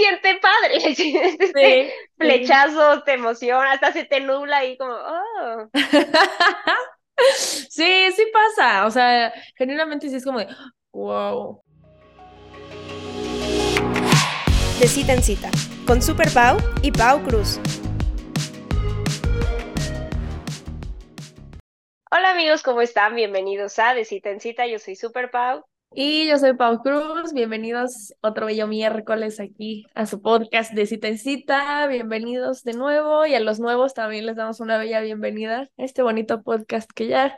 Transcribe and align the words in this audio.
siente 0.00 0.40
padre. 0.40 0.94
Sí, 1.54 1.90
Flechazos, 2.16 3.04
te 3.04 3.14
emociona, 3.14 3.72
hasta 3.72 3.92
se 3.92 4.04
te 4.04 4.20
nubla 4.20 4.64
y 4.64 4.76
como, 4.76 4.92
oh. 4.92 5.68
sí, 7.36 8.08
sí 8.14 8.26
pasa. 8.32 8.86
O 8.86 8.90
sea, 8.90 9.32
genuinamente 9.56 10.08
sí 10.08 10.16
es 10.16 10.24
como 10.24 10.38
de, 10.38 10.48
wow. 10.92 11.62
De 14.78 14.86
cita 14.86 15.12
en 15.12 15.22
cita, 15.22 15.50
con 15.86 16.00
Super 16.00 16.30
Pau 16.32 16.56
y 16.82 16.90
Pau 16.90 17.22
Cruz. 17.22 17.60
Hola 22.12 22.30
amigos, 22.30 22.62
¿cómo 22.62 22.80
están? 22.80 23.14
Bienvenidos 23.14 23.78
a 23.78 23.94
De 23.94 24.04
Cita 24.04 24.30
en 24.30 24.40
Cita. 24.40 24.66
Yo 24.66 24.78
soy 24.78 24.96
Super 24.96 25.30
Pau. 25.30 25.64
Y 25.92 26.28
yo 26.28 26.38
soy 26.38 26.54
Pau 26.54 26.82
Cruz, 26.82 27.32
bienvenidos 27.32 28.14
otro 28.20 28.46
bello 28.46 28.68
miércoles 28.68 29.40
aquí 29.40 29.86
a 29.94 30.06
su 30.06 30.22
podcast 30.22 30.72
de 30.72 30.86
cita 30.86 31.08
en 31.08 31.18
cita, 31.18 31.88
bienvenidos 31.88 32.62
de 32.62 32.74
nuevo 32.74 33.26
y 33.26 33.34
a 33.34 33.40
los 33.40 33.58
nuevos 33.58 33.92
también 33.92 34.24
les 34.24 34.36
damos 34.36 34.60
una 34.60 34.78
bella 34.78 35.00
bienvenida 35.00 35.62
a 35.62 35.68
este 35.76 36.02
bonito 36.02 36.42
podcast 36.42 36.88
que 36.94 37.08
ya 37.08 37.36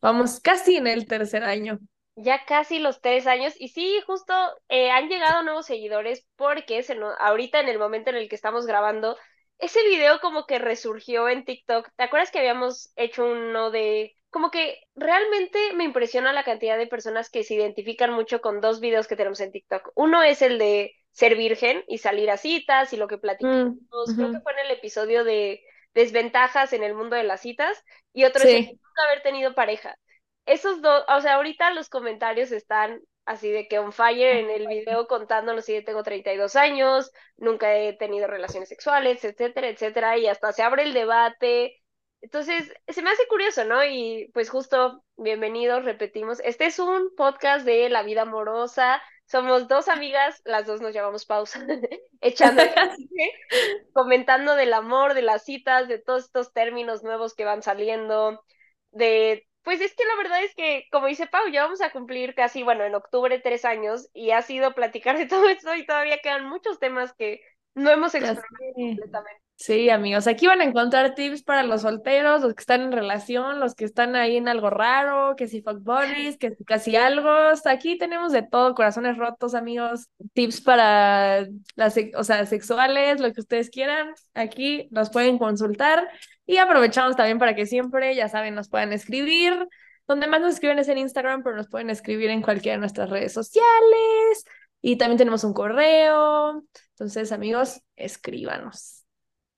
vamos 0.00 0.40
casi 0.40 0.78
en 0.78 0.88
el 0.88 1.06
tercer 1.06 1.44
año. 1.44 1.78
Ya 2.16 2.44
casi 2.44 2.80
los 2.80 3.00
tres 3.00 3.28
años 3.28 3.54
y 3.56 3.68
sí, 3.68 4.00
justo 4.04 4.34
eh, 4.68 4.90
han 4.90 5.08
llegado 5.08 5.44
nuevos 5.44 5.66
seguidores 5.66 6.26
porque 6.34 6.82
se 6.82 6.98
ahorita 7.20 7.60
en 7.60 7.68
el 7.68 7.78
momento 7.78 8.10
en 8.10 8.16
el 8.16 8.28
que 8.28 8.34
estamos 8.34 8.66
grabando, 8.66 9.16
ese 9.58 9.80
video 9.84 10.18
como 10.20 10.46
que 10.46 10.58
resurgió 10.58 11.28
en 11.28 11.44
TikTok. 11.44 11.88
¿Te 11.94 12.02
acuerdas 12.02 12.32
que 12.32 12.40
habíamos 12.40 12.90
hecho 12.96 13.24
uno 13.24 13.70
de 13.70 14.16
como 14.32 14.50
que 14.50 14.80
realmente 14.94 15.74
me 15.74 15.84
impresiona 15.84 16.32
la 16.32 16.42
cantidad 16.42 16.78
de 16.78 16.86
personas 16.86 17.28
que 17.28 17.44
se 17.44 17.54
identifican 17.54 18.12
mucho 18.14 18.40
con 18.40 18.62
dos 18.62 18.80
videos 18.80 19.06
que 19.06 19.14
tenemos 19.14 19.40
en 19.40 19.52
TikTok. 19.52 19.92
Uno 19.94 20.22
es 20.22 20.40
el 20.40 20.58
de 20.58 20.94
ser 21.10 21.36
virgen 21.36 21.84
y 21.86 21.98
salir 21.98 22.30
a 22.30 22.38
citas 22.38 22.94
y 22.94 22.96
lo 22.96 23.08
que 23.08 23.18
platicamos. 23.18 23.76
Mm, 23.76 24.16
Creo 24.16 24.32
que 24.32 24.40
fue 24.40 24.52
en 24.54 24.58
el 24.60 24.70
episodio 24.70 25.24
de 25.24 25.62
desventajas 25.92 26.72
en 26.72 26.82
el 26.82 26.94
mundo 26.94 27.14
de 27.14 27.24
las 27.24 27.42
citas. 27.42 27.84
Y 28.14 28.24
otro 28.24 28.42
es 28.42 28.48
el 28.48 28.64
de 28.64 28.72
nunca 28.72 29.02
haber 29.06 29.22
tenido 29.22 29.54
pareja. 29.54 29.96
Esos 30.46 30.80
dos, 30.80 31.04
o 31.08 31.20
sea, 31.20 31.34
ahorita 31.34 31.70
los 31.74 31.90
comentarios 31.90 32.52
están 32.52 33.02
así 33.26 33.50
de 33.50 33.68
que 33.68 33.78
on 33.78 33.92
fire 33.92 34.38
en 34.38 34.48
el 34.48 34.66
video 34.66 35.06
contándonos 35.08 35.66
si 35.66 35.74
yo 35.74 35.84
tengo 35.84 36.02
32 36.02 36.56
años, 36.56 37.12
nunca 37.36 37.76
he 37.76 37.92
tenido 37.92 38.26
relaciones 38.26 38.70
sexuales, 38.70 39.22
etcétera, 39.24 39.68
etcétera, 39.68 40.16
y 40.16 40.26
hasta 40.26 40.52
se 40.52 40.62
abre 40.62 40.84
el 40.84 40.94
debate 40.94 41.81
entonces, 42.22 42.72
se 42.86 43.02
me 43.02 43.10
hace 43.10 43.26
curioso, 43.28 43.64
¿no? 43.64 43.84
Y 43.84 44.30
pues 44.32 44.48
justo, 44.48 45.04
bienvenidos, 45.16 45.84
repetimos, 45.84 46.38
este 46.44 46.66
es 46.66 46.78
un 46.78 47.14
podcast 47.16 47.66
de 47.66 47.88
la 47.90 48.04
vida 48.04 48.22
amorosa, 48.22 49.02
somos 49.26 49.66
dos 49.66 49.88
amigas, 49.88 50.40
las 50.44 50.66
dos 50.66 50.80
nos 50.80 50.94
llamamos 50.94 51.26
pausa, 51.26 51.66
echando, 52.20 52.62
comentando 53.92 54.54
del 54.54 54.72
amor, 54.72 55.14
de 55.14 55.22
las 55.22 55.44
citas, 55.44 55.88
de 55.88 55.98
todos 55.98 56.26
estos 56.26 56.52
términos 56.52 57.02
nuevos 57.02 57.34
que 57.34 57.44
van 57.44 57.60
saliendo, 57.60 58.44
de, 58.92 59.48
pues 59.62 59.80
es 59.80 59.92
que 59.96 60.04
la 60.04 60.14
verdad 60.14 60.44
es 60.44 60.54
que, 60.54 60.86
como 60.92 61.08
dice 61.08 61.26
Pau, 61.26 61.48
ya 61.48 61.64
vamos 61.64 61.80
a 61.80 61.90
cumplir 61.90 62.36
casi, 62.36 62.62
bueno, 62.62 62.84
en 62.84 62.94
octubre 62.94 63.40
tres 63.40 63.64
años 63.64 64.08
y 64.12 64.30
ha 64.30 64.42
sido 64.42 64.74
platicar 64.74 65.18
de 65.18 65.26
todo 65.26 65.48
esto 65.48 65.74
y 65.74 65.84
todavía 65.84 66.18
quedan 66.22 66.48
muchos 66.48 66.78
temas 66.78 67.12
que 67.14 67.40
no 67.74 67.90
hemos 67.90 68.14
explorado 68.14 68.46
completamente. 68.74 69.41
Sí, 69.54 69.90
amigos, 69.90 70.26
aquí 70.26 70.48
van 70.48 70.60
a 70.60 70.64
encontrar 70.64 71.14
tips 71.14 71.44
para 71.44 71.62
los 71.62 71.82
solteros, 71.82 72.42
los 72.42 72.52
que 72.54 72.62
están 72.62 72.80
en 72.80 72.90
relación, 72.90 73.60
los 73.60 73.76
que 73.76 73.84
están 73.84 74.16
ahí 74.16 74.36
en 74.36 74.48
algo 74.48 74.70
raro, 74.70 75.36
que 75.36 75.46
si 75.46 75.62
fuck 75.62 75.84
buddies, 75.84 76.36
que 76.36 76.50
si 76.56 76.64
casi 76.64 76.96
algo. 76.96 77.30
Hasta 77.30 77.70
aquí 77.70 77.96
tenemos 77.96 78.32
de 78.32 78.42
todo, 78.42 78.74
corazones 78.74 79.16
rotos, 79.16 79.54
amigos, 79.54 80.08
tips 80.32 80.62
para 80.62 81.46
las, 81.76 81.96
o 82.16 82.24
sea, 82.24 82.44
sexuales, 82.46 83.20
lo 83.20 83.32
que 83.32 83.40
ustedes 83.40 83.70
quieran. 83.70 84.12
Aquí 84.34 84.88
los 84.90 85.10
pueden 85.10 85.38
consultar 85.38 86.08
y 86.44 86.56
aprovechamos 86.56 87.14
también 87.14 87.38
para 87.38 87.54
que 87.54 87.66
siempre, 87.66 88.16
ya 88.16 88.28
saben, 88.28 88.56
nos 88.56 88.68
puedan 88.68 88.92
escribir. 88.92 89.68
Donde 90.08 90.26
más 90.26 90.40
nos 90.40 90.54
escriben 90.54 90.80
es 90.80 90.88
en 90.88 90.98
Instagram, 90.98 91.44
pero 91.44 91.54
nos 91.56 91.68
pueden 91.68 91.88
escribir 91.88 92.30
en 92.30 92.42
cualquiera 92.42 92.74
de 92.76 92.80
nuestras 92.80 93.08
redes 93.10 93.32
sociales. 93.32 94.44
Y 94.80 94.96
también 94.96 95.18
tenemos 95.18 95.44
un 95.44 95.54
correo. 95.54 96.64
Entonces, 96.90 97.30
amigos, 97.30 97.80
escríbanos. 97.94 99.01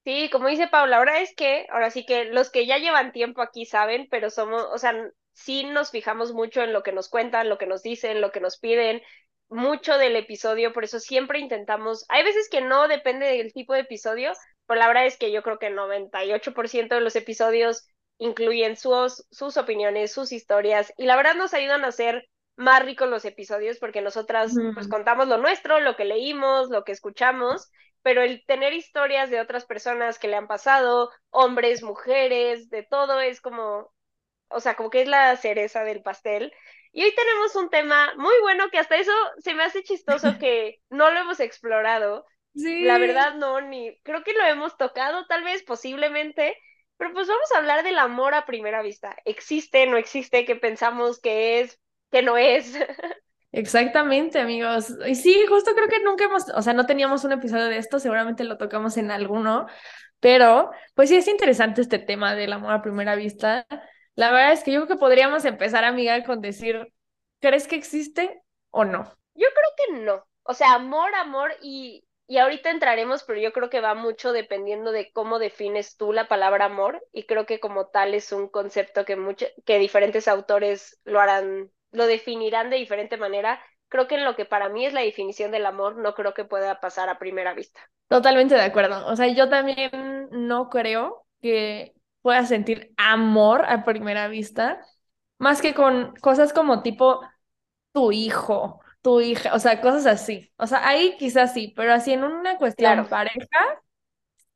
Sí, 0.04 0.28
como 0.30 0.48
dice 0.48 0.68
Paula, 0.68 0.98
ahora 0.98 1.20
es 1.20 1.34
que, 1.34 1.66
ahora 1.70 1.90
sí 1.90 2.04
que 2.04 2.26
los 2.26 2.50
que 2.50 2.66
ya 2.66 2.76
llevan 2.76 3.12
tiempo 3.12 3.40
aquí 3.40 3.64
saben, 3.64 4.06
pero 4.10 4.28
somos, 4.28 4.62
o 4.70 4.76
sea, 4.76 4.94
sí 5.32 5.64
nos 5.64 5.90
fijamos 5.90 6.34
mucho 6.34 6.62
en 6.62 6.74
lo 6.74 6.82
que 6.82 6.92
nos 6.92 7.08
cuentan, 7.08 7.48
lo 7.48 7.56
que 7.56 7.66
nos 7.66 7.82
dicen, 7.82 8.20
lo 8.20 8.30
que 8.30 8.40
nos 8.40 8.58
piden, 8.58 9.00
mucho 9.48 9.96
del 9.96 10.16
episodio, 10.16 10.74
por 10.74 10.84
eso 10.84 11.00
siempre 11.00 11.38
intentamos, 11.38 12.04
hay 12.10 12.22
veces 12.22 12.48
que 12.50 12.60
no 12.60 12.86
depende 12.86 13.26
del 13.26 13.52
tipo 13.54 13.72
de 13.72 13.80
episodio, 13.80 14.32
pero 14.66 14.78
la 14.78 14.88
verdad 14.88 15.06
es 15.06 15.16
que 15.16 15.32
yo 15.32 15.42
creo 15.42 15.58
que 15.58 15.68
el 15.68 15.74
98% 15.76 16.94
de 16.94 17.00
los 17.00 17.16
episodios 17.16 17.86
incluyen 18.18 18.76
sus, 18.76 19.26
sus 19.30 19.56
opiniones, 19.56 20.12
sus 20.12 20.32
historias, 20.32 20.92
y 20.98 21.06
la 21.06 21.16
verdad 21.16 21.34
nos 21.34 21.54
ayudan 21.54 21.84
a 21.84 21.88
hacer 21.88 22.28
más 22.56 22.84
ricos 22.84 23.08
los 23.08 23.24
episodios 23.24 23.78
porque 23.78 24.02
nosotras 24.02 24.54
pues 24.74 24.86
contamos 24.86 25.28
lo 25.28 25.38
nuestro, 25.38 25.80
lo 25.80 25.96
que 25.96 26.04
leímos, 26.04 26.68
lo 26.68 26.84
que 26.84 26.92
escuchamos 26.92 27.70
pero 28.04 28.22
el 28.22 28.44
tener 28.44 28.74
historias 28.74 29.30
de 29.30 29.40
otras 29.40 29.64
personas 29.64 30.18
que 30.18 30.28
le 30.28 30.36
han 30.36 30.46
pasado, 30.46 31.10
hombres, 31.30 31.82
mujeres, 31.82 32.68
de 32.68 32.82
todo, 32.82 33.18
es 33.20 33.40
como, 33.40 33.90
o 34.48 34.60
sea, 34.60 34.76
como 34.76 34.90
que 34.90 35.00
es 35.02 35.08
la 35.08 35.34
cereza 35.38 35.84
del 35.84 36.02
pastel. 36.02 36.52
Y 36.92 37.02
hoy 37.02 37.14
tenemos 37.14 37.56
un 37.56 37.70
tema 37.70 38.12
muy 38.18 38.34
bueno 38.42 38.68
que 38.70 38.78
hasta 38.78 38.96
eso 38.96 39.10
se 39.38 39.54
me 39.54 39.62
hace 39.62 39.82
chistoso 39.82 40.38
que 40.38 40.80
no 40.90 41.10
lo 41.10 41.20
hemos 41.20 41.40
explorado. 41.40 42.26
Sí. 42.54 42.82
La 42.82 42.98
verdad 42.98 43.36
no, 43.36 43.62
ni 43.62 43.98
creo 44.02 44.22
que 44.22 44.34
lo 44.34 44.44
hemos 44.44 44.76
tocado 44.76 45.26
tal 45.26 45.42
vez 45.42 45.62
posiblemente, 45.62 46.58
pero 46.98 47.14
pues 47.14 47.26
vamos 47.26 47.50
a 47.52 47.58
hablar 47.58 47.84
del 47.84 47.98
amor 47.98 48.34
a 48.34 48.44
primera 48.44 48.82
vista. 48.82 49.16
¿Existe, 49.24 49.86
no 49.86 49.96
existe? 49.96 50.44
¿Qué 50.44 50.56
pensamos 50.56 51.20
que 51.20 51.60
es? 51.62 51.80
¿Qué 52.12 52.20
no 52.20 52.36
es? 52.36 52.78
Exactamente, 53.56 54.40
amigos. 54.40 54.88
Y 55.06 55.14
sí, 55.14 55.46
justo 55.48 55.74
creo 55.74 55.86
que 55.88 56.00
nunca 56.02 56.24
hemos, 56.24 56.48
o 56.54 56.60
sea, 56.62 56.72
no 56.72 56.86
teníamos 56.86 57.22
un 57.24 57.32
episodio 57.32 57.66
de 57.66 57.78
esto, 57.78 58.00
seguramente 58.00 58.42
lo 58.42 58.58
tocamos 58.58 58.96
en 58.96 59.12
alguno, 59.12 59.66
pero 60.18 60.72
pues 60.94 61.08
sí 61.08 61.16
es 61.16 61.28
interesante 61.28 61.80
este 61.80 62.00
tema 62.00 62.34
del 62.34 62.52
amor 62.52 62.72
a 62.72 62.82
primera 62.82 63.14
vista. 63.14 63.64
La 64.16 64.32
verdad 64.32 64.52
es 64.52 64.64
que 64.64 64.72
yo 64.72 64.80
creo 64.84 64.96
que 64.96 65.00
podríamos 65.00 65.44
empezar, 65.44 65.84
amiga, 65.84 66.24
con 66.24 66.40
decir, 66.40 66.88
¿crees 67.40 67.68
que 67.68 67.76
existe 67.76 68.42
o 68.70 68.84
no? 68.84 69.04
Yo 69.34 69.46
creo 69.54 69.70
que 69.98 70.04
no. 70.04 70.26
O 70.42 70.54
sea, 70.54 70.74
amor, 70.74 71.14
amor 71.14 71.52
y, 71.62 72.04
y 72.26 72.38
ahorita 72.38 72.70
entraremos, 72.70 73.22
pero 73.22 73.38
yo 73.40 73.52
creo 73.52 73.70
que 73.70 73.80
va 73.80 73.94
mucho 73.94 74.32
dependiendo 74.32 74.90
de 74.90 75.12
cómo 75.12 75.38
defines 75.38 75.96
tú 75.96 76.12
la 76.12 76.26
palabra 76.26 76.64
amor 76.64 77.06
y 77.12 77.24
creo 77.26 77.46
que 77.46 77.60
como 77.60 77.86
tal 77.86 78.14
es 78.14 78.32
un 78.32 78.48
concepto 78.48 79.04
que, 79.04 79.16
que 79.64 79.78
diferentes 79.78 80.26
autores 80.26 80.98
lo 81.04 81.20
harán 81.20 81.70
lo 81.94 82.06
definirán 82.06 82.68
de 82.68 82.76
diferente 82.76 83.16
manera. 83.16 83.60
Creo 83.88 84.06
que 84.08 84.16
en 84.16 84.24
lo 84.24 84.36
que 84.36 84.44
para 84.44 84.68
mí 84.68 84.84
es 84.84 84.92
la 84.92 85.00
definición 85.00 85.50
del 85.50 85.64
amor, 85.64 85.96
no 85.96 86.14
creo 86.14 86.34
que 86.34 86.44
pueda 86.44 86.80
pasar 86.80 87.08
a 87.08 87.18
primera 87.18 87.54
vista. 87.54 87.80
Totalmente 88.08 88.54
de 88.54 88.62
acuerdo. 88.62 89.06
O 89.06 89.16
sea, 89.16 89.28
yo 89.28 89.48
también 89.48 90.28
no 90.32 90.68
creo 90.68 91.24
que 91.40 91.94
pueda 92.20 92.44
sentir 92.46 92.92
amor 92.96 93.64
a 93.66 93.84
primera 93.84 94.28
vista, 94.28 94.84
más 95.38 95.62
que 95.62 95.74
con 95.74 96.14
cosas 96.16 96.52
como 96.52 96.82
tipo 96.82 97.20
tu 97.92 98.12
hijo, 98.12 98.80
tu 99.02 99.20
hija, 99.20 99.54
o 99.54 99.58
sea, 99.58 99.80
cosas 99.80 100.06
así. 100.06 100.50
O 100.56 100.66
sea, 100.66 100.86
ahí 100.88 101.16
quizás 101.18 101.52
sí, 101.52 101.72
pero 101.76 101.92
así 101.92 102.12
en 102.12 102.24
una 102.24 102.56
cuestión 102.56 103.06
pareja, 103.06 103.82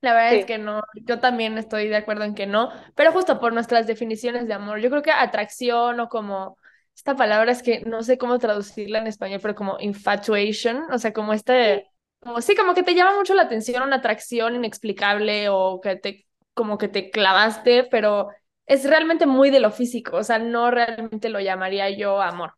la 0.00 0.14
verdad 0.14 0.34
es 0.34 0.46
que 0.46 0.58
no, 0.58 0.82
yo 0.94 1.20
también 1.20 1.58
estoy 1.58 1.88
de 1.88 1.96
acuerdo 1.96 2.24
en 2.24 2.34
que 2.34 2.46
no, 2.46 2.70
pero 2.94 3.12
justo 3.12 3.38
por 3.38 3.52
nuestras 3.52 3.86
definiciones 3.86 4.48
de 4.48 4.54
amor, 4.54 4.80
yo 4.80 4.90
creo 4.90 5.02
que 5.02 5.12
atracción 5.12 6.00
o 6.00 6.08
como 6.08 6.56
esta 6.98 7.14
palabra 7.14 7.52
es 7.52 7.62
que 7.62 7.82
no 7.82 8.02
sé 8.02 8.18
cómo 8.18 8.40
traducirla 8.40 8.98
en 8.98 9.06
español, 9.06 9.38
pero 9.40 9.54
como 9.54 9.76
infatuation, 9.78 10.90
o 10.90 10.98
sea, 10.98 11.12
como 11.12 11.32
este, 11.32 11.88
como 12.18 12.40
sí, 12.40 12.56
como 12.56 12.74
que 12.74 12.82
te 12.82 12.96
llama 12.96 13.14
mucho 13.14 13.34
la 13.34 13.42
atención 13.42 13.84
una 13.84 13.96
atracción 13.96 14.56
inexplicable 14.56 15.48
o 15.48 15.80
que 15.80 15.94
te, 15.94 16.26
como 16.54 16.76
que 16.76 16.88
te 16.88 17.10
clavaste, 17.10 17.84
pero 17.84 18.30
es 18.66 18.84
realmente 18.84 19.26
muy 19.26 19.50
de 19.50 19.60
lo 19.60 19.70
físico, 19.70 20.16
o 20.16 20.24
sea, 20.24 20.40
no 20.40 20.72
realmente 20.72 21.28
lo 21.28 21.38
llamaría 21.38 21.88
yo 21.88 22.20
amor. 22.20 22.54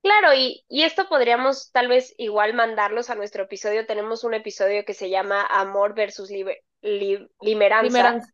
Claro, 0.00 0.32
y, 0.32 0.64
y 0.70 0.84
esto 0.84 1.06
podríamos 1.06 1.70
tal 1.70 1.88
vez 1.88 2.14
igual 2.16 2.54
mandarlos 2.54 3.10
a 3.10 3.16
nuestro 3.16 3.42
episodio. 3.42 3.84
Tenemos 3.84 4.24
un 4.24 4.32
episodio 4.32 4.86
que 4.86 4.94
se 4.94 5.10
llama 5.10 5.44
Amor 5.44 5.94
versus 5.94 6.30
limeranza. 6.80 8.26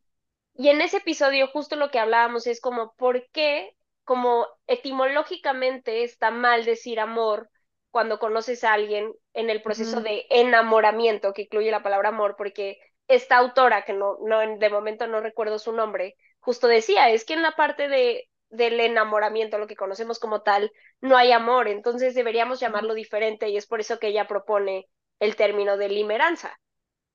Y 0.56 0.68
en 0.68 0.80
ese 0.80 0.98
episodio 0.98 1.48
justo 1.48 1.74
lo 1.74 1.90
que 1.90 1.98
hablábamos 1.98 2.46
es 2.46 2.60
como, 2.60 2.94
¿por 2.96 3.26
qué 3.32 3.74
como 4.04 4.46
etimológicamente 4.66 6.04
está 6.04 6.30
mal 6.30 6.64
decir 6.64 7.00
amor 7.00 7.50
cuando 7.90 8.18
conoces 8.18 8.64
a 8.64 8.72
alguien 8.72 9.12
en 9.34 9.50
el 9.50 9.62
proceso 9.62 10.00
de 10.00 10.26
enamoramiento, 10.30 11.32
que 11.32 11.42
incluye 11.42 11.70
la 11.70 11.82
palabra 11.82 12.08
amor, 12.10 12.34
porque 12.36 12.78
esta 13.06 13.36
autora, 13.36 13.84
que 13.84 13.92
no, 13.92 14.18
no, 14.20 14.40
de 14.40 14.70
momento 14.70 15.06
no 15.06 15.20
recuerdo 15.20 15.58
su 15.58 15.72
nombre, 15.72 16.16
justo 16.40 16.66
decía, 16.66 17.10
es 17.10 17.24
que 17.24 17.34
en 17.34 17.42
la 17.42 17.52
parte 17.52 17.88
de, 17.88 18.28
del 18.48 18.80
enamoramiento, 18.80 19.58
lo 19.58 19.66
que 19.66 19.76
conocemos 19.76 20.18
como 20.18 20.42
tal, 20.42 20.72
no 21.00 21.16
hay 21.16 21.32
amor, 21.32 21.68
entonces 21.68 22.14
deberíamos 22.14 22.60
llamarlo 22.60 22.94
diferente 22.94 23.48
y 23.48 23.56
es 23.56 23.66
por 23.66 23.80
eso 23.80 23.98
que 23.98 24.08
ella 24.08 24.26
propone 24.26 24.88
el 25.20 25.36
término 25.36 25.76
de 25.76 25.88
limeranza. 25.88 26.58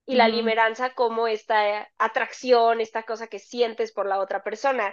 Y 0.06 0.16
la 0.16 0.28
limeranza 0.28 0.96
como 0.96 1.28
esta 1.28 1.88
atracción, 2.00 2.82
esta 2.82 3.04
cosa 3.04 3.28
que 3.28 3.38
sientes 3.38 3.92
por 3.92 4.08
la 4.08 4.20
otra 4.20 4.44
persona. 4.44 4.92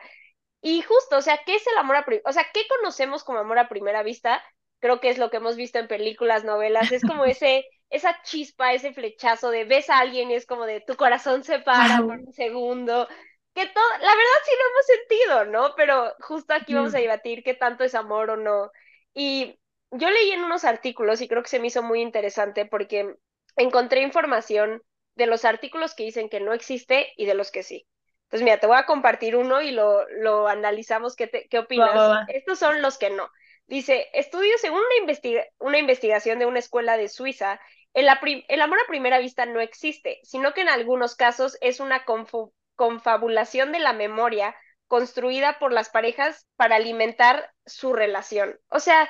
Y 0.68 0.82
justo, 0.82 1.18
o 1.18 1.22
sea, 1.22 1.38
¿qué 1.46 1.54
es 1.54 1.64
el 1.68 1.78
amor 1.78 1.94
a 1.94 2.04
primera 2.04 2.28
O 2.28 2.32
sea, 2.32 2.44
¿qué 2.52 2.62
conocemos 2.66 3.22
como 3.22 3.38
amor 3.38 3.56
a 3.60 3.68
primera 3.68 4.02
vista? 4.02 4.42
Creo 4.80 4.98
que 4.98 5.10
es 5.10 5.16
lo 5.16 5.30
que 5.30 5.36
hemos 5.36 5.54
visto 5.54 5.78
en 5.78 5.86
películas, 5.86 6.42
novelas, 6.42 6.90
es 6.90 7.02
como 7.02 7.24
ese, 7.24 7.64
esa 7.88 8.20
chispa, 8.24 8.72
ese 8.72 8.92
flechazo 8.92 9.50
de 9.50 9.62
ves 9.62 9.88
a 9.90 10.00
alguien 10.00 10.28
y 10.28 10.34
es 10.34 10.44
como 10.44 10.66
de 10.66 10.80
tu 10.80 10.96
corazón 10.96 11.44
se 11.44 11.60
para 11.60 11.98
por 11.98 12.18
un 12.18 12.32
segundo, 12.32 13.06
que 13.54 13.66
todo, 13.66 13.88
la 13.92 14.08
verdad 14.08 14.40
sí 14.44 14.50
lo 14.58 14.68
hemos 14.68 14.86
sentido, 14.86 15.44
¿no? 15.44 15.74
Pero 15.76 16.12
justo 16.18 16.52
aquí 16.52 16.74
vamos 16.74 16.96
a 16.96 16.98
debatir 16.98 17.44
qué 17.44 17.54
tanto 17.54 17.84
es 17.84 17.94
amor 17.94 18.30
o 18.30 18.36
no. 18.36 18.72
Y 19.14 19.60
yo 19.92 20.10
leí 20.10 20.32
en 20.32 20.42
unos 20.42 20.64
artículos 20.64 21.20
y 21.20 21.28
creo 21.28 21.44
que 21.44 21.48
se 21.48 21.60
me 21.60 21.68
hizo 21.68 21.84
muy 21.84 22.00
interesante 22.02 22.66
porque 22.66 23.14
encontré 23.54 24.02
información 24.02 24.82
de 25.14 25.26
los 25.26 25.44
artículos 25.44 25.94
que 25.94 26.02
dicen 26.02 26.28
que 26.28 26.40
no 26.40 26.52
existe 26.52 27.12
y 27.16 27.26
de 27.26 27.34
los 27.34 27.52
que 27.52 27.62
sí. 27.62 27.86
Entonces, 28.26 28.44
mira, 28.44 28.58
te 28.58 28.66
voy 28.66 28.76
a 28.76 28.86
compartir 28.86 29.36
uno 29.36 29.62
y 29.62 29.70
lo, 29.70 30.08
lo 30.08 30.48
analizamos. 30.48 31.14
¿Qué, 31.14 31.46
qué 31.48 31.58
opinas? 31.60 32.26
Estos 32.28 32.58
son 32.58 32.82
los 32.82 32.98
que 32.98 33.10
no. 33.10 33.30
Dice, 33.66 34.08
estudios 34.12 34.60
según 34.60 34.80
una, 34.80 35.42
una 35.58 35.78
investigación 35.78 36.38
de 36.38 36.46
una 36.46 36.58
escuela 36.58 36.96
de 36.96 37.08
Suiza, 37.08 37.60
el, 37.94 38.08
el, 38.48 38.60
amor 38.60 38.78
a 38.80 38.88
primera 38.88 39.18
vista 39.18 39.46
no 39.46 39.60
existe, 39.60 40.20
sino 40.22 40.54
que 40.54 40.60
en 40.60 40.68
algunos 40.68 41.14
casos 41.14 41.56
es 41.60 41.80
una 41.80 42.04
confabulación 42.74 43.72
de 43.72 43.78
la 43.78 43.92
memoria 43.92 44.54
construida 44.88 45.58
por 45.58 45.72
las 45.72 45.88
parejas 45.88 46.46
para 46.56 46.76
alimentar 46.76 47.52
su 47.64 47.92
relación. 47.92 48.58
O 48.68 48.80
sea, 48.80 49.08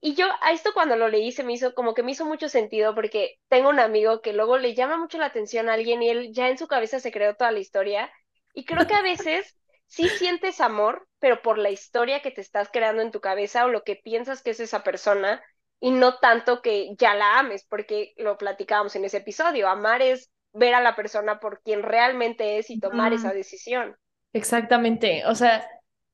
y 0.00 0.14
yo 0.14 0.26
a 0.42 0.52
esto 0.52 0.72
cuando 0.74 0.96
lo 0.96 1.08
leí 1.08 1.32
se 1.32 1.44
me 1.44 1.54
hizo 1.54 1.74
como 1.74 1.94
que 1.94 2.02
me 2.02 2.12
hizo 2.12 2.26
mucho 2.26 2.48
sentido 2.48 2.94
porque 2.94 3.38
tengo 3.48 3.70
un 3.70 3.80
amigo 3.80 4.20
que 4.20 4.34
luego 4.34 4.58
le 4.58 4.74
llama 4.74 4.98
mucho 4.98 5.16
la 5.16 5.26
atención 5.26 5.68
a 5.68 5.74
alguien 5.74 6.02
y 6.02 6.10
él 6.10 6.32
ya 6.32 6.48
en 6.48 6.58
su 6.58 6.66
cabeza 6.66 7.00
se 7.00 7.10
creó 7.10 7.36
toda 7.36 7.52
la 7.52 7.60
historia 7.60 8.10
y 8.54 8.64
creo 8.64 8.86
que 8.86 8.94
a 8.94 9.02
veces 9.02 9.56
sí 9.86 10.08
sientes 10.08 10.60
amor, 10.60 11.06
pero 11.18 11.42
por 11.42 11.58
la 11.58 11.70
historia 11.70 12.22
que 12.22 12.30
te 12.30 12.40
estás 12.40 12.68
creando 12.72 13.02
en 13.02 13.10
tu 13.10 13.20
cabeza 13.20 13.64
o 13.64 13.68
lo 13.68 13.82
que 13.82 13.96
piensas 13.96 14.42
que 14.42 14.50
es 14.50 14.60
esa 14.60 14.82
persona 14.82 15.42
y 15.80 15.90
no 15.90 16.18
tanto 16.18 16.62
que 16.62 16.94
ya 16.96 17.14
la 17.14 17.38
ames, 17.38 17.66
porque 17.68 18.14
lo 18.16 18.38
platicábamos 18.38 18.96
en 18.96 19.04
ese 19.04 19.18
episodio. 19.18 19.68
Amar 19.68 20.00
es 20.00 20.30
ver 20.52 20.74
a 20.74 20.80
la 20.80 20.96
persona 20.96 21.40
por 21.40 21.60
quien 21.62 21.82
realmente 21.82 22.58
es 22.58 22.70
y 22.70 22.78
tomar 22.78 23.12
esa 23.12 23.32
decisión. 23.32 23.96
Exactamente. 24.32 25.24
O 25.26 25.34
sea, 25.34 25.66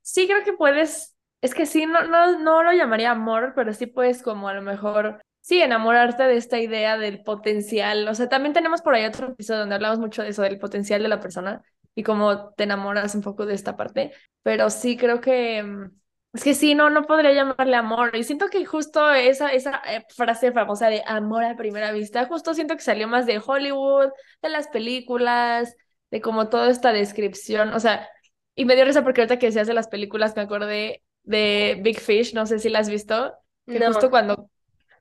sí 0.03 0.27
creo 0.27 0.43
que 0.45 0.55
puedes, 0.55 1.15
es 1.43 1.55
que 1.55 1.67
sí, 1.67 1.87
no, 1.87 2.05
no, 2.07 2.39
no 2.39 2.63
lo 2.63 2.73
llamaría 2.73 3.11
amor, 3.11 3.53
pero 3.55 3.73
sí 3.75 3.87
puedes 3.87 4.23
como 4.23 4.49
a 4.49 4.55
lo 4.55 4.63
mejor 4.63 5.23
sí, 5.41 5.63
enamorarte 5.63 6.23
de 6.25 6.37
esta 6.37 6.59
idea 6.59 6.97
del 6.97 7.23
potencial. 7.23 8.09
O 8.09 8.15
sea, 8.15 8.29
también 8.29 8.55
tenemos 8.55 8.83
por 8.83 8.95
ahí 8.95 9.05
otro 9.05 9.29
episodio 9.29 9.61
donde 9.61 9.75
hablamos 9.75 9.99
mucho 9.99 10.23
de 10.23 10.31
eso, 10.31 10.43
del 10.43 10.59
potencial 10.59 11.03
de 11.03 11.09
la 11.09 11.21
persona 11.21 11.63
y 12.01 12.03
cómo 12.03 12.55
te 12.55 12.65
enamoras 12.65 13.15
un 13.15 13.21
poco 13.21 13.45
de 13.45 13.55
esta 13.55 13.77
parte, 13.77 14.13
pero 14.43 14.71
sí 14.71 14.97
creo 14.97 15.21
que 15.21 15.63
mm, 15.63 15.91
es 16.33 16.45
que 16.45 16.55
sí, 16.55 16.75
no, 16.75 16.89
no 16.89 17.03
podría 17.03 17.33
llamarle 17.33 17.77
amor. 17.77 18.17
Y 18.17 18.25
siento 18.25 18.49
que 18.49 18.65
justo 18.65 19.13
esa, 19.13 19.53
esa 19.53 19.83
eh, 19.87 20.07
frase 20.17 20.53
famosa 20.53 20.89
de 20.89 21.03
amor 21.07 21.45
a 21.45 21.57
primera 21.57 21.93
vista, 21.93 22.25
justo 22.27 22.55
siento 22.55 22.75
que 22.77 22.83
salió 22.83 23.07
más 23.07 23.27
de 23.27 23.43
Hollywood, 23.45 24.11
de 24.41 24.49
las 24.49 24.69
películas, 24.69 25.77
de 26.11 26.21
como 26.23 26.49
toda 26.49 26.71
esta 26.71 26.93
descripción. 26.93 27.75
O 27.75 27.81
sea, 27.81 28.09
y 28.55 28.65
me 28.65 28.77
dio 28.77 28.85
risa 28.87 29.03
porque 29.03 29.21
ahorita 29.21 29.39
que 29.39 29.47
decías 29.47 29.67
de 29.67 29.75
las 29.75 29.89
películas 29.89 30.35
me 30.37 30.43
acordé 30.43 31.03
de 31.25 31.79
Big 31.83 32.01
Fish, 32.01 32.33
no 32.33 32.47
sé 32.47 32.61
si 32.61 32.71
la 32.71 32.79
has 32.79 32.89
visto, 32.89 33.35
que 33.67 33.85
justo 33.87 34.09
cuando 34.09 34.50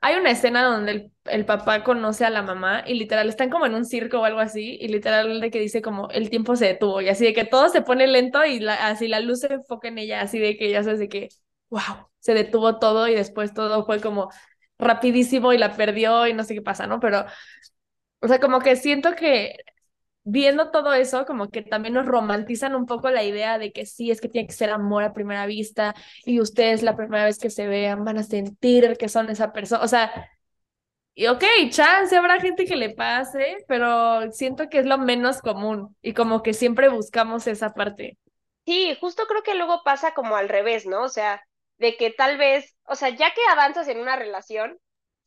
hay 0.01 0.15
una 0.15 0.31
escena 0.31 0.63
donde 0.63 0.91
el, 0.91 1.11
el, 1.25 1.45
papá 1.45 1.83
conoce 1.83 2.25
a 2.25 2.29
la 2.29 2.41
mamá 2.41 2.83
y 2.87 2.93
literal 2.93 3.27
están 3.29 3.49
como 3.49 3.65
en 3.65 3.75
un 3.75 3.85
circo 3.85 4.19
o 4.19 4.25
algo 4.25 4.39
así 4.39 4.77
y 4.79 4.87
literal 4.87 5.41
de 5.41 5.51
que 5.51 5.59
dice 5.59 5.81
como 5.81 6.09
el 6.09 6.29
tiempo 6.29 6.55
se 6.55 6.67
detuvo 6.67 7.01
y 7.01 7.09
así 7.09 7.25
de 7.25 7.33
que 7.33 7.45
todo 7.45 7.69
se 7.69 7.81
pone 7.81 8.07
lento 8.07 8.45
y 8.45 8.65
así 8.67 9.07
la 9.07 9.19
luz 9.19 9.41
se 9.41 9.53
enfoca 9.53 9.89
en 9.89 9.97
ella, 9.97 10.21
así 10.21 10.39
de 10.39 10.57
que 10.57 10.69
ya 10.71 10.83
sabes 10.83 10.99
de 10.99 11.09
que, 11.09 11.29
wow, 11.69 12.09
se 12.19 12.33
detuvo 12.33 12.79
todo 12.79 13.07
y 13.07 13.15
después 13.15 13.53
todo 13.53 13.85
fue 13.85 13.99
como 14.01 14.29
rapidísimo 14.77 15.53
y 15.53 15.57
la 15.57 15.75
perdió 15.75 16.27
y 16.27 16.33
no 16.33 16.43
sé 16.43 16.55
qué 16.55 16.61
pasa, 16.61 16.87
¿no? 16.87 16.99
Pero, 16.99 17.25
o 18.21 18.27
sea, 18.27 18.39
como 18.39 18.59
que 18.61 18.75
siento 18.75 19.15
que 19.15 19.55
viendo 20.23 20.71
todo 20.71 20.93
eso, 20.93 21.25
como 21.25 21.49
que 21.49 21.61
también 21.61 21.93
nos 21.93 22.05
romantizan 22.05 22.75
un 22.75 22.85
poco 22.85 23.09
la 23.09 23.23
idea 23.23 23.57
de 23.57 23.71
que 23.71 23.85
sí, 23.85 24.11
es 24.11 24.21
que 24.21 24.29
tiene 24.29 24.47
que 24.47 24.53
ser 24.53 24.69
amor 24.69 25.03
a 25.03 25.13
primera 25.13 25.45
vista 25.45 25.95
y 26.25 26.39
ustedes 26.39 26.83
la 26.83 26.95
primera 26.95 27.25
vez 27.25 27.39
que 27.39 27.49
se 27.49 27.67
vean 27.67 28.03
van 28.05 28.17
a 28.17 28.23
sentir 28.23 28.97
que 28.97 29.09
son 29.09 29.29
esa 29.29 29.53
persona. 29.53 29.83
O 29.83 29.87
sea, 29.87 30.29
y 31.15 31.27
ok, 31.27 31.43
chance, 31.69 32.15
habrá 32.15 32.39
gente 32.39 32.65
que 32.65 32.75
le 32.75 32.91
pase, 32.91 33.57
pero 33.67 34.31
siento 34.31 34.69
que 34.69 34.79
es 34.79 34.85
lo 34.85 34.97
menos 34.97 35.41
común 35.41 35.95
y 36.01 36.13
como 36.13 36.43
que 36.43 36.53
siempre 36.53 36.89
buscamos 36.89 37.45
esa 37.47 37.73
parte. 37.73 38.17
Sí, 38.65 38.95
justo 39.01 39.23
creo 39.27 39.43
que 39.43 39.55
luego 39.55 39.81
pasa 39.83 40.13
como 40.13 40.35
al 40.35 40.47
revés, 40.47 40.85
¿no? 40.85 41.03
O 41.03 41.09
sea, 41.09 41.43
de 41.77 41.97
que 41.97 42.11
tal 42.11 42.37
vez, 42.37 42.75
o 42.85 42.95
sea, 42.95 43.09
ya 43.09 43.33
que 43.33 43.41
avanzas 43.51 43.87
en 43.87 43.99
una 43.99 44.15
relación, 44.15 44.77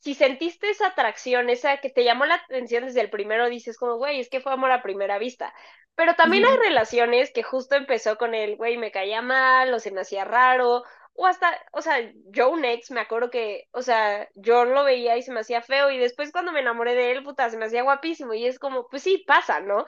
si 0.03 0.15
sentiste 0.15 0.69
esa 0.69 0.87
atracción, 0.87 1.49
esa 1.49 1.77
que 1.77 1.89
te 1.89 2.03
llamó 2.03 2.25
la 2.25 2.35
atención 2.35 2.85
desde 2.85 3.01
el 3.01 3.09
primero, 3.09 3.49
dices 3.49 3.77
como, 3.77 3.95
güey, 3.97 4.19
es 4.19 4.29
que 4.29 4.41
fue 4.41 4.51
amor 4.51 4.71
a 4.71 4.83
primera 4.83 5.17
vista. 5.17 5.53
Pero 5.95 6.15
también 6.15 6.45
hay 6.45 6.57
relaciones 6.57 7.31
que 7.31 7.43
justo 7.43 7.75
empezó 7.75 8.17
con 8.17 8.33
el, 8.33 8.57
güey, 8.57 8.77
me 8.77 8.91
caía 8.91 9.21
mal, 9.21 9.73
o 9.73 9.79
se 9.79 9.91
me 9.91 10.01
hacía 10.01 10.25
raro, 10.25 10.83
o 11.13 11.25
hasta, 11.27 11.57
o 11.71 11.81
sea, 11.81 12.11
Joe 12.35 12.59
Next, 12.59 12.91
me 12.91 12.99
acuerdo 12.99 13.29
que, 13.29 13.67
o 13.71 13.81
sea, 13.81 14.27
yo 14.35 14.65
lo 14.65 14.83
veía 14.83 15.15
y 15.17 15.21
se 15.21 15.31
me 15.31 15.39
hacía 15.41 15.61
feo, 15.61 15.89
y 15.91 15.97
después 15.99 16.31
cuando 16.31 16.51
me 16.51 16.59
enamoré 16.61 16.95
de 16.95 17.11
él, 17.11 17.23
puta, 17.23 17.49
se 17.49 17.57
me 17.57 17.65
hacía 17.65 17.83
guapísimo, 17.83 18.33
y 18.33 18.45
es 18.47 18.59
como, 18.59 18.87
pues 18.89 19.03
sí, 19.03 19.23
pasa, 19.27 19.59
¿no? 19.61 19.85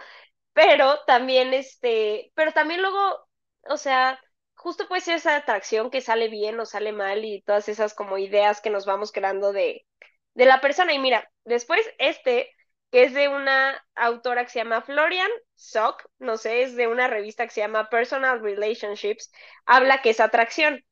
Pero 0.54 1.00
también, 1.08 1.54
este, 1.54 2.32
pero 2.36 2.54
también 2.54 2.82
luego, 2.82 3.28
o 3.70 3.78
sea, 3.78 4.20
justo 4.66 4.88
puede 4.88 5.02
ser 5.02 5.16
esa 5.18 5.36
atracción 5.38 5.90
que 5.92 6.02
sale 6.02 6.28
bien 6.30 6.60
o 6.60 6.66
sale 6.66 6.92
mal 6.92 7.24
y 7.26 7.42
todas 7.44 7.70
esas 7.70 7.94
como 7.94 8.18
ideas 8.18 8.62
que 8.62 8.70
nos 8.72 8.86
vamos 8.86 9.12
creando 9.12 9.54
de, 9.54 9.86
de 10.34 10.46
la 10.46 10.62
persona. 10.62 10.94
Y 10.94 11.00
mira, 11.00 11.30
después 11.46 11.82
este, 12.00 12.52
que 12.92 13.04
es 13.04 13.14
de 13.14 13.28
una 13.30 13.84
autora 13.96 14.44
que 14.46 14.52
se 14.52 14.60
llama 14.60 14.82
Florian 14.82 15.30
Sock, 15.56 16.04
no 16.20 16.38
sé, 16.38 16.64
es 16.64 16.76
de 16.76 16.88
una 16.88 17.08
revista 17.08 17.46
que 17.46 17.54
se 17.54 17.62
llama 17.62 17.90
Personal 17.90 18.42
Relationships, 18.42 19.32
habla 19.66 20.02
que 20.02 20.12
es 20.12 20.20
atracción. 20.20 20.84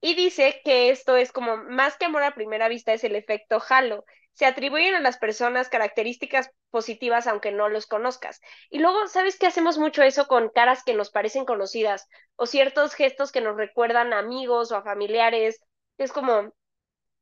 Y 0.00 0.14
dice 0.14 0.60
que 0.64 0.90
esto 0.90 1.16
es 1.16 1.32
como 1.32 1.56
más 1.58 1.96
que 1.96 2.06
amor 2.06 2.22
a 2.22 2.34
primera 2.34 2.68
vista, 2.68 2.92
es 2.92 3.04
el 3.04 3.16
efecto 3.16 3.60
halo. 3.68 4.04
Se 4.38 4.46
atribuyen 4.46 4.94
a 4.94 5.00
las 5.00 5.18
personas 5.18 5.68
características 5.68 6.52
positivas 6.70 7.26
aunque 7.26 7.50
no 7.50 7.68
los 7.68 7.86
conozcas. 7.88 8.40
Y 8.70 8.78
luego, 8.78 9.08
¿sabes 9.08 9.36
qué 9.36 9.48
hacemos 9.48 9.78
mucho 9.78 10.00
eso 10.04 10.28
con 10.28 10.48
caras 10.50 10.84
que 10.84 10.94
nos 10.94 11.10
parecen 11.10 11.44
conocidas 11.44 12.06
o 12.36 12.46
ciertos 12.46 12.94
gestos 12.94 13.32
que 13.32 13.40
nos 13.40 13.56
recuerdan 13.56 14.12
a 14.12 14.20
amigos 14.20 14.70
o 14.70 14.76
a 14.76 14.84
familiares? 14.84 15.58
Es 15.96 16.12
como, 16.12 16.52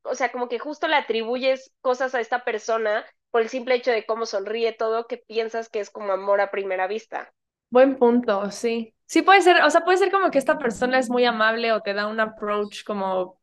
o 0.03 0.13
sea, 0.13 0.31
como 0.31 0.47
que 0.47 0.59
justo 0.59 0.87
le 0.87 0.95
atribuyes 0.95 1.71
cosas 1.81 2.13
a 2.13 2.19
esta 2.19 2.43
persona 2.43 3.03
por 3.31 3.41
el 3.41 3.49
simple 3.49 3.73
hecho 3.73 3.89
de 3.89 4.05
cómo 4.05 4.27
sonríe 4.27 4.73
todo, 4.73 5.07
que 5.07 5.17
piensas 5.17 5.69
que 5.69 5.79
es 5.79 5.89
como 5.89 6.11
amor 6.11 6.39
a 6.39 6.51
primera 6.51 6.85
vista. 6.85 7.33
Buen 7.71 7.97
punto, 7.97 8.51
sí. 8.51 8.93
Sí 9.07 9.23
puede 9.23 9.41
ser, 9.41 9.63
o 9.63 9.71
sea, 9.71 9.81
puede 9.83 9.97
ser 9.97 10.11
como 10.11 10.29
que 10.29 10.37
esta 10.37 10.59
persona 10.59 10.99
es 10.99 11.09
muy 11.09 11.25
amable 11.25 11.71
o 11.71 11.81
te 11.81 11.95
da 11.95 12.05
un 12.05 12.19
approach 12.19 12.83
como, 12.83 13.39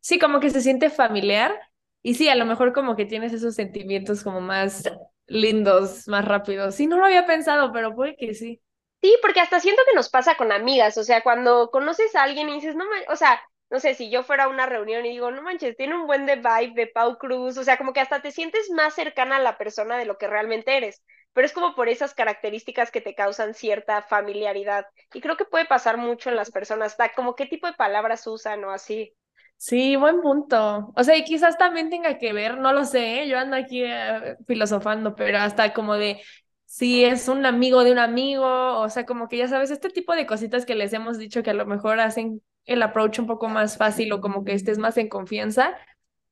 sí, 0.00 0.18
como 0.18 0.38
que 0.38 0.50
se 0.50 0.60
siente 0.60 0.90
familiar. 0.90 1.58
Y 2.06 2.14
sí, 2.14 2.28
a 2.28 2.36
lo 2.36 2.44
mejor 2.46 2.72
como 2.72 2.94
que 2.94 3.04
tienes 3.04 3.32
esos 3.32 3.56
sentimientos 3.56 4.22
como 4.22 4.40
más 4.40 4.84
lindos, 5.26 6.06
más 6.06 6.24
rápidos. 6.24 6.76
Sí, 6.76 6.86
no 6.86 6.98
lo 6.98 7.04
había 7.04 7.26
pensado, 7.26 7.72
pero 7.72 7.96
puede 7.96 8.14
que 8.14 8.32
sí. 8.32 8.62
Sí, 9.02 9.18
porque 9.20 9.40
hasta 9.40 9.58
siento 9.58 9.82
que 9.84 9.96
nos 9.96 10.08
pasa 10.08 10.36
con 10.36 10.52
amigas, 10.52 10.96
o 10.98 11.02
sea, 11.02 11.22
cuando 11.24 11.68
conoces 11.72 12.14
a 12.14 12.22
alguien 12.22 12.48
y 12.48 12.54
dices, 12.54 12.76
no, 12.76 12.84
o 13.08 13.16
sea, 13.16 13.42
no 13.70 13.80
sé, 13.80 13.94
si 13.94 14.08
yo 14.08 14.22
fuera 14.22 14.44
a 14.44 14.48
una 14.48 14.66
reunión 14.66 15.04
y 15.04 15.10
digo, 15.10 15.32
no 15.32 15.42
manches, 15.42 15.76
tiene 15.76 15.96
un 15.96 16.06
buen 16.06 16.26
de 16.26 16.36
vibe 16.36 16.74
de 16.76 16.86
Pau 16.86 17.18
Cruz, 17.18 17.58
o 17.58 17.64
sea, 17.64 17.76
como 17.76 17.92
que 17.92 17.98
hasta 17.98 18.22
te 18.22 18.30
sientes 18.30 18.70
más 18.70 18.94
cercana 18.94 19.38
a 19.38 19.40
la 19.40 19.58
persona 19.58 19.98
de 19.98 20.04
lo 20.04 20.16
que 20.16 20.28
realmente 20.28 20.76
eres, 20.76 21.02
pero 21.32 21.44
es 21.44 21.52
como 21.52 21.74
por 21.74 21.88
esas 21.88 22.14
características 22.14 22.92
que 22.92 23.00
te 23.00 23.16
causan 23.16 23.52
cierta 23.52 24.02
familiaridad. 24.02 24.86
Y 25.12 25.20
creo 25.20 25.36
que 25.36 25.44
puede 25.44 25.66
pasar 25.66 25.96
mucho 25.96 26.30
en 26.30 26.36
las 26.36 26.52
personas, 26.52 26.96
como 27.16 27.34
qué 27.34 27.46
tipo 27.46 27.66
de 27.66 27.72
palabras 27.74 28.24
usan 28.28 28.62
o 28.64 28.70
así. 28.70 29.12
Sí, 29.58 29.96
buen 29.96 30.20
punto. 30.20 30.92
O 30.94 31.04
sea, 31.04 31.16
y 31.16 31.24
quizás 31.24 31.56
también 31.56 31.90
tenga 31.90 32.18
que 32.18 32.32
ver, 32.32 32.58
no 32.58 32.72
lo 32.72 32.84
sé, 32.84 33.22
¿eh? 33.22 33.28
yo 33.28 33.38
ando 33.38 33.56
aquí 33.56 33.82
eh, 33.82 34.36
filosofando, 34.46 35.14
pero 35.14 35.38
hasta 35.38 35.72
como 35.72 35.94
de 35.94 36.20
si 36.66 37.04
es 37.04 37.28
un 37.28 37.46
amigo 37.46 37.82
de 37.82 37.92
un 37.92 37.98
amigo, 37.98 38.80
o 38.80 38.88
sea, 38.90 39.06
como 39.06 39.28
que 39.28 39.38
ya 39.38 39.48
sabes, 39.48 39.70
este 39.70 39.88
tipo 39.88 40.14
de 40.14 40.26
cositas 40.26 40.66
que 40.66 40.74
les 40.74 40.92
hemos 40.92 41.16
dicho 41.18 41.42
que 41.42 41.50
a 41.50 41.54
lo 41.54 41.64
mejor 41.64 42.00
hacen 42.00 42.42
el 42.66 42.82
approach 42.82 43.18
un 43.18 43.26
poco 43.26 43.48
más 43.48 43.78
fácil 43.78 44.12
o 44.12 44.20
como 44.20 44.44
que 44.44 44.52
estés 44.52 44.76
más 44.76 44.98
en 44.98 45.08
confianza, 45.08 45.74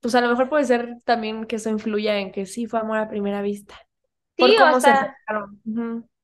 pues 0.00 0.14
a 0.14 0.20
lo 0.20 0.28
mejor 0.28 0.50
puede 0.50 0.64
ser 0.64 0.96
también 1.04 1.46
que 1.46 1.56
eso 1.56 1.70
influya 1.70 2.18
en 2.18 2.30
que 2.30 2.44
sí 2.44 2.66
fue 2.66 2.80
amor 2.80 2.98
a 2.98 3.08
primera 3.08 3.40
vista. 3.40 3.74
Sí, 4.36 4.56
o 4.60 4.80
sea, 4.80 5.16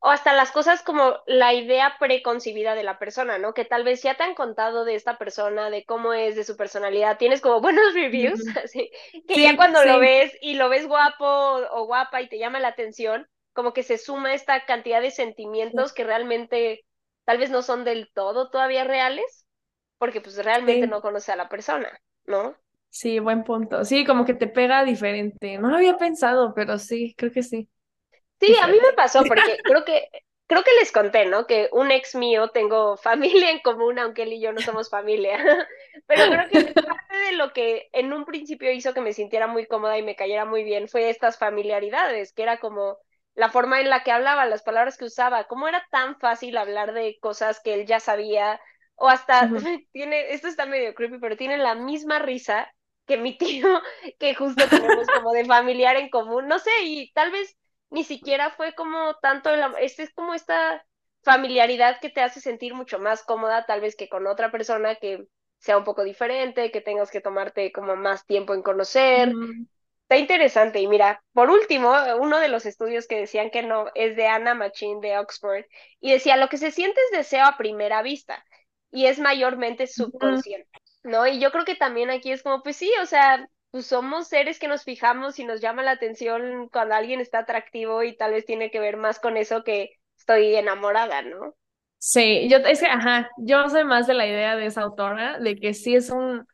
o 0.01 0.09
hasta 0.09 0.33
las 0.33 0.51
cosas 0.51 0.83
como 0.83 1.15
la 1.27 1.53
idea 1.53 1.97
preconcebida 1.99 2.75
de 2.75 2.83
la 2.83 2.99
persona, 2.99 3.39
¿no? 3.39 3.53
Que 3.55 3.65
tal 3.67 3.85
vez 3.85 4.03
ya 4.03 4.17
te 4.17 4.23
han 4.23 4.35
contado 4.35 4.85
de 4.85 4.95
esta 4.95 5.19
persona, 5.19 5.71
de 5.71 5.85
cómo 5.85 6.15
es, 6.15 6.37
de 6.37 6.45
su 6.45 6.57
personalidad, 6.57 7.19
tienes 7.19 7.41
como 7.41 7.61
buenos 7.61 7.93
reviews, 7.95 8.41
así, 8.65 8.91
que 9.29 9.43
ya 9.43 9.57
cuando 9.57 9.85
lo 9.85 9.99
ves 9.99 10.33
y 10.41 10.55
lo 10.55 10.69
ves 10.71 10.87
guapo 10.87 11.27
o 11.27 11.85
guapa 11.87 12.23
y 12.23 12.29
te 12.29 12.39
llama 12.39 12.61
la 12.61 12.69
atención, 12.69 13.29
como 13.53 13.73
que 13.75 13.83
se 13.83 13.99
suma 13.99 14.33
esta 14.33 14.65
cantidad 14.65 15.03
de 15.03 15.11
sentimientos 15.11 15.93
que 15.93 16.05
realmente 16.05 16.85
tal 17.25 17.39
vez 17.39 17.51
no 17.51 17.63
son 17.63 17.85
del 17.85 18.11
todo 18.15 18.49
todavía 18.51 18.85
reales, 18.85 19.47
porque 19.99 20.23
pues 20.23 20.43
realmente 20.43 20.87
no 20.87 21.03
conoce 21.03 21.31
a 21.33 21.37
la 21.37 21.51
persona, 21.51 21.91
¿no? 22.25 22.57
Sí, 22.89 23.19
buen 23.21 23.45
punto. 23.45 23.85
Sí, 23.85 24.05
como 24.05 24.25
que 24.25 24.35
te 24.35 24.49
pega 24.49 24.85
diferente. 24.85 25.59
No 25.59 25.69
lo 25.69 25.77
había 25.77 25.97
pensado, 25.97 26.55
pero 26.55 26.79
sí, 26.79 27.15
creo 27.17 27.31
que 27.33 27.43
sí. 27.43 27.69
Sí, 28.41 28.57
a 28.63 28.67
mí 28.69 28.79
me 28.81 28.93
pasó 28.95 29.27
porque 29.27 29.59
creo 29.65 29.85
que 29.85 30.09
creo 30.47 30.65
que 30.65 30.73
les 30.81 30.91
conté, 30.91 31.27
¿no? 31.27 31.47
Que 31.47 31.69
un 31.73 31.93
ex 31.93 32.15
mío 32.17 32.49
tengo 32.51 32.97
familia 32.97 33.51
en 33.53 33.61
común, 33.61 33.99
aunque 34.01 34.23
él 34.25 34.33
y 34.33 34.41
yo 34.41 34.53
no 34.53 34.63
somos 34.63 34.91
familia. 34.91 35.39
Pero 36.07 36.27
creo 36.29 36.49
que 36.49 36.75
parte 36.75 37.17
de 37.17 37.33
lo 37.33 37.53
que 37.53 37.89
en 37.93 38.13
un 38.13 38.25
principio 38.25 38.73
hizo 38.73 38.93
que 38.95 39.01
me 39.01 39.13
sintiera 39.13 39.47
muy 39.47 39.67
cómoda 39.67 39.97
y 39.99 40.03
me 40.03 40.17
cayera 40.17 40.45
muy 40.45 40.65
bien 40.65 40.89
fue 40.89 41.11
estas 41.11 41.39
familiaridades, 41.39 42.33
que 42.33 42.43
era 42.43 42.59
como 42.59 42.99
la 43.35 43.51
forma 43.51 43.81
en 43.81 43.91
la 43.91 44.03
que 44.03 44.11
hablaba, 44.11 44.45
las 44.47 44.63
palabras 44.63 44.97
que 44.99 45.05
usaba, 45.05 45.45
cómo 45.47 45.69
era 45.69 45.87
tan 45.91 46.19
fácil 46.19 46.57
hablar 46.57 46.93
de 46.95 47.19
cosas 47.21 47.61
que 47.61 47.75
él 47.75 47.87
ya 47.87 48.01
sabía, 48.01 48.61
o 48.97 49.09
hasta 49.09 49.53
tiene, 49.93 50.33
esto 50.33 50.49
está 50.49 50.67
medio 50.67 50.95
creepy, 50.95 51.19
pero 51.21 51.37
tiene 51.37 51.59
la 51.59 51.75
misma 51.77 52.19
risa 52.19 52.73
que 53.07 53.17
mi 53.17 53.39
tío, 53.39 53.81
que 54.19 54.35
justo 54.35 54.69
tenemos 54.69 55.07
como 55.07 55.33
de 55.33 55.45
familiar 55.45 55.97
en 55.97 56.11
común, 56.11 56.49
no 56.49 56.59
sé, 56.59 56.71
y 56.83 57.13
tal 57.13 57.31
vez 57.31 57.57
ni 57.91 58.05
siquiera 58.05 58.51
fue 58.51 58.75
como 58.75 59.15
tanto, 59.21 59.51
el, 59.51 59.63
este 59.81 60.05
es 60.05 60.15
como 60.15 60.35
esta 60.35 60.85
familiaridad 61.23 62.01
que 62.01 62.11
te 62.11 62.23
hace 62.23 62.41
sentir 62.41 62.75
mucho 62.75 62.99
más 62.99 63.23
cómoda 63.23 63.67
tal 63.67 63.81
vez 63.81 63.97
que 63.97 64.09
con 64.09 64.27
otra 64.27 64.51
persona 64.51 64.95
que 64.97 65.27
sea 65.59 65.77
un 65.77 65.85
poco 65.85 66.05
diferente, 66.05 66.71
que 66.71 66.81
tengas 66.81 67.11
que 67.11 67.21
tomarte 67.21 67.73
como 67.73 67.97
más 67.97 68.25
tiempo 68.27 68.55
en 68.55 68.63
conocer. 68.63 69.39
Está 70.03 70.17
interesante. 70.19 70.81
Y 70.81 70.89
mira, 70.89 71.23
por 71.33 71.51
último, 71.51 71.93
uno 72.19 72.39
de 72.39 72.49
los 72.49 72.67
estudios 72.67 73.07
que 73.07 73.19
decían 73.19 73.51
que 73.51 73.63
no 73.63 73.87
es 73.95 74.17
de 74.17 74.27
Anna 74.27 74.55
Machin 74.55 75.01
de 75.01 75.19
Oxford 75.19 75.65
y 76.01 76.13
decía, 76.13 76.37
lo 76.37 76.49
que 76.49 76.59
se 76.59 76.71
siente 76.71 77.01
es 77.11 77.19
deseo 77.19 77.45
a 77.45 77.57
primera 77.57 78.03
vista 78.03 78.45
y 78.91 79.07
es 79.07 79.19
mayormente 79.21 79.87
subconsciente, 79.87 80.69
¿no? 81.05 81.27
Y 81.27 81.39
yo 81.41 81.53
creo 81.53 81.65
que 81.65 81.77
también 81.77 82.11
aquí 82.11 82.33
es 82.33 82.43
como, 82.43 82.63
pues 82.63 82.77
sí, 82.77 82.93
o 83.03 83.07
sea, 83.07 83.47
pues 83.71 83.87
somos 83.87 84.29
seres 84.29 84.59
que 84.59 84.69
nos 84.69 84.85
fijamos 84.85 85.39
y 85.39 85.45
nos 85.45 85.61
llama 85.61 85.83
la 85.83 85.93
atención 85.93 86.69
cuando 86.73 86.95
alguien 86.95 87.21
está 87.21 87.41
atractivo 87.41 88.03
y 88.03 88.17
tal 88.17 88.33
vez 88.33 88.45
tiene 88.45 88.71
que 88.71 88.81
ver 88.81 88.97
más 88.97 89.21
con 89.21 89.37
eso 89.37 89.63
que 89.63 89.91
estoy 90.19 90.55
enamorada, 90.55 91.23
¿no? 91.23 91.55
Sí, 91.99 92.49
yo 92.49 92.57
es 92.59 92.81
que, 92.81 92.87
ajá, 92.87 93.31
yo 93.37 93.69
soy 93.69 93.85
más 93.85 94.07
de 94.07 94.15
la 94.15 94.27
idea 94.27 94.57
de 94.57 94.67
esa 94.67 94.83
autora, 94.83 95.39
de 95.39 95.57
que 95.57 95.75
sí 95.75 95.95
es 95.95 96.11
un, 96.11 96.47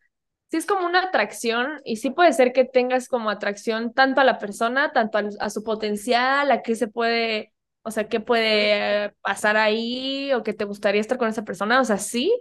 sí 0.51 0.57
es 0.57 0.67
como 0.67 0.87
una 0.87 1.05
atracción 1.05 1.81
y 1.85 1.97
sí 1.97 2.11
puede 2.11 2.33
ser 2.33 2.53
que 2.53 2.65
tengas 2.65 3.09
como 3.09 3.31
atracción 3.31 3.93
tanto 3.93 4.21
a 4.21 4.25
la 4.25 4.39
persona, 4.39 4.93
tanto 4.93 5.19
a, 5.41 5.51
su 5.51 5.63
potencial, 5.63 6.51
a 6.51 6.63
qué 6.63 6.75
se 6.75 6.89
puede, 6.89 7.53
o 7.83 7.91
sea, 7.93 8.09
qué 8.09 8.21
puede 8.21 9.13
pasar 9.23 9.57
ahí 9.57 10.33
o 10.33 10.43
que 10.43 10.53
te 10.53 10.65
gustaría 10.65 11.01
estar 11.01 11.17
con 11.17 11.29
esa 11.29 11.45
persona, 11.45 11.81
o 11.81 11.85
sea, 11.85 11.99
sí, 11.99 12.33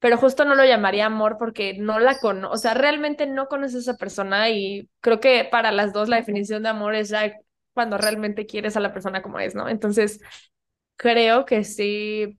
pero 0.00 0.16
justo 0.16 0.44
no 0.44 0.54
lo 0.54 0.64
llamaría 0.64 1.06
amor 1.06 1.36
porque 1.38 1.74
no 1.78 2.00
la 2.00 2.18
conozco, 2.18 2.54
o 2.54 2.56
sea, 2.58 2.74
realmente 2.74 3.26
no 3.26 3.46
conoces 3.48 3.76
a 3.76 3.92
esa 3.92 3.96
persona 3.96 4.48
y 4.50 4.88
creo 5.00 5.20
que 5.20 5.44
para 5.44 5.70
las 5.72 5.92
dos 5.92 6.08
la 6.08 6.16
definición 6.16 6.62
de 6.64 6.70
amor 6.70 6.94
es 6.94 7.10
ya 7.10 7.32
cuando 7.74 7.98
realmente 7.98 8.46
quieres 8.46 8.76
a 8.76 8.80
la 8.80 8.92
persona 8.92 9.22
como 9.22 9.38
es, 9.38 9.54
¿no? 9.54 9.68
Entonces, 9.68 10.20
creo 10.96 11.44
que 11.44 11.64
sí, 11.64 12.38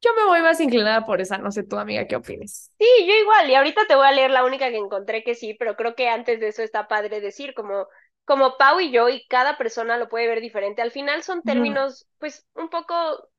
yo 0.00 0.14
me 0.14 0.24
voy 0.24 0.40
más 0.40 0.60
inclinada 0.60 1.06
por 1.06 1.20
esa, 1.20 1.38
no 1.38 1.52
sé 1.52 1.62
tú, 1.62 1.76
amiga, 1.76 2.06
¿qué 2.06 2.16
opinas? 2.16 2.70
Sí, 2.78 2.86
yo 3.06 3.14
igual, 3.14 3.48
y 3.48 3.54
ahorita 3.54 3.82
te 3.86 3.94
voy 3.94 4.06
a 4.06 4.12
leer 4.12 4.30
la 4.30 4.44
única 4.44 4.70
que 4.70 4.78
encontré 4.78 5.22
que 5.22 5.34
sí, 5.34 5.54
pero 5.54 5.76
creo 5.76 5.94
que 5.94 6.08
antes 6.08 6.40
de 6.40 6.48
eso 6.48 6.62
está 6.62 6.88
padre 6.88 7.20
decir, 7.20 7.54
como, 7.54 7.86
como 8.24 8.56
Pau 8.56 8.80
y 8.80 8.90
yo, 8.90 9.08
y 9.08 9.26
cada 9.28 9.56
persona 9.56 9.98
lo 9.98 10.08
puede 10.08 10.26
ver 10.28 10.40
diferente, 10.40 10.82
al 10.82 10.90
final 10.90 11.22
son 11.22 11.42
términos, 11.42 12.06
pues, 12.18 12.46
un 12.54 12.70
poco 12.70 12.94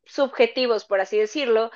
subjetivos, 0.06 0.86
por 0.86 1.02
así 1.02 1.18
decirlo, 1.18 1.72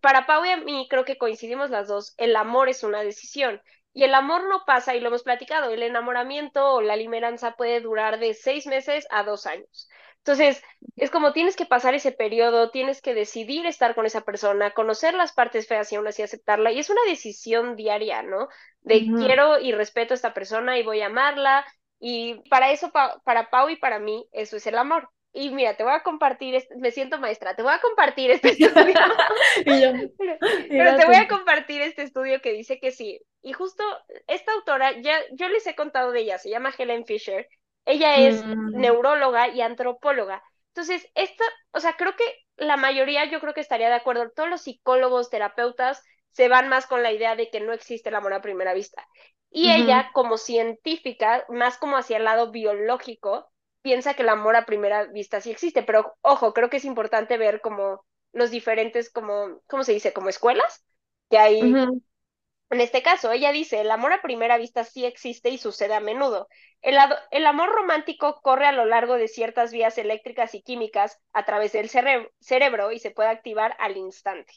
para 0.00 0.26
Pau 0.26 0.44
y 0.44 0.50
a 0.50 0.56
mí 0.58 0.86
creo 0.90 1.04
que 1.04 1.18
coincidimos 1.18 1.70
las 1.70 1.88
dos, 1.88 2.14
el 2.16 2.36
amor 2.36 2.68
es 2.68 2.82
una 2.82 3.02
decisión. 3.02 3.60
Y 3.92 4.04
el 4.04 4.14
amor 4.14 4.48
no 4.48 4.64
pasa, 4.66 4.94
y 4.94 5.00
lo 5.00 5.08
hemos 5.08 5.24
platicado, 5.24 5.70
el 5.70 5.82
enamoramiento 5.82 6.74
o 6.74 6.80
la 6.80 6.96
limeranza 6.96 7.56
puede 7.56 7.80
durar 7.80 8.20
de 8.20 8.34
seis 8.34 8.66
meses 8.66 9.06
a 9.10 9.24
dos 9.24 9.46
años. 9.46 9.88
Entonces, 10.18 10.62
es 10.96 11.10
como 11.10 11.32
tienes 11.32 11.56
que 11.56 11.66
pasar 11.66 11.94
ese 11.94 12.12
periodo, 12.12 12.70
tienes 12.70 13.00
que 13.02 13.14
decidir 13.14 13.66
estar 13.66 13.94
con 13.94 14.06
esa 14.06 14.20
persona, 14.20 14.72
conocer 14.72 15.14
las 15.14 15.32
partes 15.32 15.66
feas 15.66 15.90
y 15.90 15.96
aún 15.96 16.06
así 16.06 16.22
aceptarla. 16.22 16.72
Y 16.72 16.78
es 16.78 16.90
una 16.90 17.00
decisión 17.08 17.74
diaria, 17.74 18.22
¿no? 18.22 18.48
De 18.82 19.06
quiero 19.16 19.58
y 19.58 19.72
respeto 19.72 20.14
a 20.14 20.16
esta 20.16 20.34
persona 20.34 20.78
y 20.78 20.82
voy 20.84 21.00
a 21.00 21.06
amarla. 21.06 21.66
Y 21.98 22.36
para 22.48 22.70
eso, 22.70 22.92
para 22.92 23.50
Pau 23.50 23.70
y 23.70 23.76
para 23.76 23.98
mí, 23.98 24.26
eso 24.32 24.56
es 24.56 24.66
el 24.66 24.78
amor. 24.78 25.10
Y 25.32 25.50
mira, 25.50 25.76
te 25.76 25.84
voy 25.84 25.92
a 25.92 26.02
compartir, 26.02 26.56
este, 26.56 26.74
me 26.76 26.90
siento 26.90 27.18
maestra, 27.18 27.54
te 27.54 27.62
voy 27.62 27.72
a 27.72 27.80
compartir 27.80 28.32
este 28.32 28.50
estudio. 28.50 28.74
pero, 29.64 30.96
te 30.96 31.06
voy 31.06 31.14
a 31.14 31.28
compartir 31.28 31.82
este 31.82 32.02
estudio 32.02 32.40
que 32.40 32.52
dice 32.52 32.80
que 32.80 32.90
sí. 32.90 33.20
Y 33.42 33.52
justo 33.52 33.84
esta 34.26 34.52
autora, 34.52 35.00
ya 35.00 35.18
yo 35.32 35.48
les 35.48 35.66
he 35.66 35.76
contado 35.76 36.10
de 36.10 36.20
ella, 36.20 36.38
se 36.38 36.50
llama 36.50 36.74
Helen 36.76 37.06
Fisher. 37.06 37.48
Ella 37.84 38.16
es 38.16 38.44
mm. 38.44 38.72
neuróloga 38.80 39.48
y 39.48 39.60
antropóloga. 39.60 40.42
Entonces, 40.74 41.08
esta, 41.14 41.44
o 41.72 41.80
sea, 41.80 41.94
creo 41.94 42.16
que 42.16 42.24
la 42.56 42.76
mayoría, 42.76 43.24
yo 43.24 43.40
creo 43.40 43.54
que 43.54 43.60
estaría 43.60 43.88
de 43.88 43.94
acuerdo, 43.94 44.30
todos 44.34 44.48
los 44.48 44.62
psicólogos, 44.62 45.30
terapeutas, 45.30 46.02
se 46.32 46.48
van 46.48 46.68
más 46.68 46.86
con 46.86 47.02
la 47.02 47.12
idea 47.12 47.36
de 47.36 47.50
que 47.50 47.60
no 47.60 47.72
existe 47.72 48.08
el 48.08 48.14
amor 48.14 48.34
a 48.34 48.42
primera 48.42 48.74
vista. 48.74 49.06
Y 49.52 49.72
ella, 49.72 50.10
como 50.12 50.38
científica, 50.38 51.44
más 51.48 51.76
como 51.76 51.96
hacia 51.96 52.18
el 52.18 52.24
lado 52.24 52.52
biológico, 52.52 53.50
piensa 53.82 54.14
que 54.14 54.22
el 54.22 54.28
amor 54.28 54.56
a 54.56 54.66
primera 54.66 55.06
vista 55.06 55.40
sí 55.40 55.50
existe, 55.50 55.82
pero 55.82 56.14
ojo, 56.22 56.52
creo 56.54 56.70
que 56.70 56.78
es 56.78 56.84
importante 56.84 57.38
ver 57.38 57.60
como 57.60 58.04
los 58.32 58.50
diferentes, 58.50 59.10
como, 59.10 59.60
¿cómo 59.66 59.84
se 59.84 59.92
dice? 59.92 60.12
Como 60.12 60.28
escuelas 60.28 60.84
que 61.30 61.38
hay. 61.38 61.82
En 62.70 62.80
este 62.80 63.02
caso, 63.02 63.32
ella 63.32 63.50
dice, 63.50 63.80
el 63.80 63.90
amor 63.90 64.12
a 64.12 64.22
primera 64.22 64.56
vista 64.56 64.84
sí 64.84 65.04
existe 65.04 65.50
y 65.50 65.58
sucede 65.58 65.94
a 65.94 66.00
menudo. 66.00 66.46
El, 66.82 66.96
el 67.32 67.46
amor 67.46 67.70
romántico 67.70 68.40
corre 68.42 68.66
a 68.66 68.72
lo 68.72 68.84
largo 68.84 69.16
de 69.16 69.26
ciertas 69.26 69.72
vías 69.72 69.98
eléctricas 69.98 70.54
y 70.54 70.62
químicas 70.62 71.18
a 71.32 71.44
través 71.44 71.72
del 71.72 71.88
cerebro 71.88 72.92
y 72.92 73.00
se 73.00 73.10
puede 73.10 73.28
activar 73.28 73.76
al 73.80 73.96
instante. 73.96 74.52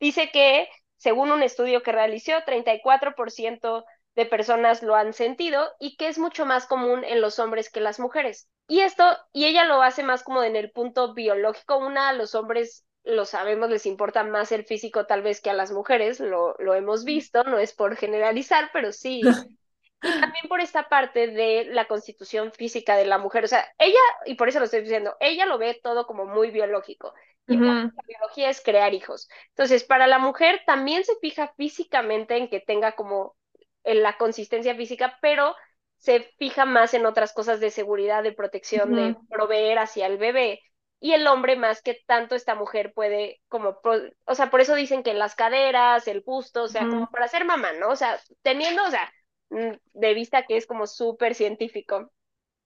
Dice 0.00 0.30
que, 0.32 0.68
según 0.96 1.30
un 1.30 1.42
estudio 1.44 1.84
que 1.84 1.92
realizó, 1.92 2.32
34% 2.44 3.84
de 4.14 4.26
personas 4.26 4.82
lo 4.82 4.94
han 4.94 5.12
sentido 5.12 5.70
y 5.78 5.96
que 5.96 6.08
es 6.08 6.18
mucho 6.18 6.46
más 6.46 6.66
común 6.66 7.04
en 7.04 7.20
los 7.20 7.38
hombres 7.38 7.70
que 7.70 7.80
las 7.80 7.98
mujeres. 8.00 8.48
Y 8.68 8.80
esto, 8.80 9.04
y 9.32 9.46
ella 9.46 9.64
lo 9.64 9.82
hace 9.82 10.02
más 10.02 10.22
como 10.22 10.42
en 10.42 10.56
el 10.56 10.70
punto 10.70 11.14
biológico, 11.14 11.78
una 11.78 12.08
a 12.10 12.12
los 12.12 12.34
hombres 12.34 12.84
lo 13.04 13.24
sabemos, 13.24 13.68
les 13.70 13.86
importa 13.86 14.22
más 14.24 14.52
el 14.52 14.64
físico 14.64 15.06
tal 15.06 15.22
vez 15.22 15.40
que 15.40 15.50
a 15.50 15.54
las 15.54 15.72
mujeres, 15.72 16.20
lo, 16.20 16.54
lo 16.58 16.74
hemos 16.74 17.04
visto, 17.04 17.42
no 17.44 17.58
es 17.58 17.72
por 17.72 17.96
generalizar, 17.96 18.70
pero 18.72 18.92
sí. 18.92 19.22
Y 20.04 20.12
también 20.14 20.48
por 20.48 20.60
esta 20.60 20.88
parte 20.88 21.28
de 21.28 21.64
la 21.66 21.86
constitución 21.86 22.50
física 22.52 22.96
de 22.96 23.04
la 23.04 23.18
mujer, 23.18 23.44
o 23.44 23.46
sea, 23.48 23.64
ella, 23.78 24.00
y 24.26 24.34
por 24.34 24.48
eso 24.48 24.58
lo 24.58 24.64
estoy 24.64 24.80
diciendo, 24.80 25.16
ella 25.20 25.46
lo 25.46 25.58
ve 25.58 25.78
todo 25.80 26.06
como 26.08 26.26
muy 26.26 26.50
biológico. 26.50 27.14
Y 27.46 27.56
la 27.58 28.04
biología 28.08 28.50
es 28.50 28.60
crear 28.62 28.94
hijos. 28.94 29.28
Entonces, 29.50 29.84
para 29.84 30.08
la 30.08 30.18
mujer 30.18 30.62
también 30.66 31.04
se 31.04 31.14
fija 31.20 31.54
físicamente 31.56 32.36
en 32.36 32.48
que 32.48 32.58
tenga 32.60 32.92
como 32.92 33.36
en 33.84 34.02
la 34.02 34.16
consistencia 34.18 34.74
física, 34.74 35.18
pero 35.22 35.54
se 35.98 36.20
fija 36.38 36.64
más 36.64 36.94
en 36.94 37.06
otras 37.06 37.32
cosas 37.32 37.60
de 37.60 37.70
seguridad, 37.70 38.22
de 38.22 38.32
protección, 38.32 38.94
de 38.94 39.16
proveer 39.28 39.78
hacia 39.78 40.06
el 40.06 40.18
bebé. 40.18 40.60
Y 41.00 41.12
el 41.14 41.26
hombre 41.26 41.56
más 41.56 41.82
que 41.82 41.98
tanto 42.06 42.34
esta 42.36 42.54
mujer 42.54 42.92
puede 42.94 43.40
como, 43.48 43.80
o 44.24 44.34
sea, 44.34 44.50
por 44.50 44.60
eso 44.60 44.74
dicen 44.76 45.02
que 45.02 45.14
las 45.14 45.34
caderas, 45.34 46.06
el 46.08 46.20
busto, 46.20 46.62
o 46.64 46.68
sea, 46.68 46.88
como 46.88 47.08
para 47.10 47.26
ser 47.28 47.44
mamá, 47.44 47.72
¿no? 47.72 47.88
O 47.90 47.96
sea, 47.96 48.20
teniendo, 48.42 48.84
o 48.84 48.90
sea, 48.90 49.12
mm, 49.50 49.72
de 49.94 50.14
vista 50.14 50.44
que 50.46 50.56
es 50.56 50.66
como 50.66 50.86
súper 50.86 51.34
científico. 51.34 52.12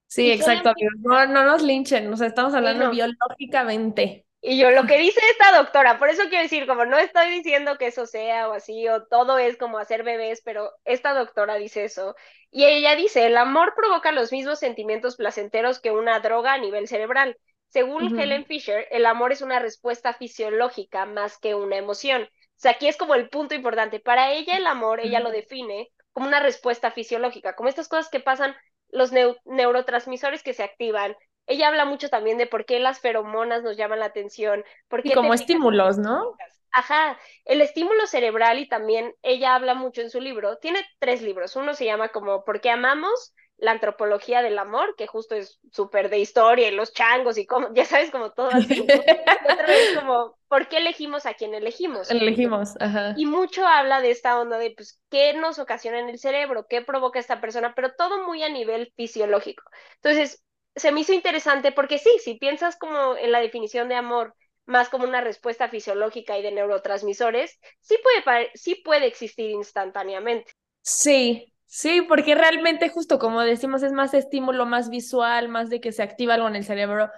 Sí, 0.08 0.30
exacto, 0.30 0.73
No, 1.00 1.26
no 1.26 1.44
nos 1.44 1.62
linchen, 1.62 2.12
o 2.12 2.16
sea, 2.16 2.28
estamos 2.28 2.54
hablando 2.54 2.88
biológicamente. 2.88 4.25
Y 4.49 4.59
yo, 4.59 4.71
lo 4.71 4.87
que 4.87 4.97
dice 4.97 5.19
esta 5.33 5.57
doctora, 5.57 5.99
por 5.99 6.09
eso 6.09 6.23
quiero 6.29 6.45
decir, 6.45 6.69
como 6.69 6.85
no 6.85 6.97
estoy 6.99 7.31
diciendo 7.31 7.79
que 7.79 7.88
eso 7.88 8.07
sea 8.07 8.49
o 8.49 8.53
así, 8.53 8.87
o 8.87 9.05
todo 9.05 9.38
es 9.38 9.57
como 9.57 9.79
hacer 9.79 10.05
bebés, 10.05 10.41
pero 10.45 10.71
esta 10.85 11.15
doctora 11.15 11.57
dice 11.57 11.83
eso. 11.83 12.15
Y 12.53 12.65
ella 12.65 12.95
dice, 12.95 13.26
el 13.26 13.37
amor 13.38 13.75
provoca 13.75 14.12
los 14.12 14.31
mismos 14.31 14.61
sentimientos 14.61 15.17
placenteros 15.17 15.81
que 15.81 15.91
una 15.91 16.21
droga 16.21 16.53
a 16.53 16.59
nivel 16.59 16.87
cerebral. 16.87 17.37
Según 17.71 18.21
Helen 18.21 18.47
Fisher, 18.47 18.87
el 18.93 19.07
amor 19.07 19.33
es 19.33 19.43
una 19.43 19.59
respuesta 19.59 20.15
fisiológica 20.15 21.07
más 21.07 21.38
que 21.38 21.57
una 21.57 21.76
emoción. 21.76 22.23
O 22.23 22.29
sea, 22.55 22.71
aquí 22.71 22.87
es 22.87 22.97
como 22.97 23.17
el 23.17 23.29
punto 23.29 23.57
importante. 23.57 23.99
Para 23.99 24.31
ella 24.31 24.57
el 24.57 24.69
amor, 24.69 25.00
ella 25.00 25.19
lo 25.19 25.31
define 25.31 25.91
como 26.12 26.29
una 26.29 26.38
respuesta 26.38 26.93
fisiológica, 26.93 27.57
como 27.57 27.69
estas 27.69 27.88
cosas 27.88 28.11
que 28.11 28.21
pasan, 28.21 28.55
los 28.91 29.11
neurotransmisores 29.45 30.45
que 30.45 30.55
se 30.55 30.62
activan, 30.62 31.17
ella 31.47 31.69
habla 31.69 31.85
mucho 31.85 32.09
también 32.09 32.38
de 32.38 32.47
por 32.47 32.65
qué 32.65 32.81
las 32.81 33.00
feromonas 33.00 33.62
nos 33.62 33.76
llaman 33.76 34.00
la 34.00 34.07
atención, 34.07 34.65
por 34.88 35.03
qué 35.03 35.11
Y 35.11 35.12
como 35.12 35.35
estímulos, 35.35 35.99
¿no? 35.99 36.37
Ajá, 36.73 37.19
el 37.47 37.62
estímulo 37.62 38.07
cerebral 38.07 38.59
y 38.59 38.69
también 38.69 39.15
ella 39.23 39.55
habla 39.55 39.75
mucho 39.75 40.03
en 40.03 40.11
su 40.11 40.21
libro. 40.21 40.59
Tiene 40.59 40.85
tres 40.99 41.23
libros. 41.23 41.57
Uno 41.57 41.73
se 41.73 41.87
llama 41.87 42.11
como 42.11 42.45
¿Por 42.45 42.61
qué 42.61 42.71
amamos? 42.71 43.35
La 43.57 43.71
antropología 43.71 44.43
del 44.43 44.59
amor, 44.59 44.95
que 44.97 45.07
justo 45.07 45.35
es 45.35 45.59
súper 45.73 46.11
de 46.11 46.19
historia 46.19 46.69
y 46.69 46.73
los 46.73 46.93
changos 46.93 47.38
y 47.38 47.47
como, 47.47 47.73
ya 47.73 47.87
sabes, 47.87 48.11
como 48.11 48.33
todo 48.33 48.50
así. 48.50 48.83
otro 48.83 49.67
es 49.67 49.88
como 49.99 50.37
¿Por 50.49 50.69
qué 50.69 50.76
elegimos 50.79 51.26
a 51.26 51.35
quien 51.35 51.55
elegimos? 51.55 52.11
Elegimos, 52.11 52.75
ajá. 52.79 53.15
Y 53.17 53.26
mucho 53.26 53.67
habla 53.67 54.00
de 54.00 54.11
esta 54.11 54.38
onda 54.38 54.59
de, 54.59 54.71
pues, 54.76 55.00
qué 55.11 55.35
nos 55.35 55.59
ocasiona 55.59 55.99
en 55.99 56.09
el 56.09 56.19
cerebro, 56.19 56.67
qué 56.69 56.83
provoca 56.83 57.19
esta 57.19 57.41
persona, 57.41 57.75
pero 57.75 57.95
todo 57.95 58.25
muy 58.26 58.43
a 58.45 58.49
nivel 58.49 58.93
fisiológico. 58.97 59.65
Entonces, 59.97 60.45
se 60.76 60.92
me 60.92 61.00
hizo 61.00 61.12
interesante 61.12 61.73
porque 61.73 61.99
sí, 61.99 62.11
si 62.23 62.35
piensas 62.35 62.76
como 62.76 63.16
en 63.16 63.33
la 63.33 63.40
definición 63.40 63.88
de 63.88 63.97
amor 63.97 64.35
más 64.66 64.88
como 64.88 65.04
una 65.04 65.21
respuesta 65.21 65.68
fisiológica 65.68 66.37
y 66.38 66.42
de 66.42 66.52
neurotransmisores, 66.52 67.59
sí 67.80 67.97
puede, 68.02 68.50
sí 68.54 68.76
puede 68.85 69.06
existir 69.06 69.50
instantáneamente. 69.50 70.52
Sí, 70.83 71.54
sí, 71.66 72.02
porque 72.02 72.35
realmente 72.35 72.88
justo 72.88 73.18
como 73.18 73.40
decimos 73.40 73.83
es 73.83 73.92
más 73.92 74.12
estímulo, 74.14 74.66
más 74.66 74.90
visual, 74.90 75.49
más 75.49 75.71
de 75.71 75.80
que 75.80 75.92
se 75.92 76.02
activa 76.02 76.35
algo 76.35 76.49
en 76.49 76.56
el 76.56 76.64
cerebro, 76.64 77.11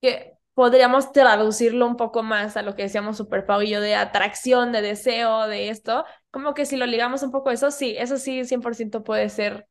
que 0.00 0.34
podríamos 0.54 1.12
traducirlo 1.12 1.86
un 1.86 1.96
poco 1.96 2.22
más 2.22 2.56
a 2.56 2.62
lo 2.62 2.74
que 2.76 2.82
decíamos 2.82 3.16
Super 3.16 3.46
Pau 3.46 3.62
y 3.62 3.70
yo 3.70 3.80
de 3.80 3.94
atracción, 3.94 4.72
de 4.72 4.82
deseo, 4.82 5.46
de 5.48 5.70
esto, 5.70 6.04
como 6.30 6.54
que 6.54 6.66
si 6.66 6.76
lo 6.76 6.86
ligamos 6.86 7.22
un 7.22 7.30
poco 7.30 7.48
a 7.48 7.54
eso, 7.54 7.70
sí, 7.70 7.94
eso 7.98 8.18
sí, 8.18 8.44
100% 8.44 9.02
puede 9.02 9.28
ser 9.30 9.66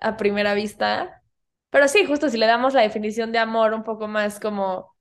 a 0.00 0.16
primera 0.16 0.54
vista, 0.54 1.23
pero 1.74 1.88
sí, 1.88 2.06
justo 2.06 2.28
si 2.28 2.38
le 2.38 2.46
damos 2.46 2.72
la 2.72 2.82
definición 2.82 3.32
de 3.32 3.38
amor 3.38 3.74
un 3.74 3.82
poco 3.82 4.06
más 4.06 4.38
como 4.38 4.94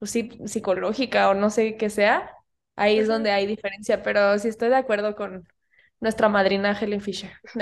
pues 0.00 0.10
sí, 0.10 0.30
psicológica 0.46 1.30
o 1.30 1.34
no 1.34 1.48
sé 1.48 1.76
qué 1.76 1.88
sea, 1.88 2.34
ahí 2.74 2.98
es 2.98 3.06
donde 3.06 3.30
hay 3.30 3.46
diferencia, 3.46 4.02
pero 4.02 4.36
sí 4.40 4.48
estoy 4.48 4.68
de 4.68 4.74
acuerdo 4.74 5.14
con 5.14 5.46
nuestra 6.00 6.28
madrina 6.28 6.76
Helen 6.76 7.00
Fisher. 7.00 7.30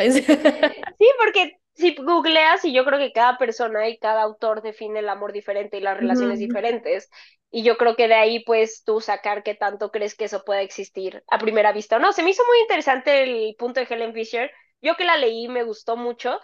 Sí, 0.99 1.07
porque 1.23 1.59
si 1.75 1.95
googleas, 1.97 2.65
y 2.65 2.73
yo 2.73 2.87
creo 2.87 2.99
que 2.99 3.13
cada 3.13 3.37
persona 3.37 3.91
y 3.91 3.99
cada 3.99 4.23
autor 4.23 4.63
define 4.63 5.01
el 5.01 5.11
amor 5.11 5.33
diferente 5.35 5.77
y 5.77 5.83
las 5.83 5.99
relaciones 5.99 6.39
diferentes, 6.39 7.11
y 7.51 7.63
yo 7.63 7.77
creo 7.77 7.95
que 7.95 8.09
de 8.09 8.15
ahí 8.15 8.43
puedes 8.43 8.85
tú 8.85 9.03
sacar 9.03 9.43
qué 9.43 9.55
tanto 9.55 9.91
crees 9.91 10.15
que 10.15 10.25
eso 10.25 10.43
pueda 10.43 10.63
existir 10.63 11.23
a 11.29 11.39
primera 11.39 11.73
vista 11.73 11.97
o 11.97 11.99
no. 11.99 12.15
Se 12.15 12.23
me 12.23 12.31
hizo 12.31 12.43
muy 12.47 12.59
interesante 12.61 13.25
el 13.25 13.55
punto 13.59 13.81
de 13.81 13.87
Helen 13.91 14.15
Fisher. 14.15 14.51
Yo 14.81 14.97
que 14.97 15.05
la 15.05 15.19
leí 15.19 15.47
me 15.49 15.63
gustó 15.63 15.99
mucho, 15.99 16.41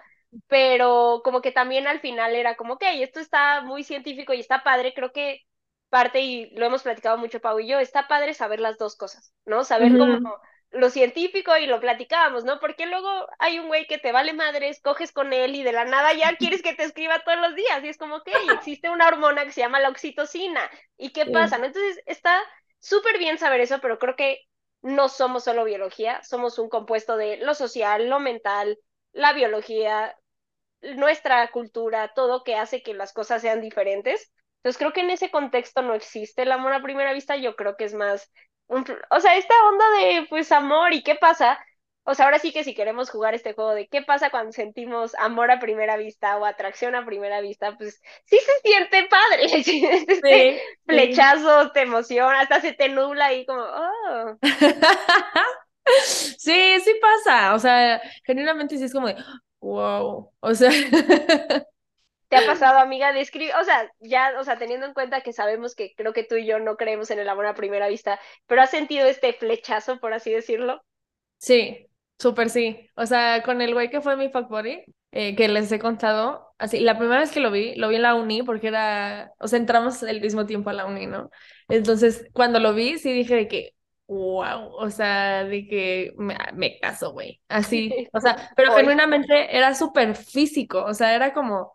pero 0.48 1.20
como 1.24 1.40
que 1.42 1.52
también 1.52 1.86
al 1.86 2.00
final 2.00 2.34
era 2.34 2.56
como, 2.56 2.74
ok, 2.74 2.82
esto 2.94 3.20
está 3.20 3.62
muy 3.62 3.84
científico 3.84 4.32
y 4.34 4.40
está 4.40 4.62
padre, 4.64 4.94
creo 4.94 5.12
que 5.12 5.42
parte, 5.88 6.20
y 6.20 6.50
lo 6.56 6.66
hemos 6.66 6.82
platicado 6.82 7.16
mucho 7.18 7.40
Pau 7.40 7.58
y 7.60 7.68
yo, 7.68 7.78
está 7.80 8.08
padre 8.08 8.34
saber 8.34 8.60
las 8.60 8.78
dos 8.78 8.96
cosas, 8.96 9.32
¿no? 9.44 9.64
Saber 9.64 9.96
como 9.96 10.18
Ujú. 10.18 10.36
lo 10.70 10.90
científico 10.90 11.56
y 11.56 11.66
lo 11.66 11.80
platicábamos, 11.80 12.44
¿no? 12.44 12.58
Porque 12.60 12.86
luego 12.86 13.08
hay 13.38 13.58
un 13.58 13.68
güey 13.68 13.86
que 13.86 13.98
te 13.98 14.12
vale 14.12 14.32
madres, 14.34 14.80
coges 14.82 15.12
con 15.12 15.32
él 15.32 15.54
y 15.54 15.62
de 15.62 15.72
la 15.72 15.84
nada 15.84 16.12
ya 16.12 16.36
quieres 16.36 16.62
que 16.62 16.74
te 16.74 16.82
escriba 16.84 17.22
todos 17.24 17.38
los 17.40 17.54
días 17.54 17.82
y 17.84 17.88
es 17.88 17.96
como, 17.98 18.16
ok, 18.16 18.28
existe 18.50 18.90
una 18.90 19.06
hormona 19.08 19.44
que 19.44 19.52
se 19.52 19.60
llama 19.60 19.80
la 19.80 19.88
oxitocina 19.90 20.60
y 20.96 21.12
qué 21.12 21.24
Sí. 21.24 21.32
pasa, 21.32 21.58
¿no? 21.58 21.66
Entonces 21.66 22.02
está 22.06 22.40
súper 22.80 23.18
bien 23.18 23.38
saber 23.38 23.60
eso, 23.60 23.80
pero 23.80 23.98
creo 23.98 24.16
que 24.16 24.40
no 24.82 25.08
somos 25.08 25.44
solo 25.44 25.64
biología, 25.64 26.22
somos 26.22 26.58
un 26.58 26.68
compuesto 26.68 27.16
de 27.16 27.38
lo 27.38 27.54
social, 27.54 28.08
lo 28.08 28.20
mental, 28.20 28.78
la 29.16 29.32
biología, 29.34 30.16
nuestra 30.96 31.50
cultura, 31.50 32.12
todo 32.14 32.44
que 32.44 32.56
hace 32.56 32.82
que 32.82 32.94
las 32.94 33.12
cosas 33.12 33.42
sean 33.42 33.60
diferentes. 33.60 34.32
Entonces 34.58 34.78
creo 34.78 34.92
que 34.92 35.00
en 35.02 35.10
ese 35.10 35.30
contexto 35.30 35.82
no 35.82 35.94
existe 35.94 36.42
el 36.42 36.52
amor 36.52 36.72
a 36.72 36.82
primera 36.82 37.12
vista, 37.12 37.36
yo 37.36 37.56
creo 37.56 37.76
que 37.76 37.84
es 37.84 37.94
más, 37.94 38.30
un, 38.68 38.84
o 39.10 39.20
sea, 39.20 39.36
esta 39.36 39.54
onda 39.68 39.84
de 40.00 40.26
pues 40.28 40.52
amor 40.52 40.92
y 40.92 41.02
qué 41.02 41.14
pasa, 41.14 41.58
o 42.04 42.14
sea, 42.14 42.26
ahora 42.26 42.38
sí 42.38 42.52
que 42.52 42.64
si 42.64 42.74
queremos 42.74 43.10
jugar 43.10 43.34
este 43.34 43.52
juego 43.54 43.74
de 43.74 43.88
qué 43.88 44.02
pasa 44.02 44.30
cuando 44.30 44.52
sentimos 44.52 45.14
amor 45.16 45.50
a 45.50 45.60
primera 45.60 45.96
vista 45.96 46.36
o 46.38 46.44
atracción 46.44 46.94
a 46.94 47.04
primera 47.06 47.40
vista, 47.40 47.76
pues 47.76 48.00
sí 48.24 48.38
se 48.38 48.68
siente 48.68 49.08
padre, 49.08 49.62
sí, 49.64 49.84
este 49.86 50.22
Sí, 50.22 50.60
flechazo, 50.86 51.72
te 51.72 51.82
emociona, 51.82 52.40
hasta 52.40 52.60
se 52.60 52.72
te 52.72 52.88
nubla 52.88 53.26
ahí 53.26 53.46
como, 53.46 53.62
oh. 53.62 54.38
Sí, 56.38 56.80
sí 56.84 56.92
pasa, 57.00 57.54
o 57.54 57.58
sea, 57.58 58.00
genuinamente 58.24 58.76
sí 58.78 58.84
es 58.84 58.92
como 58.92 59.08
de, 59.08 59.16
wow, 59.60 60.32
o 60.40 60.54
sea, 60.54 60.70
¿Te 62.28 62.36
ha 62.36 62.44
pasado, 62.44 62.78
amiga, 62.78 63.12
de 63.12 63.20
escribir? 63.20 63.52
O 63.60 63.64
sea, 63.64 63.90
ya, 64.00 64.32
o 64.40 64.44
sea, 64.44 64.58
teniendo 64.58 64.86
en 64.86 64.94
cuenta 64.94 65.20
que 65.22 65.32
sabemos 65.32 65.74
que 65.76 65.94
creo 65.96 66.12
que 66.12 66.24
tú 66.24 66.36
y 66.36 66.46
yo 66.46 66.58
no 66.58 66.76
creemos 66.76 67.10
en 67.10 67.18
el 67.20 67.28
amor 67.28 67.46
a 67.46 67.54
primera 67.54 67.88
vista, 67.88 68.20
pero 68.46 68.62
¿has 68.62 68.70
sentido 68.70 69.06
este 69.06 69.32
flechazo, 69.32 70.00
por 70.00 70.12
así 70.12 70.32
decirlo? 70.32 70.82
sí, 71.38 71.86
súper 72.18 72.50
sí, 72.50 72.90
o 72.96 73.06
sea, 73.06 73.42
con 73.42 73.60
el 73.62 73.74
güey 73.74 73.90
que 73.90 74.00
fue 74.00 74.16
mi 74.16 74.28
fuck 74.30 74.48
buddy, 74.48 74.84
eh, 75.12 75.36
que 75.36 75.48
les 75.48 75.70
he 75.72 75.78
contado, 75.78 76.54
así, 76.58 76.80
la 76.80 76.98
primera 76.98 77.20
vez 77.20 77.30
que 77.32 77.40
lo 77.40 77.50
vi, 77.50 77.74
lo 77.76 77.88
vi 77.88 77.96
en 77.96 78.02
la 78.02 78.14
uni 78.14 78.42
porque 78.42 78.68
era, 78.68 79.32
o 79.38 79.48
sea, 79.48 79.58
entramos 79.58 80.02
al 80.02 80.20
mismo 80.20 80.46
tiempo 80.46 80.70
a 80.70 80.72
la 80.72 80.86
uni, 80.86 81.06
¿no? 81.06 81.30
Entonces, 81.68 82.26
cuando 82.32 82.58
lo 82.60 82.74
vi, 82.74 82.98
sí 82.98 83.12
dije 83.12 83.34
de 83.34 83.48
que, 83.48 83.74
wow, 84.06 84.74
o 84.76 84.90
sea, 84.90 85.44
de 85.44 85.66
que 85.66 86.12
me, 86.16 86.36
me 86.54 86.78
caso, 86.78 87.12
güey, 87.12 87.40
así, 87.48 88.08
o 88.12 88.20
sea, 88.20 88.50
pero 88.56 88.72
genuinamente 88.72 89.56
era 89.56 89.74
súper 89.74 90.14
físico, 90.14 90.84
o 90.84 90.94
sea, 90.94 91.14
era 91.14 91.32
como, 91.32 91.72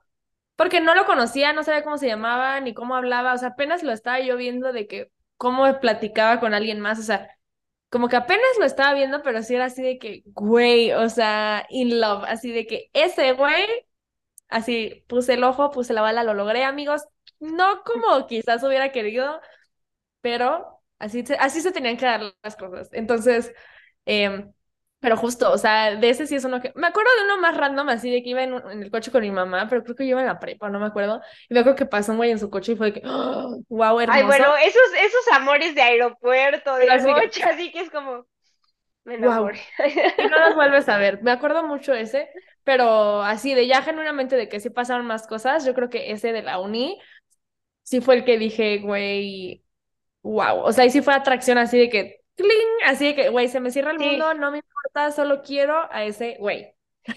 porque 0.56 0.82
no 0.82 0.96
lo 0.96 1.06
conocía, 1.06 1.54
no 1.54 1.64
sabía 1.64 1.84
cómo 1.84 1.98
se 1.98 2.08
llamaba, 2.08 2.60
ni 2.62 2.74
cómo 2.74 2.96
hablaba, 2.96 3.34
o 3.34 3.38
sea, 3.38 3.50
apenas 3.50 3.84
lo 3.84 3.92
estaba 3.92 4.20
yo 4.22 4.38
viendo 4.38 4.74
de 4.74 4.88
que, 4.88 5.12
cómo 5.38 5.80
platicaba 5.80 6.40
con 6.40 6.54
alguien 6.54 6.80
más, 6.80 7.00
o 7.00 7.04
sea, 7.04 7.30
como 7.90 8.08
que 8.10 8.16
apenas 8.16 8.48
lo 8.60 8.66
estaba 8.66 8.94
viendo, 8.94 9.22
pero 9.24 9.44
sí 9.44 9.56
era 9.56 9.66
así 9.66 9.82
de 9.82 10.00
que, 10.00 10.24
güey, 10.28 10.94
o 10.94 11.10
sea, 11.10 11.66
in 11.70 12.00
love, 12.00 12.24
así 12.28 12.52
de 12.52 12.66
que 12.68 12.90
ese 12.94 13.34
güey, 13.34 13.66
así 14.50 15.04
puse 15.08 15.34
el 15.34 15.44
ojo, 15.44 15.72
puse 15.72 15.94
la 15.94 16.02
bala, 16.02 16.24
lo 16.24 16.34
logré, 16.34 16.64
amigos, 16.64 17.04
no 17.40 17.84
como 17.84 18.28
quizás 18.28 18.64
hubiera 18.64 18.92
querido, 18.92 19.42
pero 20.22 20.81
así 21.02 21.26
se, 21.26 21.36
así 21.36 21.62
se 21.62 21.72
tenían 21.72 21.98
que 21.98 22.06
dar 22.06 22.22
las 22.44 22.56
cosas. 22.56 22.90
Entonces, 22.94 23.54
em, 24.06 24.52
pero 25.00 25.18
justo, 25.18 25.52
o 25.52 25.58
sea, 25.58 25.96
de 25.96 26.10
ese 26.10 26.28
sí 26.28 26.36
es 26.36 26.46
uno 26.46 26.62
que, 26.62 26.72
me 26.76 26.88
acuerdo 26.88 27.10
de 27.18 27.26
uno 27.26 27.42
más 27.42 27.58
random, 27.58 27.90
así 27.90 28.12
de 28.12 28.22
que 28.24 28.30
iba 28.30 28.44
en, 28.44 28.54
un- 28.54 28.72
en 28.72 28.84
el 28.84 28.92
coche 28.92 29.12
con 29.12 29.22
mi 29.22 29.32
mamá, 29.32 29.68
pero 29.70 29.84
creo 29.84 29.96
que 29.96 30.04
yo 30.06 30.12
iba 30.12 30.22
en 30.22 30.28
la 30.28 30.40
prepa, 30.40 30.70
no 30.70 30.80
me 30.80 30.86
acuerdo, 30.86 31.22
y 31.50 31.54
me 31.56 31.60
acuerdo 31.62 31.78
que 31.78 31.86
pasó 31.88 32.12
un 32.12 32.18
güey 32.20 32.32
en 32.32 32.40
su 32.40 32.50
coche 32.52 32.74
y 32.74 32.76
fue 32.76 32.92
de 32.92 33.02
que, 33.02 33.08
wow, 33.08 34.00
hermoso. 34.00 34.12
Ay, 34.12 34.24
bueno, 34.24 34.56
esos, 34.58 34.82
esos 35.04 35.28
amores 35.34 35.74
de 35.76 35.82
aeropuerto, 35.82 36.76
de 36.76 36.90
así 36.92 37.08
que- 37.08 37.14
coche, 37.22 37.44
así 37.44 37.72
que 37.72 37.80
es 37.82 37.90
como, 37.90 38.26
me 39.06 39.16
enamoré. 39.16 39.60
Y 40.20 40.28
no 40.28 40.40
los 40.40 40.56
vuelves 40.56 40.88
a 40.90 40.98
ver. 40.98 41.24
Me 41.24 41.32
acuerdo 41.32 41.64
mucho 41.64 41.94
ese, 41.94 42.30
pero 42.64 43.24
así 43.24 43.56
de 43.56 43.66
ya 43.68 43.82
genuinamente 43.82 44.36
de 44.36 44.50
que 44.50 44.60
sí 44.60 44.70
pasaron 44.70 45.08
más 45.08 45.26
cosas, 45.28 45.66
yo 45.66 45.74
creo 45.74 45.90
que 45.90 46.12
ese 46.12 46.32
de 46.32 46.44
la 46.44 46.60
uni 46.60 47.00
sí 47.84 48.02
fue 48.02 48.16
el 48.18 48.26
que 48.26 48.38
dije, 48.38 48.80
güey, 48.80 49.64
wow. 50.24 50.62
O 50.64 50.72
sea, 50.74 50.86
y 50.86 50.92
sí 50.92 51.02
fue 51.02 51.14
atracción 51.14 51.58
así 51.58 51.78
de 51.80 51.90
que, 51.90 52.24
¡cling! 52.36 52.50
Así 52.86 53.06
de 53.08 53.16
que, 53.16 53.30
güey, 53.30 53.48
se 53.50 53.60
me 53.60 53.72
cierra 53.72 53.92
el 53.92 54.00
Sí. 54.00 54.00
mundo, 54.00 54.34
no 54.34 54.52
me 54.52 54.58
importa, 54.60 55.12
solo 55.12 55.42
quiero 55.44 55.92
a 55.92 56.04
ese 56.06 56.38
güey. 56.40 56.74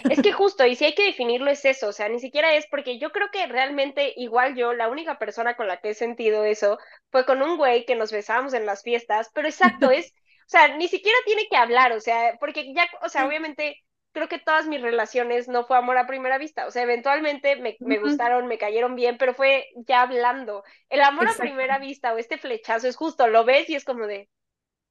Es 0.09 0.21
que 0.21 0.33
justo, 0.33 0.67
y 0.67 0.77
si 0.77 0.85
hay 0.85 0.95
que 0.95 1.05
definirlo 1.07 1.51
es 1.51 1.65
eso, 1.65 1.89
o 1.89 1.93
sea, 1.93 2.09
ni 2.09 2.19
siquiera 2.21 2.55
es 2.55 2.67
porque 2.71 2.99
yo 2.99 3.11
creo 3.11 3.31
que 3.31 3.47
realmente 3.47 4.13
igual 4.17 4.55
yo, 4.57 4.73
la 4.75 4.89
única 4.89 5.19
persona 5.19 5.57
con 5.57 5.67
la 5.69 5.81
que 5.81 5.91
he 5.91 5.95
sentido 5.95 6.45
eso 6.45 6.79
fue 7.11 7.25
con 7.27 7.43
un 7.43 7.57
güey 7.57 7.85
que 7.87 7.95
nos 7.97 8.13
besábamos 8.13 8.53
en 8.55 8.67
las 8.67 8.83
fiestas, 8.83 9.31
pero 9.35 9.49
exacto, 9.49 9.91
es, 9.91 10.13
o 10.47 10.49
sea, 10.49 10.77
ni 10.77 10.89
siquiera 10.89 11.17
tiene 11.25 11.47
que 11.51 11.57
hablar, 11.57 11.93
o 11.93 12.01
sea, 12.01 12.37
porque 12.41 12.73
ya, 12.75 12.87
o 13.03 13.09
sea, 13.09 13.27
obviamente 13.27 13.83
creo 14.15 14.29
que 14.29 14.39
todas 14.39 14.67
mis 14.67 14.81
relaciones 14.81 15.49
no 15.49 15.67
fue 15.67 15.77
amor 15.77 15.99
a 15.99 16.07
primera 16.07 16.39
vista, 16.39 16.67
o 16.67 16.71
sea, 16.71 16.85
eventualmente 16.85 17.57
me, 17.57 17.77
me 17.81 17.99
gustaron, 17.99 18.47
me 18.47 18.59
cayeron 18.59 18.97
bien, 18.97 19.19
pero 19.19 19.35
fue 19.35 19.67
ya 19.77 20.03
hablando. 20.03 20.65
El 20.89 21.03
amor 21.03 21.29
a 21.29 21.39
primera 21.39 21.79
vista 21.79 22.15
o 22.15 22.19
este 22.19 22.39
flechazo 22.39 22.89
es 22.89 22.97
justo, 22.97 23.27
lo 23.29 23.45
ves 23.45 23.69
y 23.69 23.75
es 23.75 23.85
como 23.85 24.07
de, 24.07 24.31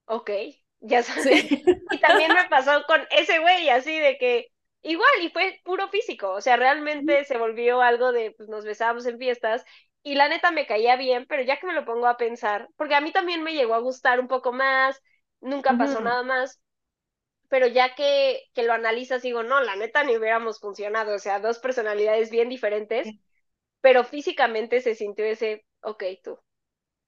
ok, 0.05 0.31
ya 0.81 1.03
sabes. 1.03 1.23
Sí. 1.23 1.63
Y 1.89 1.99
también 1.99 2.33
me 2.33 2.45
pasó 2.49 2.83
con 2.87 3.01
ese 3.11 3.39
güey, 3.39 3.69
así 3.69 3.99
de 3.99 4.17
que 4.17 4.49
igual, 4.81 5.11
y 5.21 5.29
fue 5.29 5.61
puro 5.63 5.89
físico, 5.89 6.31
o 6.31 6.41
sea, 6.41 6.57
realmente 6.57 7.23
se 7.25 7.37
volvió 7.37 7.81
algo 7.81 8.11
de, 8.11 8.31
pues 8.31 8.49
nos 8.49 8.65
besábamos 8.65 9.05
en 9.05 9.17
fiestas, 9.19 9.63
y 10.03 10.15
la 10.15 10.27
neta 10.27 10.51
me 10.51 10.67
caía 10.67 10.97
bien, 10.97 11.25
pero 11.27 11.43
ya 11.43 11.59
que 11.59 11.67
me 11.67 11.73
lo 11.73 11.85
pongo 11.85 12.07
a 12.07 12.17
pensar, 12.17 12.67
porque 12.75 12.95
a 12.95 13.01
mí 13.01 13.11
también 13.11 13.43
me 13.43 13.53
llegó 13.53 13.75
a 13.75 13.79
gustar 13.79 14.19
un 14.19 14.27
poco 14.27 14.51
más, 14.51 15.01
nunca 15.39 15.77
pasó 15.77 16.01
nada 16.01 16.23
más, 16.23 16.61
pero 17.53 17.67
ya 17.67 17.95
que, 17.95 18.41
que 18.55 18.63
lo 18.63 18.73
analizas, 18.73 19.21
digo, 19.23 19.43
no, 19.43 19.61
la 19.61 19.75
neta 19.77 20.03
ni 20.03 20.17
hubiéramos 20.17 20.59
funcionado, 20.59 21.15
o 21.15 21.19
sea, 21.19 21.39
dos 21.39 21.59
personalidades 21.59 22.31
bien 22.31 22.49
diferentes, 22.49 23.15
pero 23.81 24.03
físicamente 24.05 24.81
se 24.81 24.95
sintió 24.95 25.25
ese, 25.25 25.65
ok, 25.83 26.03
tú, 26.23 26.39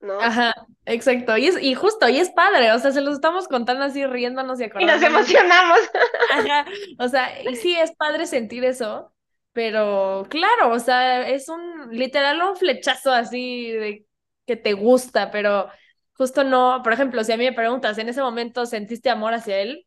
¿no? 0.01 0.29
Ajá, 0.29 0.53
exacto. 0.86 1.38
Y, 1.38 1.47
es, 1.47 1.62
y 1.62 1.73
justo, 1.75 2.08
y 2.10 2.17
es 2.19 2.29
padre, 2.31 2.71
o 2.71 2.79
sea, 2.79 2.91
se 2.91 3.01
los 3.01 3.15
estamos 3.15 3.47
contando 3.47 3.84
así 3.86 4.05
riéndonos 4.05 4.60
y 4.62 4.63
Y 4.77 4.86
nos 4.86 5.01
acordándonos. 5.01 5.01
emocionamos. 5.01 5.79
Ajá, 6.27 6.65
o 6.99 7.08
sea, 7.08 7.41
y 7.43 7.55
sí 7.55 7.75
es 7.77 7.91
padre 7.95 8.25
sentir 8.27 8.65
eso, 8.65 9.13
Pero 9.53 10.25
claro, 10.29 10.71
o 10.73 10.79
sea, 10.79 11.27
es 11.29 11.49
un 11.49 11.89
literal 11.91 12.41
un 12.41 12.55
flechazo 12.58 13.12
así 13.12 13.71
de 13.71 14.08
que 14.45 14.55
te 14.58 14.73
gusta, 14.73 15.31
pero 15.31 15.69
justo 16.17 16.43
no, 16.43 16.81
por 16.84 16.93
ejemplo, 16.93 17.23
si 17.23 17.31
a 17.31 17.38
mí 17.38 17.45
me 17.45 17.53
preguntas, 17.53 17.97
¿en 17.99 18.10
ese 18.10 18.21
momento 18.21 18.65
sentiste 18.65 19.10
amor 19.10 19.34
hacia 19.34 19.60
él? 19.60 19.84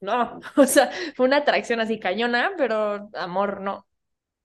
No, 0.00 0.40
o 0.56 0.64
sea, 0.64 0.90
fue 1.16 1.26
una 1.26 1.38
atracción 1.38 1.80
así 1.80 1.98
cañona, 1.98 2.52
pero 2.56 3.08
amor 3.14 3.60
no. 3.60 3.86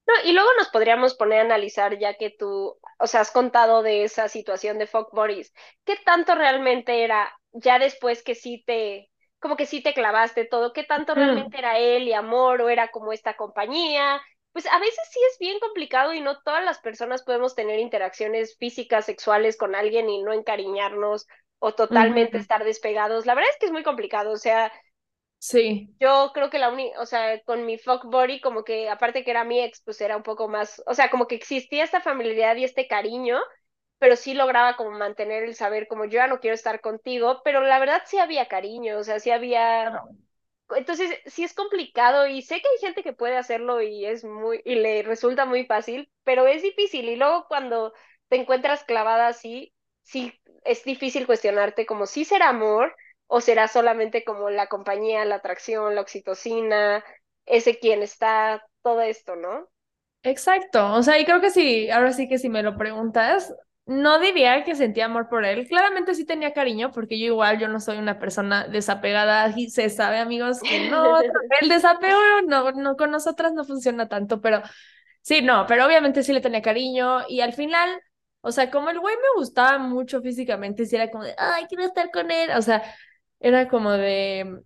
No, 0.05 0.13
y 0.25 0.33
luego 0.33 0.49
nos 0.57 0.69
podríamos 0.69 1.15
poner 1.15 1.39
a 1.39 1.43
analizar, 1.43 1.97
ya 1.97 2.15
que 2.15 2.29
tú, 2.29 2.77
o 2.99 3.07
sea, 3.07 3.21
has 3.21 3.31
contado 3.31 3.83
de 3.83 4.03
esa 4.03 4.27
situación 4.27 4.77
de 4.77 4.87
Fuck 4.87 5.13
Boris, 5.13 5.53
¿qué 5.85 5.95
tanto 6.05 6.35
realmente 6.35 7.03
era, 7.03 7.33
ya 7.53 7.79
después 7.79 8.21
que 8.21 8.35
sí 8.35 8.63
te, 8.67 9.09
como 9.39 9.55
que 9.55 9.65
sí 9.65 9.81
te 9.81 9.93
clavaste 9.93 10.45
todo, 10.45 10.73
qué 10.73 10.83
tanto 10.83 11.15
realmente 11.15 11.57
era 11.57 11.79
él 11.79 12.07
y 12.07 12.13
amor 12.13 12.61
o 12.61 12.69
era 12.69 12.89
como 12.91 13.13
esta 13.13 13.35
compañía? 13.37 14.21
Pues 14.51 14.67
a 14.67 14.77
veces 14.79 14.99
sí 15.09 15.19
es 15.31 15.37
bien 15.39 15.59
complicado 15.59 16.13
y 16.13 16.19
no 16.19 16.39
todas 16.41 16.63
las 16.65 16.79
personas 16.79 17.23
podemos 17.23 17.55
tener 17.55 17.79
interacciones 17.79 18.57
físicas, 18.57 19.05
sexuales 19.05 19.57
con 19.57 19.73
alguien 19.73 20.09
y 20.09 20.21
no 20.21 20.33
encariñarnos 20.33 21.27
o 21.59 21.73
totalmente 21.73 22.37
estar 22.37 22.65
despegados. 22.65 23.25
La 23.25 23.35
verdad 23.35 23.49
es 23.51 23.57
que 23.57 23.67
es 23.67 23.71
muy 23.71 23.83
complicado, 23.83 24.31
o 24.31 24.37
sea, 24.37 24.71
Sí. 25.43 25.93
Yo 25.99 26.31
creo 26.33 26.49
que 26.49 26.57
la 26.57 26.69
única, 26.69 27.01
o 27.01 27.05
sea, 27.05 27.41
con 27.43 27.65
mi 27.65 27.77
fuck 27.77 28.05
body, 28.05 28.39
como 28.39 28.63
que 28.63 28.89
aparte 28.89 29.25
que 29.25 29.31
era 29.31 29.43
mi 29.43 29.59
ex, 29.61 29.81
pues 29.81 29.99
era 29.99 30.15
un 30.15 30.23
poco 30.23 30.47
más, 30.47 30.81
o 30.85 30.93
sea, 30.93 31.09
como 31.09 31.27
que 31.27 31.35
existía 31.35 31.83
esta 31.83 31.99
familiaridad 31.99 32.55
y 32.55 32.63
este 32.63 32.87
cariño, 32.87 33.39
pero 33.99 34.15
sí 34.15 34.33
lograba 34.33 34.77
como 34.77 34.91
mantener 34.91 35.43
el 35.43 35.53
saber 35.55 35.87
como 35.89 36.05
yo 36.05 36.11
ya 36.13 36.27
no 36.27 36.39
quiero 36.39 36.55
estar 36.55 36.79
contigo, 36.81 37.41
pero 37.43 37.59
la 37.61 37.79
verdad 37.79 38.03
sí 38.05 38.19
había 38.19 38.47
cariño, 38.47 38.97
o 38.99 39.03
sea, 39.03 39.19
sí 39.19 39.31
había... 39.31 40.01
Entonces, 40.75 41.19
sí 41.25 41.43
es 41.43 41.53
complicado 41.53 42.27
y 42.27 42.41
sé 42.41 42.61
que 42.61 42.67
hay 42.69 42.77
gente 42.79 43.03
que 43.03 43.13
puede 43.13 43.37
hacerlo 43.37 43.81
y 43.81 44.05
es 44.05 44.23
muy, 44.23 44.61
y 44.65 44.75
le 44.75 45.03
resulta 45.03 45.45
muy 45.45 45.65
fácil, 45.65 46.09
pero 46.23 46.47
es 46.47 46.63
difícil 46.63 47.09
y 47.09 47.17
luego 47.17 47.45
cuando 47.49 47.93
te 48.29 48.37
encuentras 48.37 48.83
clavada 48.85 49.27
así, 49.27 49.73
sí 50.03 50.33
es 50.63 50.83
difícil 50.85 51.25
cuestionarte 51.27 51.85
como 51.85 52.05
si 52.07 52.25
será 52.25 52.49
amor 52.49 52.95
o 53.33 53.41
será 53.41 53.67
solamente 53.67 54.23
como 54.23 54.51
la 54.51 54.67
compañía, 54.67 55.25
la 55.25 55.35
atracción, 55.35 55.95
la 55.95 56.01
oxitocina, 56.01 57.03
ese 57.47 57.79
quien 57.79 58.03
está, 58.03 58.63
todo 58.83 59.01
esto, 59.01 59.35
¿no? 59.35 59.67
Exacto, 60.21 60.93
o 60.93 61.01
sea, 61.01 61.17
y 61.17 61.25
creo 61.25 61.41
que 61.41 61.49
sí, 61.49 61.89
ahora 61.89 62.13
sí 62.13 62.29
que 62.29 62.37
si 62.37 62.47
me 62.47 62.61
lo 62.61 62.77
preguntas, 62.77 63.51
no 63.87 64.19
diría 64.19 64.63
que 64.63 64.75
sentía 64.75 65.05
amor 65.05 65.29
por 65.29 65.45
él, 65.45 65.67
claramente 65.67 66.13
sí 66.13 66.27
tenía 66.27 66.53
cariño, 66.53 66.91
porque 66.91 67.17
yo 67.17 67.25
igual, 67.25 67.57
yo 67.57 67.67
no 67.69 67.79
soy 67.79 67.97
una 67.97 68.19
persona 68.19 68.67
desapegada, 68.67 69.51
y 69.55 69.71
se 69.71 69.89
sabe, 69.89 70.19
amigos, 70.19 70.61
que 70.61 70.91
no, 70.91 71.19
el 71.61 71.69
desapego 71.69 72.19
no, 72.47 72.71
no 72.73 72.95
con 72.95 73.09
nosotras 73.09 73.51
no 73.53 73.63
funciona 73.65 74.07
tanto, 74.09 74.41
pero 74.41 74.61
sí, 75.23 75.41
no, 75.41 75.65
pero 75.67 75.87
obviamente 75.87 76.21
sí 76.21 76.33
le 76.33 76.41
tenía 76.41 76.61
cariño, 76.61 77.21
y 77.27 77.41
al 77.41 77.53
final, 77.53 77.99
o 78.41 78.51
sea, 78.51 78.69
como 78.69 78.91
el 78.91 78.99
güey 78.99 79.15
me 79.15 79.39
gustaba 79.39 79.79
mucho 79.79 80.21
físicamente, 80.21 80.85
sí 80.85 80.95
era 80.95 81.09
como 81.09 81.23
de, 81.23 81.33
ay, 81.35 81.65
quiero 81.67 81.83
estar 81.83 82.11
con 82.11 82.29
él, 82.29 82.51
o 82.51 82.61
sea, 82.61 82.83
era 83.43 83.67
como 83.67 83.91
de, 83.91 84.61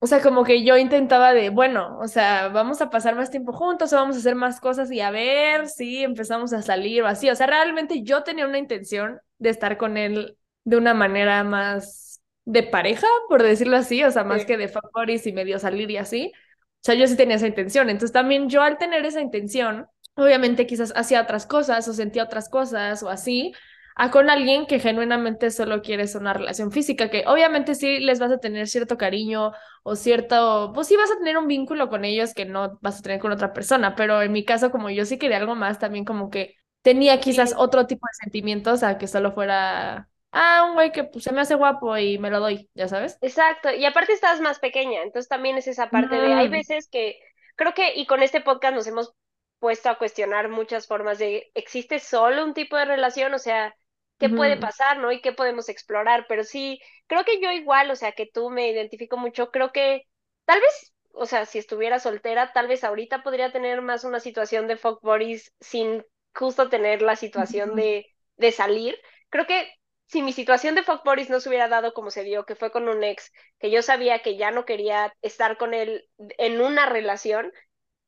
o 0.00 0.06
sea, 0.06 0.22
como 0.22 0.44
que 0.44 0.64
yo 0.64 0.76
intentaba 0.78 1.32
de, 1.34 1.50
bueno, 1.50 1.98
o 2.00 2.08
sea, 2.08 2.48
vamos 2.48 2.82
a 2.82 2.90
pasar 2.90 3.16
más 3.16 3.30
tiempo 3.30 3.52
juntos 3.52 3.92
o 3.92 3.96
vamos 3.96 4.16
a 4.16 4.20
hacer 4.20 4.34
más 4.36 4.60
cosas 4.60 4.90
y 4.92 5.00
a 5.00 5.10
ver 5.10 5.68
si 5.68 6.04
empezamos 6.04 6.52
a 6.52 6.62
salir 6.62 7.02
o 7.02 7.06
así. 7.08 7.30
O 7.30 7.34
sea, 7.36 7.46
realmente 7.48 8.02
yo 8.02 8.22
tenía 8.24 8.46
una 8.46 8.58
intención 8.58 9.20
de 9.38 9.50
estar 9.50 9.78
con 9.78 9.96
él 9.96 10.36
de 10.64 10.76
una 10.76 10.94
manera 10.94 11.44
más 11.44 12.22
de 12.44 12.62
pareja, 12.64 13.06
por 13.28 13.42
decirlo 13.42 13.76
así, 13.76 14.04
o 14.04 14.10
sea, 14.10 14.24
más 14.24 14.44
que 14.44 14.56
de 14.56 14.68
favores 14.68 15.26
y 15.26 15.32
medio 15.32 15.58
salir 15.58 15.90
y 15.90 15.96
así. 15.98 16.32
O 16.34 16.84
sea, 16.84 16.94
yo 16.94 17.06
sí 17.06 17.16
tenía 17.16 17.36
esa 17.36 17.46
intención. 17.48 17.90
Entonces 17.90 18.12
también 18.12 18.48
yo 18.48 18.62
al 18.62 18.78
tener 18.78 19.04
esa 19.06 19.20
intención, 19.20 19.88
obviamente 20.14 20.66
quizás 20.66 20.92
hacía 20.96 21.22
otras 21.22 21.46
cosas 21.46 21.88
o 21.88 21.92
sentía 21.92 22.24
otras 22.24 22.48
cosas 22.48 23.02
o 23.02 23.10
así, 23.10 23.52
a 24.00 24.12
con 24.12 24.30
alguien 24.30 24.66
que 24.66 24.78
genuinamente 24.78 25.50
solo 25.50 25.82
quieres 25.82 26.14
una 26.14 26.32
relación 26.32 26.70
física, 26.70 27.10
que 27.10 27.24
obviamente 27.26 27.74
sí 27.74 27.98
les 27.98 28.20
vas 28.20 28.30
a 28.30 28.38
tener 28.38 28.68
cierto 28.68 28.96
cariño 28.96 29.50
o 29.82 29.96
cierto, 29.96 30.70
pues 30.72 30.86
sí 30.86 30.96
vas 30.96 31.10
a 31.10 31.18
tener 31.18 31.36
un 31.36 31.48
vínculo 31.48 31.88
con 31.88 32.04
ellos 32.04 32.32
que 32.32 32.44
no 32.44 32.78
vas 32.80 33.00
a 33.00 33.02
tener 33.02 33.18
con 33.18 33.32
otra 33.32 33.52
persona, 33.52 33.96
pero 33.96 34.22
en 34.22 34.30
mi 34.30 34.44
caso 34.44 34.70
como 34.70 34.88
yo 34.88 35.04
sí 35.04 35.18
quería 35.18 35.38
algo 35.38 35.56
más, 35.56 35.80
también 35.80 36.04
como 36.04 36.30
que 36.30 36.54
tenía 36.82 37.18
quizás 37.18 37.54
otro 37.56 37.88
tipo 37.88 38.06
de 38.06 38.24
sentimientos 38.24 38.84
a 38.84 38.98
que 38.98 39.08
solo 39.08 39.32
fuera, 39.32 40.08
ah, 40.30 40.66
un 40.68 40.74
güey 40.74 40.92
que 40.92 41.02
pues, 41.02 41.24
se 41.24 41.32
me 41.32 41.40
hace 41.40 41.56
guapo 41.56 41.98
y 41.98 42.18
me 42.18 42.30
lo 42.30 42.38
doy, 42.38 42.70
ya 42.74 42.86
sabes. 42.86 43.18
Exacto, 43.20 43.72
y 43.74 43.84
aparte 43.84 44.12
estás 44.12 44.40
más 44.40 44.60
pequeña, 44.60 45.02
entonces 45.02 45.28
también 45.28 45.58
es 45.58 45.66
esa 45.66 45.90
parte 45.90 46.14
de, 46.14 46.34
hay 46.34 46.46
veces 46.46 46.88
que 46.88 47.18
creo 47.56 47.74
que, 47.74 47.94
y 47.96 48.06
con 48.06 48.22
este 48.22 48.40
podcast 48.40 48.76
nos 48.76 48.86
hemos 48.86 49.12
puesto 49.58 49.90
a 49.90 49.98
cuestionar 49.98 50.50
muchas 50.50 50.86
formas 50.86 51.18
de, 51.18 51.50
¿existe 51.54 51.98
solo 51.98 52.44
un 52.44 52.54
tipo 52.54 52.76
de 52.76 52.84
relación? 52.84 53.34
O 53.34 53.38
sea, 53.40 53.74
qué 54.18 54.28
puede 54.30 54.56
pasar, 54.56 54.98
¿no? 54.98 55.12
Y 55.12 55.20
qué 55.20 55.32
podemos 55.32 55.68
explorar, 55.68 56.26
pero 56.28 56.44
sí, 56.44 56.80
creo 57.06 57.24
que 57.24 57.40
yo 57.40 57.50
igual, 57.52 57.90
o 57.90 57.96
sea, 57.96 58.12
que 58.12 58.26
tú 58.26 58.50
me 58.50 58.70
identifico 58.70 59.16
mucho, 59.16 59.50
creo 59.50 59.72
que 59.72 60.02
tal 60.44 60.60
vez, 60.60 60.94
o 61.12 61.26
sea, 61.26 61.46
si 61.46 61.58
estuviera 61.58 61.98
soltera, 62.00 62.52
tal 62.52 62.68
vez 62.68 62.84
ahorita 62.84 63.22
podría 63.22 63.52
tener 63.52 63.82
más 63.82 64.04
una 64.04 64.20
situación 64.20 64.66
de 64.66 64.76
fuck 64.76 65.00
bodies 65.02 65.52
sin 65.60 66.04
justo 66.34 66.68
tener 66.68 67.02
la 67.02 67.16
situación 67.16 67.74
de, 67.74 68.06
de 68.36 68.52
salir. 68.52 68.96
Creo 69.30 69.46
que 69.46 69.68
si 70.06 70.22
mi 70.22 70.32
situación 70.32 70.74
de 70.74 70.82
fuck 70.82 71.04
bodies 71.04 71.30
no 71.30 71.40
se 71.40 71.48
hubiera 71.48 71.68
dado 71.68 71.92
como 71.92 72.10
se 72.10 72.22
dio, 72.24 72.44
que 72.46 72.54
fue 72.56 72.70
con 72.70 72.88
un 72.88 73.04
ex, 73.04 73.32
que 73.58 73.70
yo 73.70 73.82
sabía 73.82 74.22
que 74.22 74.36
ya 74.36 74.50
no 74.50 74.64
quería 74.64 75.12
estar 75.22 75.58
con 75.58 75.74
él 75.74 76.08
en 76.38 76.60
una 76.60 76.86
relación, 76.86 77.52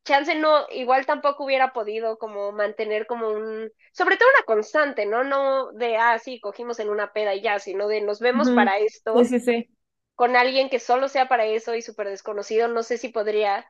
chance 0.04 0.34
no, 0.34 0.66
igual 0.70 1.06
tampoco 1.06 1.44
hubiera 1.44 1.72
podido 1.72 2.18
como 2.18 2.52
mantener 2.52 3.06
como 3.06 3.28
un, 3.28 3.70
sobre 3.92 4.16
todo 4.16 4.28
una 4.36 4.44
constante, 4.46 5.06
¿no? 5.06 5.24
No 5.24 5.72
de, 5.72 5.96
ah, 5.96 6.18
sí, 6.18 6.40
cogimos 6.40 6.80
en 6.80 6.88
una 6.90 7.12
peda 7.12 7.34
y 7.34 7.42
ya, 7.42 7.58
sino 7.58 7.88
de 7.88 8.00
nos 8.00 8.20
vemos 8.20 8.50
para 8.50 8.78
esto. 8.78 9.16
Sí, 9.24 9.38
sí, 9.38 9.40
sí. 9.40 9.70
Con 10.14 10.36
alguien 10.36 10.68
que 10.68 10.78
solo 10.78 11.08
sea 11.08 11.28
para 11.28 11.46
eso 11.46 11.74
y 11.74 11.82
súper 11.82 12.08
desconocido, 12.08 12.68
no 12.68 12.82
sé 12.82 12.98
si 12.98 13.08
podría, 13.08 13.66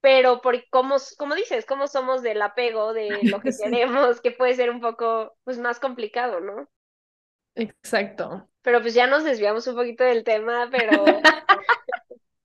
pero 0.00 0.40
por 0.40 0.68
como, 0.70 0.96
como 1.18 1.34
dices, 1.34 1.66
como 1.66 1.86
somos 1.88 2.22
del 2.22 2.42
apego, 2.42 2.92
de 2.92 3.08
lo 3.22 3.40
que 3.40 3.50
queremos, 3.50 4.20
que 4.20 4.30
puede 4.30 4.54
ser 4.54 4.70
un 4.70 4.80
poco, 4.80 5.36
pues, 5.44 5.58
más 5.58 5.80
complicado, 5.80 6.40
¿no? 6.40 6.68
Exacto. 7.54 8.48
Pero 8.62 8.82
pues 8.82 8.94
ya 8.94 9.06
nos 9.06 9.24
desviamos 9.24 9.66
un 9.66 9.76
poquito 9.76 10.04
del 10.04 10.24
tema, 10.24 10.68
pero 10.70 11.04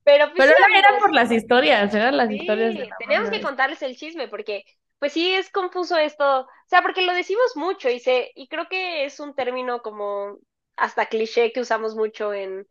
Pero, 0.03 0.31
pues, 0.35 0.49
era 0.49 0.97
por 0.99 1.13
las 1.13 1.31
historias, 1.31 1.93
eran 1.93 2.17
las 2.17 2.31
historias. 2.31 2.75
De 2.75 2.89
teníamos 2.99 3.29
que 3.29 3.41
contarles 3.41 3.81
el 3.81 3.95
chisme 3.95 4.27
porque, 4.27 4.63
pues 4.99 5.13
sí, 5.13 5.33
es 5.33 5.49
confuso 5.49 5.97
esto. 5.97 6.41
O 6.41 6.47
sea, 6.67 6.81
porque 6.81 7.03
lo 7.03 7.13
decimos 7.13 7.55
mucho 7.55 7.89
y, 7.89 7.99
se, 7.99 8.31
y 8.35 8.47
creo 8.47 8.67
que 8.67 9.05
es 9.05 9.19
un 9.19 9.35
término 9.35 9.81
como 9.81 10.37
hasta 10.75 11.05
cliché 11.05 11.51
que 11.51 11.61
usamos 11.61 11.95
mucho 11.95 12.33
en, 12.33 12.67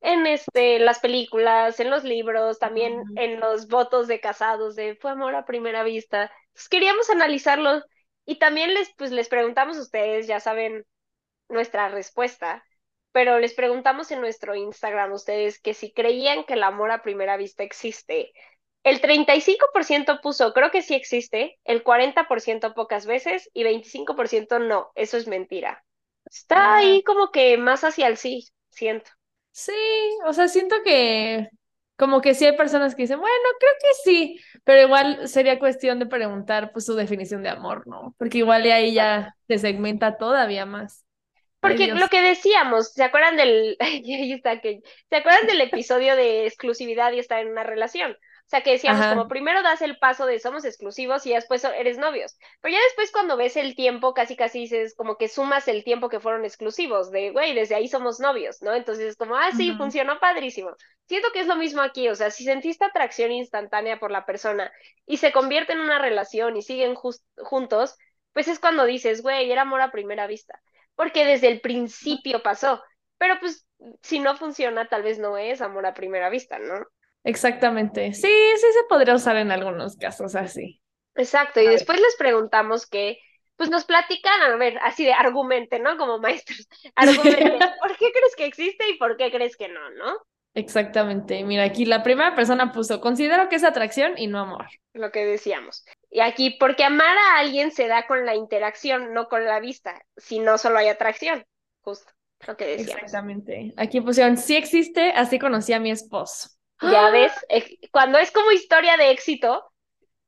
en 0.00 0.26
este, 0.26 0.78
las 0.78 0.98
películas, 0.98 1.80
en 1.80 1.90
los 1.90 2.04
libros, 2.04 2.58
también 2.58 3.02
en 3.16 3.40
los 3.40 3.68
votos 3.68 4.06
de 4.06 4.20
casados 4.20 4.76
de 4.76 4.96
fue 4.96 5.12
amor 5.12 5.34
a 5.34 5.46
primera 5.46 5.82
vista. 5.82 6.30
Pues 6.52 6.68
queríamos 6.68 7.08
analizarlo 7.08 7.82
y 8.26 8.38
también 8.38 8.74
les, 8.74 8.92
pues, 8.96 9.10
les 9.10 9.28
preguntamos 9.28 9.78
a 9.78 9.82
ustedes, 9.82 10.26
ya 10.26 10.40
saben 10.40 10.84
nuestra 11.48 11.88
respuesta 11.88 12.62
pero 13.14 13.38
les 13.38 13.54
preguntamos 13.54 14.10
en 14.10 14.20
nuestro 14.20 14.56
Instagram 14.56 15.12
ustedes 15.12 15.60
que 15.60 15.72
si 15.72 15.92
creían 15.92 16.42
que 16.42 16.54
el 16.54 16.64
amor 16.64 16.90
a 16.90 17.02
primera 17.02 17.36
vista 17.36 17.62
existe. 17.62 18.32
El 18.82 19.00
35% 19.00 20.20
puso, 20.20 20.52
creo 20.52 20.72
que 20.72 20.82
sí 20.82 20.94
existe, 20.94 21.60
el 21.62 21.84
40% 21.84 22.74
pocas 22.74 23.06
veces 23.06 23.48
y 23.54 23.62
25% 23.62 24.58
no, 24.58 24.90
eso 24.96 25.16
es 25.16 25.28
mentira. 25.28 25.84
Está 26.26 26.74
ahí 26.74 27.04
como 27.04 27.30
que 27.30 27.56
más 27.56 27.84
hacia 27.84 28.08
el 28.08 28.16
sí, 28.16 28.48
siento. 28.70 29.12
Sí, 29.52 29.72
o 30.26 30.32
sea, 30.32 30.48
siento 30.48 30.74
que 30.84 31.48
como 31.96 32.20
que 32.20 32.34
sí 32.34 32.46
hay 32.46 32.56
personas 32.56 32.96
que 32.96 33.02
dicen, 33.02 33.20
bueno, 33.20 33.48
creo 33.60 33.72
que 33.80 34.10
sí, 34.10 34.40
pero 34.64 34.82
igual 34.82 35.28
sería 35.28 35.60
cuestión 35.60 36.00
de 36.00 36.06
preguntar 36.06 36.72
pues 36.72 36.84
su 36.84 36.94
definición 36.96 37.44
de 37.44 37.50
amor, 37.50 37.86
¿no? 37.86 38.16
Porque 38.18 38.38
igual 38.38 38.64
de 38.64 38.72
ahí 38.72 38.92
ya 38.92 39.36
se 39.46 39.58
segmenta 39.58 40.18
todavía 40.18 40.66
más. 40.66 41.04
Porque 41.68 41.86
lo 41.88 42.08
que 42.08 42.20
decíamos, 42.20 42.92
¿se 42.92 43.02
acuerdan 43.02 43.36
del, 43.36 43.76
ahí 43.80 44.32
está 44.32 44.60
que, 44.60 44.82
¿se 45.08 45.16
acuerdan 45.16 45.46
del 45.46 45.60
episodio 45.62 46.14
de 46.16 46.46
exclusividad 46.46 47.12
y 47.12 47.18
estar 47.18 47.40
en 47.40 47.48
una 47.48 47.64
relación? 47.64 48.12
O 48.12 48.48
sea, 48.48 48.60
que 48.60 48.72
decíamos, 48.72 49.06
como 49.06 49.26
primero 49.26 49.62
das 49.62 49.80
el 49.80 49.98
paso 49.98 50.26
de 50.26 50.38
somos 50.38 50.66
exclusivos 50.66 51.24
y 51.24 51.32
después 51.32 51.64
eres 51.64 51.96
novios. 51.96 52.36
Pero 52.60 52.74
ya 52.74 52.82
después 52.82 53.10
cuando 53.10 53.38
ves 53.38 53.56
el 53.56 53.74
tiempo, 53.74 54.12
casi 54.12 54.36
casi 54.36 54.60
dices, 54.60 54.94
como 54.94 55.16
que 55.16 55.28
sumas 55.28 55.66
el 55.66 55.82
tiempo 55.82 56.10
que 56.10 56.20
fueron 56.20 56.44
exclusivos, 56.44 57.10
de, 57.10 57.30
güey, 57.30 57.54
desde 57.54 57.74
ahí 57.74 57.88
somos 57.88 58.20
novios, 58.20 58.60
¿no? 58.60 58.74
Entonces 58.74 59.06
es 59.06 59.16
como, 59.16 59.34
ah, 59.34 59.50
sí, 59.56 59.72
funcionó 59.72 60.20
padrísimo. 60.20 60.76
Siento 61.06 61.28
que 61.32 61.40
es 61.40 61.46
lo 61.46 61.56
mismo 61.56 61.80
aquí, 61.80 62.08
o 62.10 62.14
sea, 62.14 62.30
si 62.30 62.44
sentiste 62.44 62.84
atracción 62.84 63.32
instantánea 63.32 63.98
por 63.98 64.10
la 64.10 64.26
persona 64.26 64.70
y 65.06 65.16
se 65.16 65.32
convierte 65.32 65.72
en 65.72 65.80
una 65.80 65.98
relación 65.98 66.54
y 66.58 66.62
siguen 66.62 66.94
juntos, 66.94 67.96
pues 68.34 68.48
es 68.48 68.58
cuando 68.58 68.84
dices, 68.84 69.22
güey, 69.22 69.50
era 69.50 69.62
amor 69.62 69.80
a 69.80 69.90
primera 69.90 70.26
vista 70.26 70.60
porque 70.96 71.24
desde 71.24 71.48
el 71.48 71.60
principio 71.60 72.42
pasó. 72.42 72.82
Pero 73.18 73.38
pues 73.40 73.66
si 74.02 74.18
no 74.18 74.36
funciona, 74.36 74.88
tal 74.88 75.02
vez 75.02 75.18
no 75.18 75.36
es 75.36 75.60
amor 75.60 75.86
a 75.86 75.94
primera 75.94 76.30
vista, 76.30 76.58
¿no? 76.58 76.86
Exactamente. 77.24 78.12
Sí, 78.12 78.28
sí 78.28 78.66
se 78.72 78.84
podría 78.88 79.14
usar 79.14 79.36
en 79.36 79.50
algunos 79.50 79.96
casos 79.96 80.34
así. 80.34 80.80
Exacto, 81.16 81.60
y 81.60 81.66
después 81.66 82.00
les 82.00 82.16
preguntamos 82.16 82.86
que, 82.86 83.18
pues 83.56 83.70
nos 83.70 83.84
platican, 83.84 84.42
a 84.42 84.56
ver, 84.56 84.78
así 84.82 85.04
de 85.04 85.12
argumente, 85.12 85.78
¿no? 85.78 85.96
Como 85.96 86.18
maestros, 86.18 86.68
argumente, 86.96 87.58
¿por 87.80 87.96
qué 87.96 88.10
crees 88.12 88.36
que 88.36 88.46
existe 88.46 88.88
y 88.88 88.98
por 88.98 89.16
qué 89.16 89.30
crees 89.30 89.56
que 89.56 89.68
no, 89.68 89.90
no? 89.90 90.18
Exactamente. 90.54 91.42
Mira, 91.44 91.64
aquí 91.64 91.84
la 91.84 92.02
primera 92.02 92.34
persona 92.34 92.72
puso, 92.72 93.00
considero 93.00 93.48
que 93.48 93.56
es 93.56 93.64
atracción 93.64 94.14
y 94.16 94.28
no 94.28 94.38
amor. 94.38 94.66
Lo 94.92 95.10
que 95.10 95.24
decíamos. 95.24 95.84
Y 96.14 96.20
aquí, 96.20 96.50
porque 96.60 96.84
amar 96.84 97.18
a 97.18 97.38
alguien 97.40 97.72
se 97.72 97.88
da 97.88 98.06
con 98.06 98.24
la 98.24 98.36
interacción, 98.36 99.12
no 99.14 99.28
con 99.28 99.44
la 99.44 99.58
vista, 99.58 100.00
si 100.16 100.38
no 100.38 100.58
solo 100.58 100.78
hay 100.78 100.86
atracción, 100.86 101.44
justo 101.80 102.12
lo 102.46 102.56
que 102.56 102.66
decíamos. 102.66 103.02
Exactamente. 103.02 103.74
Aquí 103.76 104.00
pusieron, 104.00 104.36
sí 104.36 104.54
existe, 104.54 105.10
así 105.10 105.40
conocí 105.40 105.72
a 105.72 105.80
mi 105.80 105.90
esposo. 105.90 106.50
Ya 106.80 107.10
ves, 107.10 107.32
eh, 107.48 107.80
cuando 107.90 108.18
es 108.18 108.30
como 108.30 108.52
historia 108.52 108.96
de 108.96 109.10
éxito, 109.10 109.64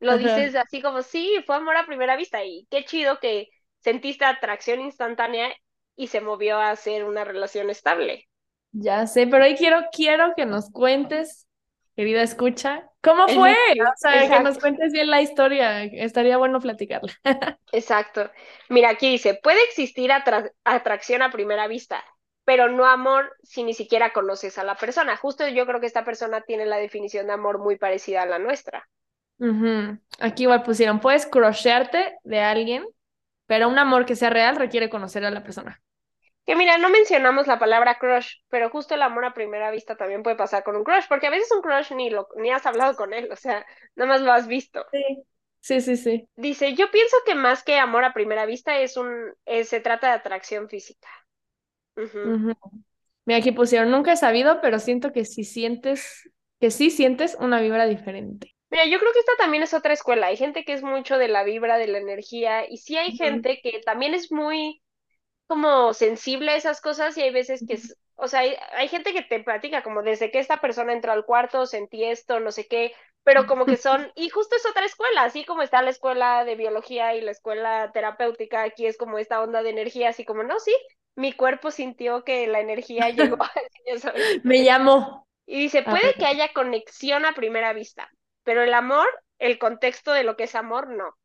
lo 0.01 0.18
dices 0.18 0.57
así 0.57 0.83
como, 0.83 1.03
sí, 1.03 1.37
fue 1.46 1.55
amor 1.55 1.77
a 1.77 1.87
primera 1.87 2.16
vista 2.16 2.44
y 2.44 2.66
qué 2.68 2.85
chido 2.85 3.20
que 3.20 3.51
sentiste 3.79 4.25
atracción 4.25 4.81
instantánea 4.81 5.55
y 5.94 6.09
se 6.09 6.20
movió 6.20 6.59
a 6.59 6.75
ser 6.75 7.05
una 7.05 7.22
relación 7.22 7.70
estable. 7.70 8.27
Ya 8.72 9.07
sé, 9.07 9.29
pero 9.29 9.44
hoy 9.44 9.55
quiero, 9.55 9.85
quiero 9.92 10.35
que 10.37 10.46
nos 10.46 10.68
cuentes, 10.68 11.46
querida 11.94 12.22
escucha, 12.22 12.90
¿cómo 13.07 13.29
fue? 13.29 13.55
O 13.81 13.92
sea, 13.97 14.29
que 14.29 14.40
nos 14.40 14.59
cuentes 14.59 14.92
bien 14.92 15.09
la 15.09 15.23
historia, 15.23 15.85
estaría 15.85 16.37
bueno 16.37 16.61
platicarla. 16.61 17.12
Exacto. 17.73 18.31
Mira, 18.69 18.90
aquí 18.90 19.09
dice, 19.09 19.38
puede 19.40 19.62
existir 19.64 20.11
atracción 20.64 21.23
a 21.23 21.31
primera 21.31 21.69
vista, 21.69 22.05
pero 22.45 22.69
no 22.69 22.85
amor 22.85 23.33
si 23.42 23.62
ni 23.62 23.75
siquiera 23.75 24.12
conoces 24.12 24.59
a 24.59 24.64
la 24.64 24.75
persona. 24.75 25.16
Justo 25.16 25.47
yo 25.49 25.66
creo 25.66 25.81
que 25.81 25.87
esta 25.87 26.05
persona 26.05 26.40
tiene 26.40 26.66
la 26.66 26.79
definición 26.79 27.29
de 27.29 27.35
amor 27.35 27.59
muy 27.59 27.77
parecida 27.77 28.23
a 28.23 28.27
la 28.27 28.38
nuestra. 28.38 28.88
Aquí 30.19 30.45
igual 30.45 30.62
pusieron, 30.62 30.99
puedes 30.99 31.27
crushearte 31.27 32.19
de 32.25 32.40
alguien, 32.40 32.85
pero 33.47 33.69
un 33.69 33.79
amor 33.79 34.05
que 34.07 34.16
sea 34.16 34.31
real 34.31 34.57
requiere 34.57 34.90
conocer 34.90 35.25
a 35.25 35.31
la 35.31 35.45
persona. 35.45 35.81
Que 36.47 36.57
mira, 36.57 36.79
no 36.79 36.89
mencionamos 36.91 37.47
la 37.47 37.59
palabra 37.59 37.99
crush, 37.99 38.37
pero 38.49 38.71
justo 38.71 38.95
el 38.95 39.03
amor 39.03 39.25
a 39.25 39.35
primera 39.35 39.71
vista 39.71 39.97
también 39.97 40.23
puede 40.23 40.37
pasar 40.37 40.63
con 40.63 40.77
un 40.77 40.85
crush, 40.85 41.05
porque 41.09 41.27
a 41.27 41.31
veces 41.31 41.51
un 41.51 41.61
crush 41.61 41.93
ni 41.93 42.09
lo 42.09 42.29
ni 42.37 42.51
has 42.51 42.65
hablado 42.67 42.95
con 42.95 43.13
él, 43.13 43.29
o 43.33 43.37
sea, 43.37 43.67
nada 43.97 44.09
más 44.09 44.21
lo 44.23 44.33
has 44.33 44.47
visto. 44.47 44.85
Sí. 44.93 45.25
Sí, 45.67 45.81
sí, 45.81 45.97
sí. 45.97 46.29
Dice, 46.37 46.75
yo 46.75 46.93
pienso 46.93 47.17
que 47.27 47.35
más 47.35 47.65
que 47.65 47.77
amor 47.77 48.05
a 48.05 48.13
primera 48.13 48.47
vista 48.47 48.79
es 48.79 48.97
un, 48.97 49.35
eh, 49.47 49.65
se 49.65 49.81
trata 49.81 50.07
de 50.07 50.13
atracción 50.13 50.69
física. 50.69 51.09
Mira, 53.25 53.39
aquí 53.41 53.51
pusieron, 53.51 53.91
nunca 53.91 54.13
he 54.13 54.17
sabido, 54.17 54.61
pero 54.61 54.79
siento 54.79 55.13
que 55.13 55.25
si 55.25 55.43
sientes, 55.43 56.31
que 56.61 56.71
sí 56.71 56.91
sientes 56.91 57.37
una 57.41 57.61
vibra 57.61 57.87
diferente. 57.87 58.55
Mira, 58.71 58.85
yo 58.87 59.01
creo 59.01 59.13
que 59.13 59.19
esta 59.19 59.33
también 59.39 59.65
es 59.65 59.75
otra 59.75 59.93
escuela. 59.93 60.29
Hay 60.29 60.37
gente 60.37 60.65
que 60.65 60.73
es 60.73 60.85
mucho 60.85 61.19
de 61.19 61.27
la 61.27 61.43
vibra, 61.43 61.79
de 61.79 61.89
la 61.89 61.99
energía, 61.99 62.71
y 62.71 62.77
sí 62.77 62.97
hay 62.97 63.17
gente 63.17 63.59
que 63.61 63.81
también 63.85 64.15
es 64.15 64.31
muy 64.31 64.81
como 65.47 65.95
sensible 65.95 66.53
a 66.53 66.57
esas 66.57 66.81
cosas 66.81 67.17
y 67.17 67.23
hay 67.23 67.33
veces 67.33 67.65
que, 67.67 67.75
es, 67.75 67.97
o 68.17 68.29
sea, 68.29 68.41
hay, 68.41 68.89
gente 68.89 69.13
que 69.13 69.23
te 69.23 69.43
platica 69.43 69.83
como 69.83 70.03
desde 70.03 70.31
que 70.31 70.39
esta 70.39 70.61
persona 70.61 70.93
entró 70.93 71.13
al 71.13 71.25
cuarto, 71.25 71.67
sentí 71.67 72.05
esto, 72.05 72.41
no 72.41 72.51
sé 72.51 72.67
qué, 72.67 72.93
pero 73.23 73.47
como 73.47 73.67
que 73.67 73.77
son, 73.77 74.11
y 74.15 74.29
justo 74.29 74.57
es 74.57 74.67
otra 74.67 74.85
escuela, 74.85 75.25
así 75.25 75.45
como 75.45 75.63
está 75.63 75.83
la 75.83 75.91
escuela 75.91 76.45
de 76.45 76.57
biología 76.57 77.15
y 77.15 77.21
la 77.21 77.31
escuela 77.31 77.91
terapéutica, 77.93 78.63
aquí 78.63 78.87
es 78.87 78.97
como 78.97 79.19
esta 79.19 79.43
onda 79.43 79.63
de 79.63 79.71
energía, 79.71 80.09
así 80.09 80.25
como, 80.25 80.43
no, 80.43 80.59
sí, 80.59 80.75
mi 81.15 81.33
cuerpo 81.33 81.71
sintió 81.71 82.25
que 82.25 82.47
la 82.47 82.61
energía 82.61 83.11
llegó. 83.11 83.39
Me 84.45 84.65
llamó. 84.65 85.27
Y 85.47 85.61
dice, 85.61 85.83
puede 85.83 86.15
que 86.15 86.27
haya 86.27 86.53
conexión 86.53 87.25
a 87.25 87.35
primera 87.35 87.73
vista, 87.73 88.11
pero 88.43 88.63
el 88.63 88.75
amor, 88.75 89.07
el 89.39 89.59
contexto 89.59 90.13
de 90.13 90.25
lo 90.25 90.37
que 90.37 90.45
es 90.45 90.55
amor, 90.55 90.89
no. 90.89 91.17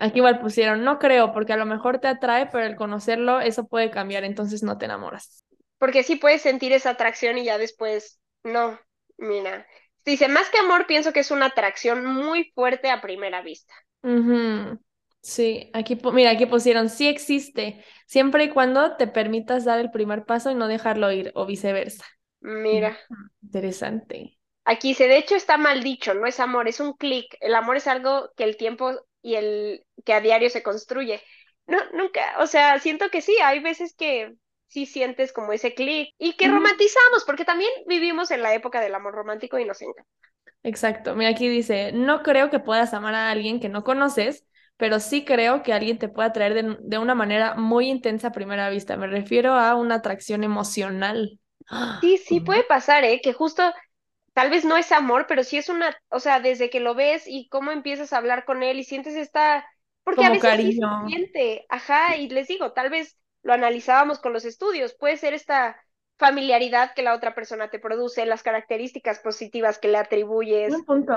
Aquí 0.00 0.18
igual 0.18 0.40
pusieron, 0.40 0.82
no 0.82 0.98
creo, 0.98 1.32
porque 1.32 1.52
a 1.52 1.56
lo 1.56 1.66
mejor 1.66 1.98
te 1.98 2.08
atrae, 2.08 2.46
pero 2.46 2.64
el 2.64 2.76
conocerlo, 2.76 3.40
eso 3.40 3.66
puede 3.66 3.90
cambiar, 3.90 4.24
entonces 4.24 4.62
no 4.62 4.78
te 4.78 4.86
enamoras. 4.86 5.44
Porque 5.78 6.02
sí 6.02 6.16
puedes 6.16 6.42
sentir 6.42 6.72
esa 6.72 6.90
atracción 6.90 7.36
y 7.36 7.44
ya 7.44 7.58
después, 7.58 8.18
no, 8.44 8.78
mira. 9.18 9.66
Dice, 10.04 10.28
más 10.28 10.48
que 10.50 10.58
amor, 10.58 10.86
pienso 10.86 11.12
que 11.12 11.20
es 11.20 11.30
una 11.30 11.46
atracción 11.46 12.06
muy 12.06 12.52
fuerte 12.54 12.90
a 12.90 13.00
primera 13.00 13.42
vista. 13.42 13.74
Sí, 15.20 15.70
aquí, 15.74 15.98
mira, 16.12 16.30
aquí 16.30 16.46
pusieron, 16.46 16.88
sí 16.88 17.08
existe, 17.08 17.84
siempre 18.06 18.44
y 18.44 18.50
cuando 18.50 18.96
te 18.96 19.08
permitas 19.08 19.64
dar 19.64 19.80
el 19.80 19.90
primer 19.90 20.24
paso 20.24 20.50
y 20.50 20.54
no 20.54 20.68
dejarlo 20.68 21.10
ir, 21.10 21.32
o 21.34 21.44
viceversa. 21.44 22.04
Mira. 22.40 22.96
Interesante. 23.42 24.38
Aquí 24.64 24.88
dice, 24.88 25.08
de 25.08 25.18
hecho 25.18 25.34
está 25.34 25.56
mal 25.58 25.82
dicho, 25.82 26.14
no 26.14 26.26
es 26.26 26.40
amor, 26.40 26.68
es 26.68 26.80
un 26.80 26.92
clic. 26.92 27.36
El 27.40 27.54
amor 27.54 27.76
es 27.76 27.86
algo 27.86 28.30
que 28.36 28.44
el 28.44 28.56
tiempo 28.56 28.92
y 29.26 29.34
el 29.36 29.84
que 30.04 30.12
a 30.14 30.20
diario 30.20 30.50
se 30.50 30.62
construye. 30.62 31.20
No, 31.66 31.78
nunca, 31.92 32.22
o 32.38 32.46
sea, 32.46 32.78
siento 32.80 33.10
que 33.10 33.22
sí, 33.22 33.36
hay 33.42 33.60
veces 33.60 33.94
que 33.96 34.34
sí 34.68 34.86
sientes 34.86 35.32
como 35.32 35.52
ese 35.52 35.74
clic 35.74 36.14
y 36.18 36.34
que 36.36 36.48
romantizamos, 36.48 37.24
porque 37.26 37.44
también 37.44 37.70
vivimos 37.86 38.30
en 38.30 38.42
la 38.42 38.54
época 38.54 38.80
del 38.80 38.94
amor 38.94 39.14
romántico 39.14 39.58
y 39.58 39.64
nos 39.64 39.82
encanta. 39.82 40.04
Exacto. 40.62 41.14
Mira, 41.14 41.30
aquí 41.30 41.48
dice, 41.48 41.92
no 41.92 42.22
creo 42.22 42.50
que 42.50 42.58
puedas 42.58 42.92
amar 42.94 43.14
a 43.14 43.30
alguien 43.30 43.60
que 43.60 43.68
no 43.68 43.84
conoces, 43.84 44.44
pero 44.76 44.98
sí 45.00 45.24
creo 45.24 45.62
que 45.62 45.72
alguien 45.72 45.98
te 45.98 46.08
puede 46.08 46.28
atraer 46.28 46.54
de, 46.54 46.76
de 46.80 46.98
una 46.98 47.14
manera 47.14 47.54
muy 47.54 47.88
intensa 47.88 48.28
a 48.28 48.32
primera 48.32 48.68
vista. 48.70 48.96
Me 48.96 49.06
refiero 49.06 49.54
a 49.54 49.74
una 49.76 49.96
atracción 49.96 50.42
emocional. 50.44 51.38
Sí, 52.00 52.18
sí 52.18 52.40
puede 52.40 52.64
pasar, 52.64 53.04
¿eh? 53.04 53.20
Que 53.22 53.32
justo 53.32 53.62
tal 54.36 54.50
vez 54.50 54.66
no 54.66 54.76
es 54.76 54.92
amor, 54.92 55.24
pero 55.26 55.42
sí 55.42 55.56
es 55.56 55.70
una, 55.70 55.96
o 56.10 56.20
sea, 56.20 56.40
desde 56.40 56.68
que 56.68 56.78
lo 56.78 56.94
ves 56.94 57.24
y 57.26 57.48
cómo 57.48 57.70
empiezas 57.70 58.12
a 58.12 58.18
hablar 58.18 58.44
con 58.44 58.62
él 58.62 58.78
y 58.78 58.84
sientes 58.84 59.16
esta, 59.16 59.64
porque 60.04 60.26
a 60.26 60.30
veces 60.30 60.56
sí 60.56 60.72
se 60.74 61.08
siente, 61.08 61.64
ajá, 61.70 62.16
y 62.16 62.28
les 62.28 62.46
digo, 62.46 62.72
tal 62.72 62.90
vez 62.90 63.16
lo 63.42 63.54
analizábamos 63.54 64.18
con 64.18 64.34
los 64.34 64.44
estudios, 64.44 64.92
puede 64.92 65.16
ser 65.16 65.32
esta 65.32 65.82
familiaridad 66.18 66.92
que 66.94 67.02
la 67.02 67.14
otra 67.14 67.34
persona 67.34 67.70
te 67.70 67.78
produce, 67.78 68.26
las 68.26 68.42
características 68.42 69.20
positivas 69.20 69.78
que 69.78 69.88
le 69.88 69.96
atribuyes. 69.96 70.74
Un 70.74 70.84
punto. 70.84 71.14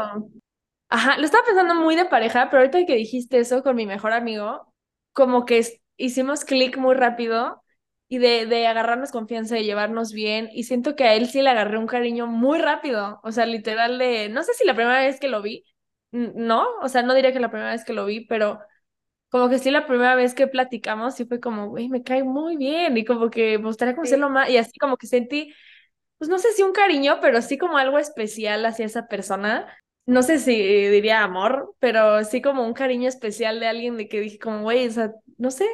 Ajá, 0.88 1.18
lo 1.18 1.26
estaba 1.26 1.44
pensando 1.44 1.76
muy 1.76 1.98
de 1.98 2.06
pareja, 2.06 2.50
pero 2.50 2.62
ahorita 2.62 2.86
que 2.86 2.96
dijiste 2.96 3.40
eso 3.40 3.64
con 3.64 3.76
mi 3.76 3.86
mejor 3.86 4.14
amigo, 4.14 4.74
como 5.12 5.44
que 5.44 5.62
hicimos 5.98 6.46
clic 6.46 6.78
muy 6.78 6.96
rápido 6.96 7.62
y 8.10 8.18
de, 8.20 8.46
de 8.48 8.68
agarrarnos 8.68 9.12
confianza, 9.12 9.56
de 9.56 9.64
llevarnos 9.66 10.14
bien. 10.14 10.50
Y 10.54 10.64
siento 10.66 10.96
que 10.98 11.06
a 11.06 11.16
él 11.16 11.28
sí 11.30 11.42
le 11.44 11.50
agarré 11.52 11.78
un 11.78 11.88
cariño 11.88 12.28
muy 12.28 12.60
rápido. 12.60 13.22
O 13.24 13.32
sea, 13.32 13.46
literal 13.46 14.00
de, 14.00 14.30
no 14.30 14.44
sé 14.44 14.54
si 14.56 14.66
la 14.66 14.76
primera 14.76 15.00
vez 15.02 15.20
que 15.20 15.30
lo 15.30 15.42
vi, 15.44 15.66
no, 16.12 16.66
o 16.82 16.90
sea, 16.90 17.04
no 17.04 17.14
diría 17.16 17.34
que 17.34 17.40
la 17.40 17.52
primera 17.52 17.72
vez 17.72 17.86
que 17.86 17.94
lo 17.94 18.06
vi, 18.06 18.26
pero 18.26 18.60
como 19.30 19.50
que 19.50 19.60
sí 19.60 19.72
la 19.72 19.86
primera 19.88 20.16
vez 20.16 20.34
que 20.34 20.48
platicamos, 20.48 21.16
sí 21.16 21.26
fue 21.26 21.40
como, 21.40 21.70
güey, 21.70 21.90
me 21.90 22.04
cae 22.04 22.24
muy 22.24 22.58
bien. 22.58 22.98
Y 22.98 23.06
como 23.06 23.30
que 23.30 23.58
me 23.60 23.66
gustaría 23.66 23.96
conocerlo 23.96 24.30
más. 24.30 24.50
Y 24.50 24.58
así 24.58 24.78
como 24.80 24.98
que 24.98 25.08
sentí, 25.08 25.54
pues 26.18 26.30
no 26.30 26.40
sé 26.40 26.52
si 26.54 26.64
un 26.64 26.74
cariño, 26.74 27.20
pero 27.22 27.42
sí 27.42 27.58
como 27.58 27.78
algo 27.78 28.00
especial 28.00 28.66
hacia 28.66 28.86
esa 28.86 29.08
persona. 29.08 29.68
No 30.06 30.24
sé 30.24 30.40
si 30.40 30.54
diría 30.90 31.24
amor, 31.24 31.76
pero 31.80 32.24
sí 32.26 32.42
como 32.42 32.66
un 32.66 32.74
cariño 32.74 33.08
especial 33.10 33.60
de 33.60 33.68
alguien 33.68 33.98
de 33.98 34.08
que 34.10 34.20
dije 34.22 34.40
como, 34.40 34.64
güey, 34.64 34.88
o 34.88 34.92
sea, 34.92 35.14
no 35.38 35.52
sé, 35.52 35.66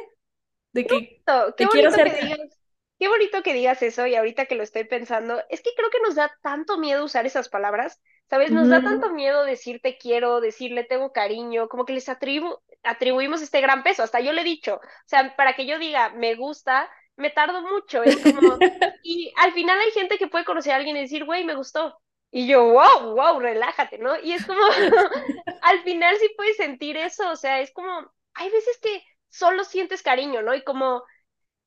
de 0.76 0.86
que 0.86 1.22
qué 1.56 1.66
bonito 1.66 1.96
que 1.96 2.26
digas, 2.26 2.58
qué 2.98 3.08
bonito 3.08 3.42
que 3.42 3.54
digas 3.54 3.82
eso 3.82 4.06
y 4.06 4.14
ahorita 4.14 4.46
que 4.46 4.54
lo 4.54 4.62
estoy 4.62 4.84
pensando, 4.84 5.42
es 5.48 5.62
que 5.62 5.70
creo 5.76 5.90
que 5.90 6.00
nos 6.00 6.14
da 6.14 6.32
tanto 6.42 6.78
miedo 6.78 7.04
usar 7.04 7.26
esas 7.26 7.48
palabras, 7.48 8.00
¿sabes? 8.28 8.50
Nos 8.50 8.68
da 8.68 8.82
tanto 8.82 9.10
miedo 9.10 9.44
decir 9.44 9.80
te 9.82 9.96
quiero, 9.96 10.40
decirle 10.40 10.84
tengo 10.84 11.12
cariño, 11.12 11.68
como 11.68 11.84
que 11.84 11.94
les 11.94 12.08
atribu 12.08 12.58
atribuimos 12.82 13.42
este 13.42 13.60
gran 13.60 13.82
peso, 13.82 14.02
hasta 14.02 14.20
yo 14.20 14.32
le 14.32 14.42
he 14.42 14.44
dicho, 14.44 14.76
o 14.76 15.08
sea, 15.08 15.34
para 15.34 15.54
que 15.54 15.66
yo 15.66 15.78
diga 15.78 16.10
me 16.10 16.34
gusta, 16.36 16.88
me 17.16 17.30
tardo 17.30 17.62
mucho, 17.62 18.02
es 18.02 18.16
como, 18.22 18.58
y 19.02 19.32
al 19.36 19.52
final 19.52 19.80
hay 19.80 19.90
gente 19.90 20.18
que 20.18 20.28
puede 20.28 20.44
conocer 20.44 20.72
a 20.72 20.76
alguien 20.76 20.96
y 20.96 21.00
decir, 21.00 21.24
güey, 21.24 21.44
me 21.44 21.56
gustó, 21.56 21.98
y 22.30 22.46
yo, 22.46 22.64
wow, 22.64 23.14
wow, 23.14 23.40
relájate, 23.40 23.98
¿no? 23.98 24.18
Y 24.20 24.32
es 24.32 24.44
como, 24.44 24.60
al 25.62 25.82
final 25.82 26.16
sí 26.18 26.28
puedes 26.36 26.56
sentir 26.56 26.96
eso, 26.96 27.30
o 27.30 27.36
sea, 27.36 27.60
es 27.60 27.72
como, 27.72 28.12
hay 28.34 28.50
veces 28.50 28.78
que 28.80 29.02
solo 29.36 29.64
sientes 29.64 30.02
cariño, 30.02 30.42
¿no? 30.42 30.54
Y 30.54 30.62
como, 30.62 31.02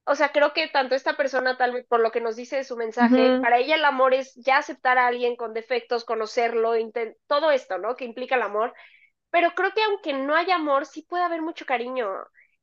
o 0.06 0.16
sea, 0.16 0.32
creo 0.32 0.54
que 0.54 0.68
tanto 0.68 0.96
esta 0.96 1.16
persona, 1.16 1.58
tal 1.58 1.74
vez 1.74 1.86
por 1.88 2.00
lo 2.00 2.12
que 2.12 2.22
nos 2.22 2.36
dice 2.36 2.58
de 2.58 2.64
su 2.64 2.76
mensaje, 2.78 3.40
para 3.42 3.58
ella 3.58 3.76
el 3.76 3.86
amor 3.86 4.14
es 4.14 4.34
ya 4.36 4.58
aceptar 4.58 4.98
a 4.98 5.08
alguien 5.08 5.36
con 5.36 5.54
defectos, 5.54 6.06
conocerlo, 6.06 6.74
todo 7.28 7.52
esto, 7.52 7.78
¿no? 7.78 7.96
Que 7.96 8.06
implica 8.06 8.36
el 8.36 8.42
amor. 8.42 8.74
Pero 9.30 9.52
creo 9.52 9.72
que 9.74 9.84
aunque 9.84 10.14
no 10.14 10.36
haya 10.36 10.56
amor, 10.56 10.86
sí 10.86 11.04
puede 11.04 11.24
haber 11.24 11.42
mucho 11.42 11.66
cariño. 11.66 12.10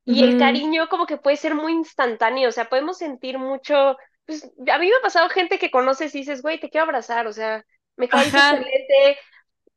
Y 0.04 0.22
el 0.22 0.38
cariño 0.38 0.88
como 0.88 1.04
que 1.04 1.16
puede 1.16 1.36
ser 1.36 1.56
muy 1.56 1.72
instantáneo, 1.72 2.48
o 2.48 2.52
sea, 2.52 2.68
podemos 2.68 2.98
sentir 2.98 3.38
mucho, 3.38 3.96
pues 4.24 4.44
a 4.44 4.78
mí 4.78 4.88
me 4.88 4.94
ha 4.94 5.02
pasado 5.02 5.28
gente 5.28 5.58
que 5.58 5.72
conoces 5.72 6.14
y 6.14 6.18
dices, 6.18 6.42
güey, 6.42 6.60
te 6.60 6.70
quiero 6.70 6.84
abrazar, 6.84 7.26
o 7.26 7.32
sea, 7.32 7.64
me 7.96 8.08
caes 8.08 8.32
excelente, 8.32 9.18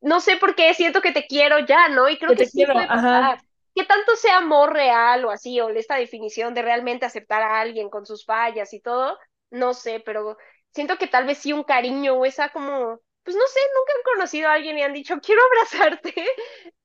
no 0.02 0.20
sé 0.20 0.38
por 0.38 0.54
qué, 0.54 0.76
siento 0.76 1.02
que 1.02 1.12
te 1.12 1.26
quiero 1.26 1.58
ya, 1.60 1.90
¿no? 1.90 2.08
Y 2.10 2.20
creo 2.20 2.36
que, 2.36 2.46
sí 2.46 2.64
puede 2.64 2.86
pasar 2.86 3.40
que 3.76 3.86
tanto 3.86 4.16
sea 4.16 4.38
amor 4.38 4.74
real 4.74 5.26
o 5.26 5.32
así, 5.32 5.60
o 5.60 5.70
esta 5.70 5.96
definición 5.96 6.54
de 6.54 6.62
realmente 6.62 7.06
aceptar 7.06 7.42
a 7.42 7.60
alguien 7.60 7.90
con 7.90 8.06
sus 8.06 8.26
fallas 8.26 8.74
y 8.74 8.82
todo, 8.82 9.18
no 9.52 9.74
sé, 9.74 10.02
pero 10.06 10.38
siento 10.74 10.98
que 10.98 11.08
tal 11.08 11.26
vez 11.26 11.40
sí 11.40 11.54
un 11.54 11.64
cariño 11.64 12.16
o 12.16 12.26
esa 12.26 12.50
como, 12.50 13.00
pues 13.24 13.36
no 13.36 13.48
sé, 13.48 13.60
nunca 13.76 13.94
han 13.96 14.16
conocido 14.16 14.50
a 14.50 14.54
alguien 14.54 14.78
y 14.78 14.84
han 14.84 14.94
dicho, 14.94 15.16
quiero 15.24 15.42
abrazarte. 15.44 16.14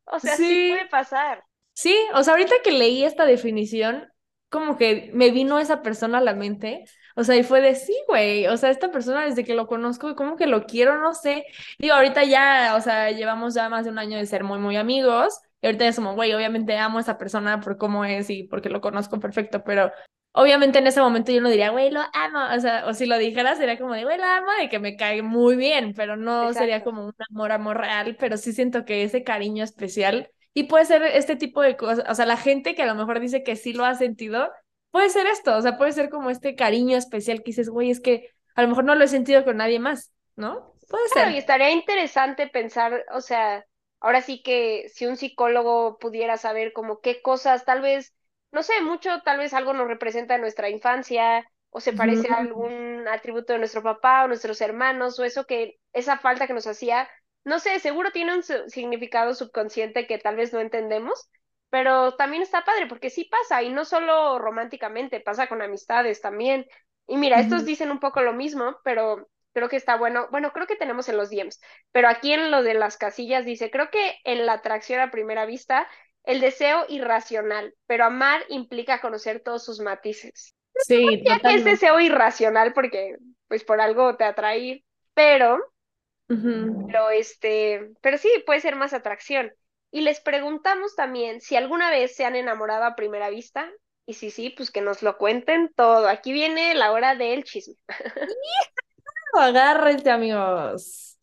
O 0.06 0.18
sea, 0.20 0.36
sí. 0.36 0.70
puede 0.72 0.88
pasar. 0.88 1.42
Sí, 1.72 1.96
o 2.14 2.22
sea, 2.22 2.34
ahorita 2.34 2.56
que 2.62 2.72
leí 2.72 3.04
esta 3.04 3.24
definición, 3.24 4.08
como 4.48 4.76
que 4.76 5.10
me 5.12 5.30
vino 5.30 5.58
esa 5.58 5.82
persona 5.82 6.18
a 6.18 6.20
la 6.20 6.34
mente. 6.34 6.84
O 7.16 7.24
sea, 7.24 7.36
y 7.36 7.42
fue 7.42 7.60
de 7.60 7.74
sí, 7.74 7.96
güey. 8.06 8.46
O 8.46 8.56
sea, 8.56 8.70
esta 8.70 8.90
persona 8.90 9.24
desde 9.24 9.44
que 9.44 9.54
lo 9.54 9.66
conozco, 9.66 10.14
como 10.14 10.36
que 10.36 10.46
lo 10.46 10.66
quiero, 10.66 11.00
no 11.00 11.14
sé. 11.14 11.46
Digo, 11.78 11.94
ahorita 11.94 12.24
ya, 12.24 12.74
o 12.76 12.80
sea, 12.80 13.10
llevamos 13.10 13.54
ya 13.54 13.68
más 13.68 13.84
de 13.84 13.90
un 13.90 13.98
año 13.98 14.16
de 14.18 14.26
ser 14.26 14.44
muy, 14.44 14.58
muy 14.58 14.76
amigos. 14.76 15.40
Y 15.64 15.66
ahorita 15.66 15.88
es 15.88 15.96
como, 15.96 16.14
güey, 16.14 16.30
obviamente 16.34 16.76
amo 16.76 16.98
a 16.98 17.00
esa 17.00 17.16
persona 17.16 17.58
por 17.62 17.78
cómo 17.78 18.04
es 18.04 18.28
y 18.28 18.42
porque 18.42 18.68
lo 18.68 18.82
conozco 18.82 19.18
perfecto, 19.18 19.64
pero 19.64 19.90
obviamente 20.32 20.78
en 20.78 20.86
ese 20.86 21.00
momento 21.00 21.32
yo 21.32 21.40
no 21.40 21.48
diría, 21.48 21.70
güey, 21.70 21.90
lo 21.90 22.02
amo. 22.12 22.54
O 22.54 22.60
sea, 22.60 22.84
o 22.86 22.92
si 22.92 23.06
lo 23.06 23.16
dijera 23.16 23.56
sería 23.56 23.78
como 23.78 23.94
de, 23.94 24.04
güey, 24.04 24.18
lo 24.18 24.24
amo 24.24 24.48
y 24.62 24.68
que 24.68 24.78
me 24.78 24.94
cae 24.94 25.22
muy 25.22 25.56
bien, 25.56 25.94
pero 25.96 26.18
no 26.18 26.52
sería 26.52 26.84
como 26.84 27.06
un 27.06 27.14
amor, 27.30 27.50
amor 27.50 27.78
real, 27.78 28.14
pero 28.20 28.36
sí 28.36 28.52
siento 28.52 28.84
que 28.84 29.04
ese 29.04 29.24
cariño 29.24 29.64
especial 29.64 30.28
y 30.52 30.64
puede 30.64 30.84
ser 30.84 31.02
este 31.02 31.34
tipo 31.34 31.62
de 31.62 31.78
cosas, 31.78 32.04
o 32.10 32.14
sea, 32.14 32.26
la 32.26 32.36
gente 32.36 32.74
que 32.74 32.82
a 32.82 32.86
lo 32.86 32.94
mejor 32.94 33.18
dice 33.18 33.42
que 33.42 33.56
sí 33.56 33.72
lo 33.72 33.86
ha 33.86 33.94
sentido, 33.94 34.50
puede 34.90 35.08
ser 35.08 35.26
esto, 35.26 35.56
o 35.56 35.62
sea, 35.62 35.78
puede 35.78 35.92
ser 35.92 36.10
como 36.10 36.28
este 36.28 36.56
cariño 36.56 36.98
especial 36.98 37.38
que 37.38 37.52
dices, 37.52 37.70
güey, 37.70 37.90
es 37.90 38.00
que 38.00 38.28
a 38.54 38.60
lo 38.60 38.68
mejor 38.68 38.84
no 38.84 38.96
lo 38.96 39.04
he 39.04 39.08
sentido 39.08 39.44
con 39.44 39.56
nadie 39.56 39.80
más, 39.80 40.12
¿no? 40.36 40.74
Puede 40.90 41.08
claro, 41.10 41.28
ser. 41.28 41.36
Y 41.36 41.38
estaría 41.38 41.70
interesante 41.70 42.48
pensar, 42.48 43.06
o 43.14 43.22
sea, 43.22 43.64
ahora 44.04 44.20
sí 44.20 44.42
que 44.42 44.90
si 44.90 45.06
un 45.06 45.16
psicólogo 45.16 45.98
pudiera 45.98 46.36
saber 46.36 46.74
como 46.74 47.00
qué 47.00 47.22
cosas, 47.22 47.64
tal 47.64 47.80
vez, 47.80 48.14
no 48.52 48.62
sé, 48.62 48.82
mucho, 48.82 49.22
tal 49.24 49.38
vez 49.38 49.54
algo 49.54 49.72
nos 49.72 49.88
representa 49.88 50.34
en 50.34 50.42
nuestra 50.42 50.68
infancia, 50.68 51.50
o 51.70 51.80
se 51.80 51.94
parece 51.94 52.28
a 52.28 52.36
algún 52.36 53.08
atributo 53.08 53.54
de 53.54 53.60
nuestro 53.60 53.82
papá 53.82 54.24
o 54.24 54.28
nuestros 54.28 54.60
hermanos, 54.60 55.18
o 55.18 55.24
eso 55.24 55.46
que, 55.46 55.78
esa 55.94 56.18
falta 56.18 56.46
que 56.46 56.52
nos 56.52 56.66
hacía, 56.66 57.08
no 57.44 57.58
sé, 57.58 57.80
seguro 57.80 58.12
tiene 58.12 58.34
un 58.34 58.42
significado 58.42 59.34
subconsciente 59.34 60.06
que 60.06 60.18
tal 60.18 60.36
vez 60.36 60.52
no 60.52 60.60
entendemos, 60.60 61.30
pero 61.70 62.14
también 62.16 62.42
está 62.42 62.62
padre 62.62 62.86
porque 62.86 63.08
sí 63.08 63.24
pasa 63.24 63.62
y 63.62 63.70
no 63.70 63.86
solo 63.86 64.38
románticamente, 64.38 65.20
pasa 65.20 65.46
con 65.46 65.62
amistades 65.62 66.20
también. 66.20 66.66
Y 67.06 67.16
mira, 67.16 67.40
estos 67.40 67.64
dicen 67.64 67.90
un 67.90 68.00
poco 68.00 68.20
lo 68.20 68.34
mismo, 68.34 68.76
pero 68.84 69.30
creo 69.54 69.70
que 69.70 69.76
está 69.76 69.96
bueno. 69.96 70.28
Bueno, 70.30 70.52
creo 70.52 70.66
que 70.66 70.76
tenemos 70.76 71.08
en 71.08 71.16
los 71.16 71.30
DMs, 71.30 71.60
pero 71.92 72.08
aquí 72.08 72.34
en 72.34 72.50
lo 72.50 72.62
de 72.62 72.74
las 72.74 72.98
casillas 72.98 73.46
dice, 73.46 73.70
creo 73.70 73.90
que 73.90 74.18
en 74.24 74.44
la 74.44 74.54
atracción 74.54 75.00
a 75.00 75.10
primera 75.10 75.46
vista, 75.46 75.88
el 76.24 76.40
deseo 76.40 76.84
irracional, 76.88 77.74
pero 77.86 78.04
amar 78.04 78.42
implica 78.48 79.00
conocer 79.00 79.40
todos 79.40 79.64
sus 79.64 79.80
matices. 79.80 80.54
Sí, 80.74 81.22
ya 81.24 81.38
que 81.38 81.54
es 81.54 81.64
deseo 81.64 82.00
irracional 82.00 82.72
porque 82.74 83.16
pues 83.48 83.64
por 83.64 83.80
algo 83.80 84.16
te 84.16 84.24
atrae, 84.24 84.84
pero 85.14 85.58
pero 86.26 87.10
este, 87.10 87.92
pero 88.00 88.18
sí, 88.18 88.28
puede 88.46 88.60
ser 88.60 88.76
más 88.76 88.92
atracción. 88.92 89.52
Y 89.90 90.00
les 90.00 90.20
preguntamos 90.20 90.96
también 90.96 91.40
si 91.40 91.54
alguna 91.54 91.90
vez 91.90 92.16
se 92.16 92.24
han 92.24 92.34
enamorado 92.34 92.84
a 92.84 92.96
primera 92.96 93.30
vista. 93.30 93.70
Y 94.06 94.14
si 94.14 94.30
sí, 94.30 94.50
pues 94.50 94.70
que 94.70 94.82
nos 94.82 95.02
lo 95.02 95.16
cuenten 95.16 95.72
todo. 95.74 96.08
Aquí 96.08 96.32
viene 96.32 96.74
la 96.74 96.92
hora 96.92 97.14
del 97.14 97.44
chisme. 97.44 97.76
Agárrense, 99.38 100.10
amigos. 100.10 101.18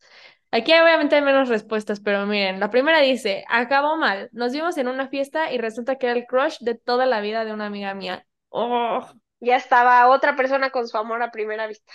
Aquí 0.51 0.73
obviamente 0.73 1.15
hay 1.15 1.21
menos 1.21 1.47
respuestas, 1.47 2.01
pero 2.01 2.25
miren, 2.25 2.59
la 2.59 2.69
primera 2.69 2.99
dice, 2.99 3.45
acabó 3.47 3.95
mal, 3.95 4.29
nos 4.33 4.51
vimos 4.51 4.77
en 4.77 4.89
una 4.89 5.07
fiesta 5.07 5.51
y 5.51 5.57
resulta 5.57 5.95
que 5.95 6.07
era 6.07 6.19
el 6.19 6.25
crush 6.25 6.57
de 6.59 6.75
toda 6.75 7.05
la 7.05 7.21
vida 7.21 7.45
de 7.45 7.53
una 7.53 7.67
amiga 7.67 7.93
mía. 7.93 8.25
Oh. 8.49 9.07
Ya 9.39 9.55
estaba 9.55 10.07
otra 10.09 10.35
persona 10.35 10.69
con 10.69 10.87
su 10.87 10.97
amor 10.97 11.23
a 11.23 11.31
primera 11.31 11.67
vista. 11.67 11.93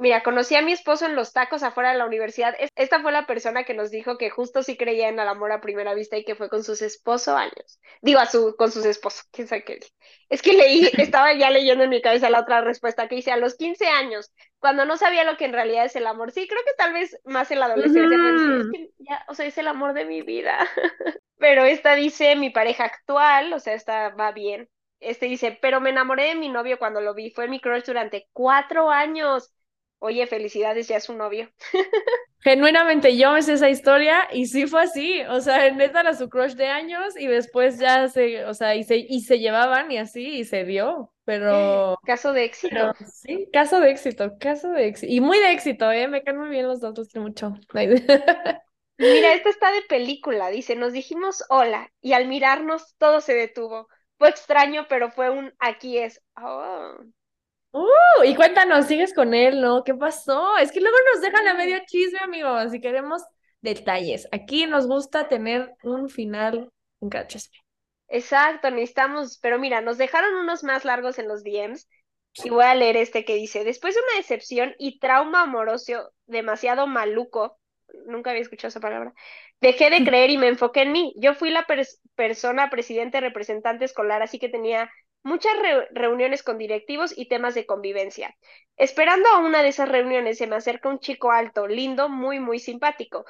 Mira, 0.00 0.22
conocí 0.22 0.54
a 0.54 0.62
mi 0.62 0.70
esposo 0.70 1.06
en 1.06 1.16
los 1.16 1.32
tacos 1.32 1.64
afuera 1.64 1.90
de 1.90 1.98
la 1.98 2.06
universidad. 2.06 2.54
Esta 2.76 3.02
fue 3.02 3.10
la 3.10 3.26
persona 3.26 3.64
que 3.64 3.74
nos 3.74 3.90
dijo 3.90 4.16
que 4.16 4.30
justo 4.30 4.62
sí 4.62 4.76
creía 4.76 5.08
en 5.08 5.18
el 5.18 5.26
amor 5.26 5.50
a 5.50 5.60
primera 5.60 5.92
vista 5.92 6.16
y 6.16 6.24
que 6.24 6.36
fue 6.36 6.48
con 6.48 6.62
sus 6.62 6.82
esposos 6.82 7.34
años. 7.34 7.80
Digo, 8.00 8.20
a 8.20 8.26
su, 8.26 8.54
con 8.56 8.70
sus 8.70 8.84
esposos, 8.84 9.24
quién 9.32 9.48
sabe 9.48 9.64
qué. 9.64 9.80
Es 10.28 10.40
que 10.40 10.52
leí, 10.52 10.88
estaba 10.98 11.34
ya 11.34 11.50
leyendo 11.50 11.82
en 11.82 11.90
mi 11.90 12.00
cabeza 12.00 12.30
la 12.30 12.40
otra 12.40 12.60
respuesta 12.60 13.08
que 13.08 13.16
dice 13.16 13.32
a 13.32 13.36
los 13.38 13.56
15 13.56 13.88
años, 13.88 14.32
cuando 14.60 14.84
no 14.84 14.96
sabía 14.96 15.24
lo 15.24 15.36
que 15.36 15.46
en 15.46 15.52
realidad 15.52 15.86
es 15.86 15.96
el 15.96 16.06
amor. 16.06 16.30
Sí, 16.30 16.46
creo 16.46 16.60
que 16.64 16.74
tal 16.78 16.92
vez 16.92 17.18
más 17.24 17.50
en 17.50 17.58
la 17.58 17.66
adolescencia, 17.66 18.16
es 18.16 18.70
que 18.70 18.90
ya, 18.98 19.24
o 19.26 19.34
sea, 19.34 19.46
es 19.46 19.58
el 19.58 19.66
amor 19.66 19.94
de 19.94 20.04
mi 20.04 20.22
vida. 20.22 20.58
pero 21.38 21.64
esta 21.64 21.96
dice 21.96 22.36
mi 22.36 22.50
pareja 22.50 22.84
actual, 22.84 23.52
o 23.52 23.58
sea, 23.58 23.74
esta 23.74 24.10
va 24.10 24.30
bien. 24.30 24.68
Este 25.00 25.26
dice, 25.26 25.58
pero 25.60 25.80
me 25.80 25.90
enamoré 25.90 26.26
de 26.26 26.34
mi 26.36 26.48
novio 26.48 26.78
cuando 26.78 27.00
lo 27.00 27.14
vi, 27.14 27.30
fue 27.32 27.48
mi 27.48 27.60
crush 27.60 27.84
durante 27.84 28.28
cuatro 28.32 28.90
años 28.90 29.52
oye, 29.98 30.26
felicidades, 30.26 30.88
ya 30.88 30.96
es 30.96 31.08
un 31.08 31.18
novio. 31.18 31.50
Genuinamente 32.40 33.16
yo 33.16 33.32
me 33.32 33.42
sé 33.42 33.54
esa 33.54 33.68
historia 33.68 34.28
y 34.32 34.46
sí 34.46 34.66
fue 34.66 34.82
así, 34.82 35.22
o 35.28 35.40
sea, 35.40 35.70
neta 35.72 36.00
era 36.00 36.14
su 36.14 36.28
crush 36.28 36.52
de 36.52 36.68
años 36.68 37.18
y 37.18 37.26
después 37.26 37.78
ya 37.78 38.08
se, 38.08 38.44
o 38.44 38.54
sea, 38.54 38.76
y 38.76 38.84
se, 38.84 38.96
y 38.96 39.22
se 39.22 39.40
llevaban 39.40 39.90
y 39.90 39.98
así 39.98 40.38
y 40.38 40.44
se 40.44 40.64
dio, 40.64 41.12
pero... 41.24 41.98
Caso 42.06 42.32
de 42.32 42.44
éxito. 42.44 42.94
sí, 43.06 43.48
caso 43.52 43.80
de 43.80 43.90
éxito, 43.90 44.38
caso 44.38 44.70
de 44.70 44.86
éxito. 44.86 45.12
Y 45.12 45.20
muy 45.20 45.38
de 45.38 45.52
éxito, 45.52 45.90
¿eh? 45.90 46.06
Me 46.06 46.22
caen 46.22 46.38
muy 46.38 46.48
bien 46.48 46.68
los 46.68 46.80
dos, 46.80 46.96
los 46.96 47.14
mucho. 47.16 47.54
Mira, 48.98 49.34
esta 49.34 49.50
está 49.50 49.70
de 49.72 49.82
película, 49.82 50.48
dice, 50.48 50.74
nos 50.74 50.92
dijimos 50.92 51.44
hola 51.50 51.92
y 52.00 52.14
al 52.14 52.26
mirarnos 52.26 52.96
todo 52.98 53.20
se 53.20 53.34
detuvo. 53.34 53.88
Fue 54.16 54.28
extraño, 54.28 54.86
pero 54.88 55.10
fue 55.10 55.30
un 55.30 55.52
aquí 55.60 55.98
es. 55.98 56.20
Oh. 56.36 56.96
Uh, 57.72 58.24
y 58.24 58.34
cuéntanos, 58.34 58.86
sigues 58.86 59.12
con 59.12 59.34
él, 59.34 59.60
¿no? 59.60 59.84
¿Qué 59.84 59.94
pasó? 59.94 60.56
Es 60.56 60.72
que 60.72 60.80
luego 60.80 60.96
nos 61.12 61.22
dejan 61.22 61.46
a 61.48 61.54
medio 61.54 61.78
chisme, 61.86 62.18
amigos, 62.18 62.72
y 62.72 62.80
queremos 62.80 63.22
detalles. 63.60 64.26
Aquí 64.32 64.66
nos 64.66 64.86
gusta 64.86 65.28
tener 65.28 65.74
un 65.82 66.08
final 66.08 66.70
en 67.00 67.08
cada 67.08 67.26
chisme. 67.26 67.58
Exacto, 68.08 68.70
necesitamos, 68.70 69.38
pero 69.38 69.58
mira, 69.58 69.80
nos 69.82 69.98
dejaron 69.98 70.34
unos 70.36 70.64
más 70.64 70.84
largos 70.84 71.18
en 71.18 71.28
los 71.28 71.44
DMs 71.44 71.86
y 72.42 72.50
voy 72.50 72.64
a 72.64 72.74
leer 72.74 72.96
este 72.96 73.24
que 73.24 73.34
dice, 73.34 73.64
después 73.64 73.94
de 73.94 74.00
una 74.00 74.16
decepción 74.16 74.74
y 74.78 74.98
trauma 74.98 75.42
amoroso 75.42 76.12
demasiado 76.26 76.86
maluco, 76.86 77.58
nunca 78.06 78.30
había 78.30 78.42
escuchado 78.42 78.68
esa 78.68 78.80
palabra, 78.80 79.12
dejé 79.60 79.90
de 79.90 80.04
creer 80.06 80.30
y 80.30 80.38
me 80.38 80.48
enfoqué 80.48 80.82
en 80.82 80.92
mí. 80.92 81.14
Yo 81.18 81.34
fui 81.34 81.50
la 81.50 81.66
persona 82.14 82.70
presidente 82.70 83.20
representante 83.20 83.84
escolar, 83.84 84.22
así 84.22 84.38
que 84.38 84.48
tenía 84.48 84.90
muchas 85.22 85.52
reuniones 85.90 86.42
con 86.42 86.58
directivos 86.58 87.16
y 87.16 87.28
temas 87.28 87.54
de 87.54 87.66
convivencia. 87.66 88.36
Esperando 88.76 89.28
a 89.28 89.38
una 89.38 89.62
de 89.62 89.68
esas 89.68 89.88
reuniones 89.88 90.38
se 90.38 90.46
me 90.46 90.56
acerca 90.56 90.88
un 90.88 91.00
chico 91.00 91.32
alto, 91.32 91.66
lindo, 91.66 92.08
muy, 92.08 92.40
muy 92.40 92.58
simpático. 92.60 93.24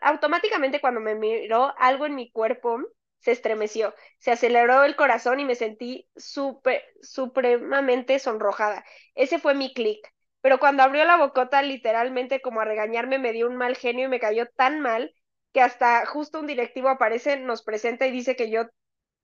automáticamente 0.00 0.80
cuando 0.80 1.00
me 1.00 1.14
miró, 1.14 1.74
algo 1.78 2.06
en 2.06 2.14
mi 2.14 2.30
cuerpo 2.30 2.78
se 3.20 3.32
estremeció, 3.32 3.94
se 4.18 4.30
aceleró 4.30 4.84
el 4.84 4.94
corazón 4.96 5.40
y 5.40 5.44
me 5.44 5.54
sentí 5.56 6.08
super, 6.16 6.82
supremamente 7.02 8.18
sonrojada. 8.18 8.84
Ese 9.14 9.38
fue 9.38 9.54
mi 9.54 9.72
clic. 9.74 10.06
Pero 10.40 10.58
cuando 10.60 10.82
abrió 10.84 11.04
la 11.04 11.16
bocota, 11.16 11.62
literalmente 11.62 12.40
como 12.40 12.60
a 12.60 12.64
regañarme, 12.64 13.18
me 13.18 13.32
dio 13.32 13.48
un 13.48 13.56
mal 13.56 13.76
genio 13.76 14.06
y 14.06 14.08
me 14.08 14.20
cayó 14.20 14.46
tan 14.56 14.80
mal 14.80 15.12
que 15.52 15.60
hasta 15.60 16.06
justo 16.06 16.38
un 16.40 16.46
directivo 16.46 16.88
aparece, 16.88 17.36
nos 17.38 17.62
presenta 17.64 18.06
y 18.06 18.12
dice 18.12 18.36
que 18.36 18.50
yo 18.50 18.68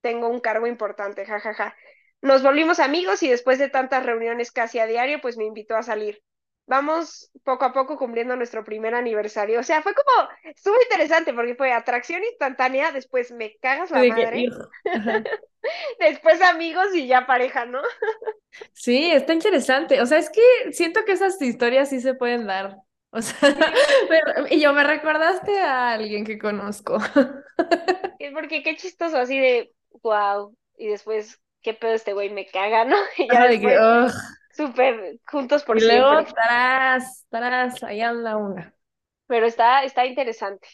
tengo 0.05 0.29
un 0.29 0.41
cargo 0.41 0.67
importante, 0.67 1.25
jajaja. 1.25 1.55
Ja, 1.55 1.71
ja. 1.71 1.77
Nos 2.21 2.43
volvimos 2.43 2.79
amigos 2.79 3.23
y 3.23 3.31
después 3.31 3.59
de 3.59 3.71
tantas 3.71 4.05
reuniones 4.05 4.53
casi 4.53 4.79
a 4.79 4.87
diario, 4.87 5.21
pues 5.23 5.39
me 5.39 5.47
invitó 5.47 5.77
a 5.77 5.83
salir. 5.83 6.23
Vamos 6.67 7.31
poco 7.43 7.65
a 7.65 7.73
poco 7.73 7.97
cumpliendo 7.97 8.37
nuestro 8.37 8.65
primer 8.65 8.95
aniversario. 8.95 9.61
O 9.61 9.63
sea, 9.63 9.81
fue 9.83 9.95
como, 9.95 10.29
estuvo 10.45 10.75
interesante 10.83 11.33
porque 11.33 11.55
fue 11.55 11.73
atracción 11.73 12.23
instantánea, 12.23 12.93
después 12.93 13.33
me 13.33 13.57
cagas 13.61 13.91
la 13.91 14.05
madre, 14.05 14.47
después 15.99 16.41
amigos 16.43 16.95
y 16.95 17.07
ya 17.07 17.27
pareja, 17.27 17.65
¿no? 17.65 17.81
sí, 18.73 19.11
está 19.11 19.33
interesante. 19.33 20.03
O 20.03 20.07
sea, 20.07 20.19
es 20.19 20.29
que 20.29 20.73
siento 20.73 21.05
que 21.07 21.13
esas 21.13 21.41
historias 21.41 21.89
sí 21.89 22.01
se 22.01 22.15
pueden 22.15 22.47
dar. 22.47 22.77
O 23.11 23.23
sea, 23.23 23.39
y 24.51 24.61
yo 24.61 24.75
me 24.75 24.85
recordaste 24.85 25.61
a 25.61 25.93
alguien 25.93 26.25
que 26.25 26.39
conozco. 26.39 26.99
porque 28.35 28.63
qué 28.63 28.77
chistoso, 28.77 29.17
así 29.17 29.39
de, 29.39 29.73
wow, 30.03 30.57
y 30.77 30.89
después, 30.89 31.41
qué 31.63 31.75
pedo 31.75 31.93
este 31.93 32.13
güey, 32.13 32.31
me 32.31 32.47
caga, 32.47 32.85
¿no? 32.85 32.97
Y 33.19 33.29
ya 33.31 33.47
después, 33.47 33.85
súper 34.51 35.19
juntos 35.27 35.65
por 35.65 35.79
y 35.79 35.81
siempre. 35.81 36.21
luego, 36.21 36.25
tras, 36.25 37.27
tras, 37.31 37.83
ahí 37.83 38.01
anda 38.01 38.37
una. 38.37 38.75
Pero 39.27 39.47
está, 39.47 39.85
está 39.85 40.07
interesante. 40.07 40.69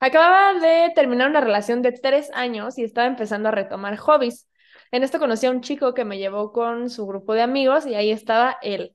Acababa 0.00 0.58
de 0.60 0.92
terminar 0.94 1.30
una 1.30 1.40
relación 1.40 1.82
de 1.82 1.92
tres 1.92 2.30
años 2.34 2.78
y 2.78 2.84
estaba 2.84 3.06
empezando 3.06 3.48
a 3.48 3.52
retomar 3.52 3.96
hobbies. 3.96 4.48
En 4.90 5.02
esto 5.02 5.18
conocí 5.18 5.46
a 5.46 5.50
un 5.50 5.62
chico 5.62 5.94
que 5.94 6.04
me 6.04 6.18
llevó 6.18 6.52
con 6.52 6.90
su 6.90 7.06
grupo 7.06 7.34
de 7.34 7.42
amigos 7.42 7.86
y 7.86 7.94
ahí 7.94 8.10
estaba 8.10 8.58
él. 8.62 8.94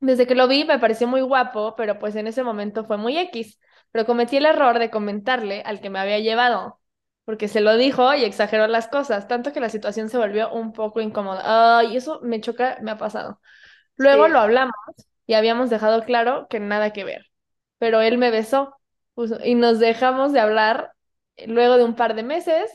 Desde 0.00 0.26
que 0.26 0.34
lo 0.34 0.48
vi 0.48 0.64
me 0.64 0.78
pareció 0.78 1.08
muy 1.08 1.20
guapo, 1.22 1.76
pero 1.76 1.98
pues 1.98 2.16
en 2.16 2.26
ese 2.26 2.42
momento 2.44 2.84
fue 2.84 2.98
muy 2.98 3.18
X. 3.18 3.60
Pero 3.92 4.06
cometí 4.06 4.36
el 4.38 4.46
error 4.46 4.78
de 4.78 4.90
comentarle 4.90 5.62
al 5.64 5.80
que 5.80 5.90
me 5.90 6.00
había 6.00 6.18
llevado 6.18 6.80
porque 7.24 7.48
se 7.48 7.60
lo 7.60 7.76
dijo 7.76 8.14
y 8.14 8.24
exageró 8.24 8.66
las 8.66 8.88
cosas, 8.88 9.28
tanto 9.28 9.52
que 9.52 9.60
la 9.60 9.70
situación 9.70 10.08
se 10.08 10.18
volvió 10.18 10.52
un 10.52 10.72
poco 10.72 11.00
incómoda. 11.00 11.78
Ay, 11.78 11.96
eso 11.96 12.20
me 12.22 12.40
choca, 12.40 12.78
me 12.82 12.90
ha 12.90 12.98
pasado. 12.98 13.40
Luego 13.96 14.28
lo 14.28 14.38
hablamos 14.40 14.74
y 15.26 15.34
habíamos 15.34 15.70
dejado 15.70 16.04
claro 16.04 16.46
que 16.50 16.60
nada 16.60 16.92
que 16.92 17.04
ver, 17.04 17.26
pero 17.78 18.00
él 18.02 18.18
me 18.18 18.30
besó 18.30 18.76
y 19.44 19.54
nos 19.54 19.78
dejamos 19.78 20.32
de 20.32 20.40
hablar 20.40 20.92
luego 21.46 21.76
de 21.76 21.84
un 21.84 21.94
par 21.94 22.14
de 22.14 22.22
meses, 22.22 22.70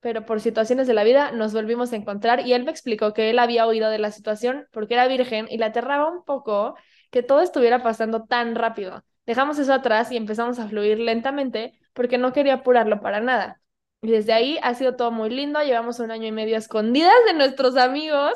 pero 0.00 0.24
por 0.26 0.40
situaciones 0.40 0.86
de 0.86 0.94
la 0.94 1.04
vida 1.04 1.32
nos 1.32 1.52
volvimos 1.52 1.92
a 1.92 1.96
encontrar 1.96 2.46
y 2.46 2.52
él 2.52 2.64
me 2.64 2.70
explicó 2.70 3.12
que 3.14 3.30
él 3.30 3.38
había 3.38 3.66
oído 3.66 3.90
de 3.90 3.98
la 3.98 4.12
situación 4.12 4.66
porque 4.72 4.94
era 4.94 5.08
virgen 5.08 5.46
y 5.50 5.58
le 5.58 5.66
aterraba 5.66 6.08
un 6.10 6.24
poco 6.24 6.76
que 7.10 7.22
todo 7.22 7.40
estuviera 7.40 7.82
pasando 7.82 8.24
tan 8.24 8.54
rápido. 8.54 9.04
Dejamos 9.26 9.58
eso 9.58 9.72
atrás 9.72 10.10
y 10.12 10.16
empezamos 10.16 10.58
a 10.58 10.68
fluir 10.68 10.98
lentamente 10.98 11.78
porque 11.92 12.18
no 12.18 12.32
quería 12.32 12.54
apurarlo 12.54 13.00
para 13.00 13.20
nada. 13.20 13.60
Y 14.02 14.10
desde 14.10 14.32
ahí 14.32 14.58
ha 14.62 14.74
sido 14.74 14.96
todo 14.96 15.10
muy 15.10 15.30
lindo, 15.30 15.62
llevamos 15.62 15.98
un 15.98 16.10
año 16.10 16.26
y 16.26 16.32
medio 16.32 16.56
escondidas 16.56 17.14
de 17.26 17.34
nuestros 17.34 17.76
amigos. 17.76 18.32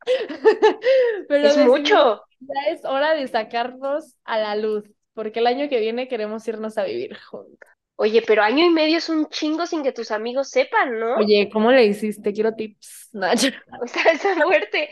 pero 1.28 1.48
es 1.48 1.58
mucho. 1.58 2.22
Ya 2.40 2.72
es 2.72 2.84
hora 2.84 3.14
de 3.14 3.28
sacarnos 3.28 4.16
a 4.24 4.38
la 4.38 4.56
luz, 4.56 4.84
porque 5.14 5.40
el 5.40 5.46
año 5.46 5.68
que 5.68 5.80
viene 5.80 6.08
queremos 6.08 6.46
irnos 6.48 6.78
a 6.78 6.84
vivir 6.84 7.16
juntos. 7.18 7.68
Oye, 7.96 8.22
pero 8.26 8.42
año 8.42 8.64
y 8.64 8.70
medio 8.70 8.98
es 8.98 9.08
un 9.08 9.28
chingo 9.28 9.66
sin 9.66 9.82
que 9.82 9.92
tus 9.92 10.10
amigos 10.10 10.48
sepan, 10.48 10.98
¿no? 10.98 11.16
Oye, 11.16 11.48
¿cómo 11.52 11.70
le 11.70 11.84
hiciste? 11.84 12.32
Quiero 12.32 12.54
tips. 12.54 13.10
O 13.14 13.86
sea, 13.86 14.12
esa 14.12 14.34
muerte, 14.36 14.88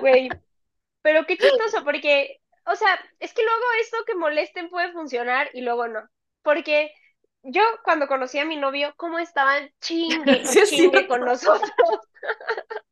güey. 0.00 0.28
Pero 1.02 1.24
qué 1.24 1.38
chistoso, 1.38 1.84
porque, 1.84 2.40
o 2.66 2.74
sea, 2.74 3.00
es 3.20 3.32
que 3.32 3.42
luego 3.42 3.64
esto 3.80 3.96
que 4.06 4.14
molesten 4.14 4.68
puede 4.68 4.92
funcionar 4.92 5.48
y 5.54 5.62
luego 5.62 5.88
no. 5.88 6.00
Porque 6.42 6.92
yo 7.42 7.62
cuando 7.84 8.06
conocí 8.06 8.38
a 8.38 8.44
mi 8.44 8.56
novio, 8.56 8.92
¿cómo 8.96 9.18
estaban 9.18 9.70
chingue, 9.80 10.42
chingue 10.68 11.06
con 11.06 11.24
nosotros? 11.24 11.70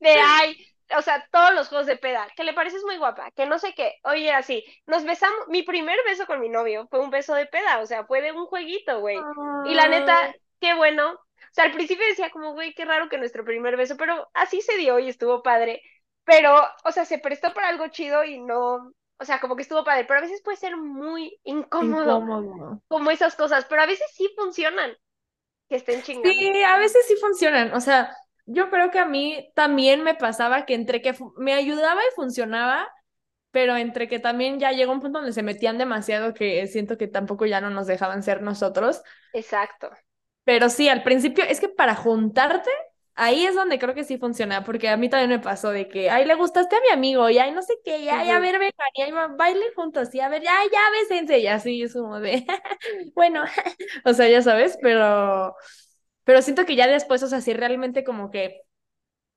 de 0.00 0.10
ay, 0.10 0.66
o 0.96 1.02
sea, 1.02 1.26
todos 1.30 1.54
los 1.54 1.68
juegos 1.68 1.86
de 1.86 1.96
peda, 1.96 2.26
que 2.36 2.44
le 2.44 2.52
pareces 2.52 2.82
muy 2.84 2.96
guapa, 2.96 3.30
que 3.32 3.46
no 3.46 3.58
sé 3.58 3.74
qué. 3.74 3.94
Oye, 4.04 4.32
así, 4.32 4.64
nos 4.86 5.04
besamos, 5.04 5.48
mi 5.48 5.62
primer 5.62 5.98
beso 6.04 6.26
con 6.26 6.40
mi 6.40 6.48
novio 6.48 6.86
fue 6.90 7.00
un 7.00 7.10
beso 7.10 7.34
de 7.34 7.46
peda, 7.46 7.78
o 7.80 7.86
sea, 7.86 8.04
fue 8.04 8.22
de 8.22 8.32
un 8.32 8.46
jueguito, 8.46 9.00
güey. 9.00 9.18
Y 9.66 9.74
la 9.74 9.88
neta, 9.88 10.34
qué 10.60 10.74
bueno. 10.74 11.12
O 11.12 11.54
sea, 11.54 11.64
al 11.64 11.72
principio 11.72 12.06
decía 12.06 12.30
como, 12.30 12.52
güey, 12.52 12.74
qué 12.74 12.84
raro 12.84 13.08
que 13.08 13.18
nuestro 13.18 13.44
primer 13.44 13.76
beso, 13.76 13.96
pero 13.96 14.30
así 14.34 14.60
se 14.60 14.76
dio 14.76 14.98
y 14.98 15.08
estuvo 15.08 15.42
padre. 15.42 15.82
Pero, 16.24 16.56
o 16.84 16.92
sea, 16.92 17.04
se 17.04 17.18
prestó 17.18 17.52
para 17.52 17.68
algo 17.68 17.88
chido 17.88 18.24
y 18.24 18.38
no, 18.38 18.92
o 19.18 19.24
sea, 19.24 19.40
como 19.40 19.56
que 19.56 19.62
estuvo 19.62 19.84
padre, 19.84 20.04
pero 20.04 20.18
a 20.18 20.22
veces 20.22 20.42
puede 20.42 20.56
ser 20.56 20.76
muy 20.76 21.38
incómodo, 21.44 22.18
incómodo. 22.18 22.82
como 22.88 23.10
esas 23.10 23.36
cosas, 23.36 23.66
pero 23.68 23.82
a 23.82 23.86
veces 23.86 24.06
sí 24.14 24.28
funcionan, 24.36 24.96
que 25.68 25.76
estén 25.76 26.02
chingando. 26.02 26.30
Sí, 26.30 26.62
a 26.62 26.78
veces 26.78 27.06
sí 27.06 27.16
funcionan, 27.16 27.72
o 27.74 27.80
sea, 27.80 28.16
yo 28.46 28.70
creo 28.70 28.90
que 28.90 28.98
a 28.98 29.06
mí 29.06 29.52
también 29.54 30.02
me 30.02 30.14
pasaba 30.14 30.66
que 30.66 30.74
entre 30.74 31.00
que 31.00 31.14
me 31.36 31.54
ayudaba 31.54 32.00
y 32.02 32.14
funcionaba, 32.14 32.88
pero 33.50 33.76
entre 33.76 34.08
que 34.08 34.18
también 34.18 34.58
ya 34.58 34.72
llegó 34.72 34.92
un 34.92 35.00
punto 35.00 35.18
donde 35.18 35.32
se 35.32 35.42
metían 35.42 35.78
demasiado 35.78 36.34
que 36.34 36.66
siento 36.66 36.96
que 36.96 37.06
tampoco 37.06 37.46
ya 37.46 37.60
no 37.60 37.70
nos 37.70 37.86
dejaban 37.86 38.22
ser 38.22 38.42
nosotros. 38.42 39.02
Exacto. 39.32 39.90
Pero 40.44 40.68
sí, 40.68 40.88
al 40.88 41.02
principio 41.02 41.44
es 41.44 41.60
que 41.60 41.68
para 41.68 41.94
juntarte, 41.94 42.70
ahí 43.14 43.44
es 43.46 43.54
donde 43.54 43.78
creo 43.78 43.94
que 43.94 44.04
sí 44.04 44.18
funciona, 44.18 44.64
porque 44.64 44.88
a 44.88 44.96
mí 44.96 45.08
también 45.08 45.30
me 45.30 45.38
pasó 45.38 45.70
de 45.70 45.88
que, 45.88 46.10
ay, 46.10 46.24
le 46.24 46.34
gustaste 46.34 46.76
a 46.76 46.80
mi 46.80 46.88
amigo, 46.92 47.28
y 47.30 47.38
ay, 47.38 47.52
no 47.52 47.62
sé 47.62 47.74
qué, 47.84 47.98
y 47.98 48.08
ay, 48.08 48.30
a 48.30 48.38
ver, 48.40 48.58
vengan, 48.58 48.88
y 48.94 49.02
ay, 49.02 49.12
baile 49.36 49.64
juntos, 49.76 50.14
y 50.14 50.20
a 50.20 50.28
ver, 50.28 50.42
ya, 50.42 50.52
ya, 50.72 50.80
bésense, 50.92 51.38
y 51.38 51.46
así 51.46 51.82
es 51.82 51.92
como 51.94 52.20
de, 52.20 52.46
bueno, 53.14 53.44
o 54.04 54.12
sea, 54.14 54.28
ya 54.28 54.42
sabes, 54.42 54.78
pero 54.82 55.54
pero 56.24 56.42
siento 56.42 56.64
que 56.66 56.76
ya 56.76 56.86
después, 56.86 57.22
o 57.22 57.28
sea, 57.28 57.40
si 57.40 57.52
realmente 57.52 58.04
como 58.04 58.30
que 58.30 58.62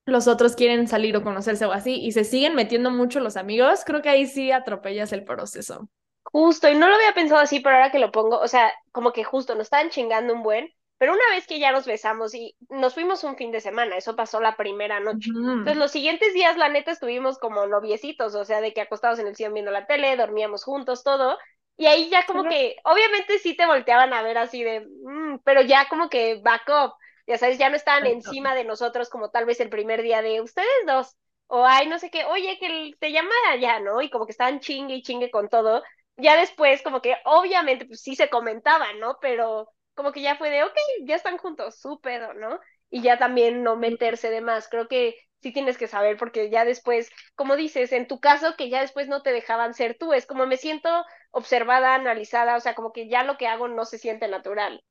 los 0.05 0.27
otros 0.27 0.55
quieren 0.55 0.87
salir 0.87 1.17
o 1.17 1.23
conocerse 1.23 1.65
o 1.65 1.71
así 1.71 1.95
y 1.95 2.11
se 2.11 2.23
siguen 2.23 2.55
metiendo 2.55 2.91
mucho 2.91 3.19
los 3.19 3.37
amigos, 3.37 3.83
creo 3.85 4.01
que 4.01 4.09
ahí 4.09 4.27
sí 4.27 4.51
atropellas 4.51 5.11
el 5.13 5.23
proceso. 5.23 5.89
Justo, 6.23 6.69
y 6.69 6.75
no 6.75 6.87
lo 6.87 6.95
había 6.95 7.13
pensado 7.13 7.41
así, 7.41 7.59
pero 7.59 7.75
ahora 7.75 7.91
que 7.91 7.99
lo 7.99 8.11
pongo, 8.11 8.39
o 8.39 8.47
sea, 8.47 8.71
como 8.91 9.13
que 9.13 9.23
justo 9.23 9.55
nos 9.55 9.63
estaban 9.63 9.89
chingando 9.89 10.33
un 10.33 10.43
buen, 10.43 10.69
pero 10.97 11.13
una 11.13 11.23
vez 11.31 11.47
que 11.47 11.59
ya 11.59 11.71
nos 11.71 11.85
besamos 11.85 12.33
y 12.35 12.55
nos 12.69 12.93
fuimos 12.93 13.23
un 13.23 13.37
fin 13.37 13.51
de 13.51 13.61
semana, 13.61 13.97
eso 13.97 14.15
pasó 14.15 14.39
la 14.41 14.55
primera 14.57 14.99
noche. 14.99 15.31
Entonces 15.57 15.79
los 15.79 15.91
siguientes 15.91 16.33
días, 16.33 16.57
la 16.57 16.69
neta, 16.69 16.91
estuvimos 16.91 17.39
como 17.39 17.65
noviecitos, 17.67 18.35
o 18.35 18.45
sea, 18.45 18.61
de 18.61 18.73
que 18.73 18.81
acostados 18.81 19.19
en 19.19 19.27
el 19.27 19.35
sillón 19.35 19.53
viendo 19.53 19.71
la 19.71 19.87
tele, 19.87 20.15
dormíamos 20.17 20.63
juntos, 20.63 21.03
todo, 21.03 21.37
y 21.77 21.87
ahí 21.87 22.09
ya 22.09 22.25
como 22.25 22.47
que, 22.47 22.77
obviamente 22.85 23.39
sí 23.39 23.55
te 23.55 23.65
volteaban 23.65 24.13
a 24.13 24.21
ver 24.21 24.37
así 24.37 24.63
de, 24.63 24.81
mm", 25.03 25.39
pero 25.43 25.61
ya 25.61 25.87
como 25.89 26.09
que 26.09 26.35
back 26.41 26.63
up, 26.69 26.93
ya 27.27 27.37
sabes, 27.37 27.57
ya 27.57 27.69
no 27.69 27.75
estaban 27.75 28.05
encima 28.05 28.55
de 28.55 28.63
nosotros 28.63 29.09
como 29.09 29.29
tal 29.31 29.45
vez 29.45 29.59
el 29.59 29.69
primer 29.69 30.01
día 30.01 30.21
de 30.21 30.41
ustedes 30.41 30.69
dos, 30.85 31.15
o 31.47 31.65
ay, 31.65 31.87
no 31.87 31.99
sé 31.99 32.09
qué, 32.11 32.25
oye, 32.25 32.57
que 32.59 32.91
te 32.99 33.11
llama 33.11 33.31
allá, 33.51 33.79
¿no? 33.79 34.01
Y 34.01 34.09
como 34.09 34.25
que 34.25 34.31
estaban 34.31 34.59
chingue 34.59 34.95
y 34.95 35.01
chingue 35.03 35.29
con 35.31 35.49
todo. 35.49 35.83
Ya 36.17 36.37
después 36.37 36.81
como 36.81 37.01
que 37.01 37.17
obviamente 37.25 37.85
pues 37.85 38.01
sí 38.01 38.15
se 38.15 38.29
comentaban, 38.29 38.99
¿no? 38.99 39.17
Pero 39.21 39.69
como 39.95 40.11
que 40.11 40.21
ya 40.21 40.35
fue 40.35 40.49
de, 40.49 40.63
ok, 40.63 40.75
ya 41.03 41.15
están 41.15 41.37
juntos, 41.37 41.79
súper, 41.79 42.35
¿no? 42.35 42.59
Y 42.89 43.01
ya 43.01 43.17
también 43.17 43.63
no 43.63 43.75
meterse 43.75 44.29
de 44.29 44.41
más. 44.41 44.67
Creo 44.67 44.87
que 44.87 45.15
sí 45.41 45.51
tienes 45.51 45.77
que 45.77 45.87
saber 45.87 46.17
porque 46.17 46.49
ya 46.49 46.65
después, 46.65 47.09
como 47.35 47.55
dices, 47.55 47.91
en 47.91 48.07
tu 48.07 48.19
caso 48.19 48.55
que 48.57 48.69
ya 48.69 48.81
después 48.81 49.07
no 49.07 49.21
te 49.21 49.31
dejaban 49.31 49.73
ser 49.73 49.97
tú, 49.97 50.13
es 50.13 50.25
como 50.25 50.45
me 50.45 50.57
siento 50.57 50.89
observada, 51.31 51.95
analizada, 51.95 52.55
o 52.55 52.59
sea, 52.59 52.75
como 52.75 52.91
que 52.91 53.07
ya 53.07 53.23
lo 53.23 53.37
que 53.37 53.47
hago 53.47 53.67
no 53.67 53.85
se 53.85 53.97
siente 53.97 54.27
natural. 54.27 54.83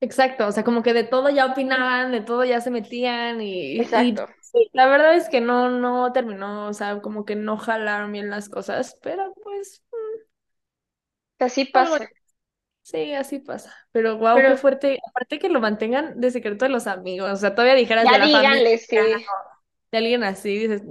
Exacto, 0.00 0.46
o 0.46 0.52
sea, 0.52 0.64
como 0.64 0.82
que 0.82 0.92
de 0.92 1.04
todo 1.04 1.30
ya 1.30 1.46
opinaban, 1.46 2.12
de 2.12 2.20
todo 2.20 2.44
ya 2.44 2.60
se 2.60 2.70
metían 2.70 3.40
y, 3.40 3.80
Exacto. 3.80 4.28
la 4.72 4.86
verdad 4.86 5.14
es 5.14 5.28
que 5.28 5.40
no, 5.40 5.70
no 5.70 6.12
terminó, 6.12 6.66
o 6.66 6.72
sea, 6.74 7.00
como 7.00 7.24
que 7.24 7.36
no 7.36 7.56
jalaron 7.56 8.12
bien 8.12 8.28
las 8.28 8.48
cosas, 8.48 8.98
pero 9.02 9.32
pues... 9.42 9.82
Mm. 9.90 11.44
Así 11.44 11.64
pasa. 11.64 12.08
Sí, 12.84 13.14
así 13.14 13.38
pasa. 13.38 13.74
Pero 13.92 14.18
wow, 14.18 14.36
qué 14.36 14.56
fuerte. 14.58 15.00
Aparte 15.08 15.38
que 15.38 15.48
lo 15.48 15.58
mantengan 15.58 16.20
de 16.20 16.30
secreto 16.30 16.66
de 16.66 16.70
los 16.70 16.86
amigos. 16.86 17.30
O 17.32 17.36
sea, 17.36 17.54
todavía 17.54 17.74
dijeras 17.74 18.04
de 18.04 18.18
la 18.18 18.26
díganle, 18.26 18.76
sí. 18.76 18.96
de 18.96 19.98
alguien 19.98 20.22
así, 20.22 20.58
dices, 20.58 20.82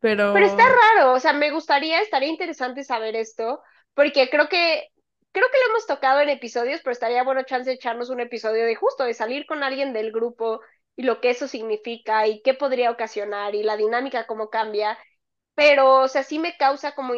pero. 0.00 0.32
Pero 0.34 0.46
está 0.46 0.64
raro. 0.68 1.12
O 1.12 1.20
sea, 1.20 1.32
me 1.32 1.52
gustaría, 1.52 2.00
estaría 2.00 2.28
interesante 2.28 2.82
saber 2.82 3.14
esto. 3.14 3.62
Porque 3.94 4.28
creo 4.30 4.48
que, 4.48 4.88
creo 5.30 5.46
que 5.46 5.58
lo 5.58 5.70
hemos 5.70 5.86
tocado 5.86 6.20
en 6.20 6.28
episodios, 6.28 6.80
pero 6.82 6.90
estaría 6.90 7.22
bueno 7.22 7.44
chance 7.44 7.70
de 7.70 7.76
echarnos 7.76 8.10
un 8.10 8.18
episodio 8.18 8.66
de 8.66 8.74
justo, 8.74 9.04
de 9.04 9.14
salir 9.14 9.46
con 9.46 9.62
alguien 9.62 9.92
del 9.92 10.10
grupo 10.10 10.60
y 10.96 11.04
lo 11.04 11.20
que 11.20 11.30
eso 11.30 11.46
significa 11.46 12.26
y 12.26 12.42
qué 12.42 12.52
podría 12.52 12.90
ocasionar 12.90 13.54
y 13.54 13.62
la 13.62 13.76
dinámica 13.76 14.26
cómo 14.26 14.50
cambia. 14.50 14.98
Pero, 15.54 16.00
o 16.00 16.08
sea, 16.08 16.24
sí 16.24 16.40
me 16.40 16.56
causa 16.56 16.96
como 16.96 17.14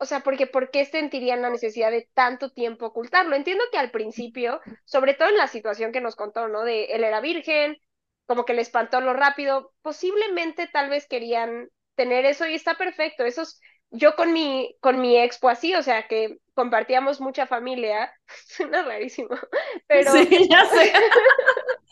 o 0.00 0.06
sea, 0.06 0.20
porque 0.20 0.46
¿por 0.46 0.70
qué 0.70 0.86
sentirían 0.86 1.42
la 1.42 1.50
necesidad 1.50 1.90
de 1.90 2.08
tanto 2.14 2.50
tiempo 2.50 2.86
ocultarlo? 2.86 3.36
Entiendo 3.36 3.62
que 3.70 3.78
al 3.78 3.90
principio, 3.90 4.60
sobre 4.86 5.14
todo 5.14 5.28
en 5.28 5.36
la 5.36 5.46
situación 5.46 5.92
que 5.92 6.00
nos 6.00 6.16
contó, 6.16 6.48
¿no? 6.48 6.64
De 6.64 6.86
él 6.86 7.04
era 7.04 7.20
virgen, 7.20 7.76
como 8.26 8.46
que 8.46 8.54
le 8.54 8.62
espantó 8.62 9.00
lo 9.02 9.12
rápido, 9.12 9.72
posiblemente 9.82 10.68
tal 10.72 10.88
vez 10.88 11.06
querían 11.06 11.68
tener 11.96 12.24
eso 12.24 12.46
y 12.46 12.54
está 12.54 12.76
perfecto. 12.76 13.24
Eso 13.24 13.42
es, 13.42 13.60
yo 13.90 14.16
con 14.16 14.32
mi, 14.32 14.74
con 14.80 15.00
mi 15.02 15.18
expo 15.18 15.50
así, 15.50 15.74
o 15.74 15.82
sea, 15.82 16.08
que 16.08 16.38
compartíamos 16.54 17.20
mucha 17.20 17.46
familia, 17.46 18.10
suena 18.46 18.82
rarísimo, 18.82 19.28
pero... 19.86 20.12
Sí, 20.12 20.48
ya 20.48 20.64
sé. 20.66 20.92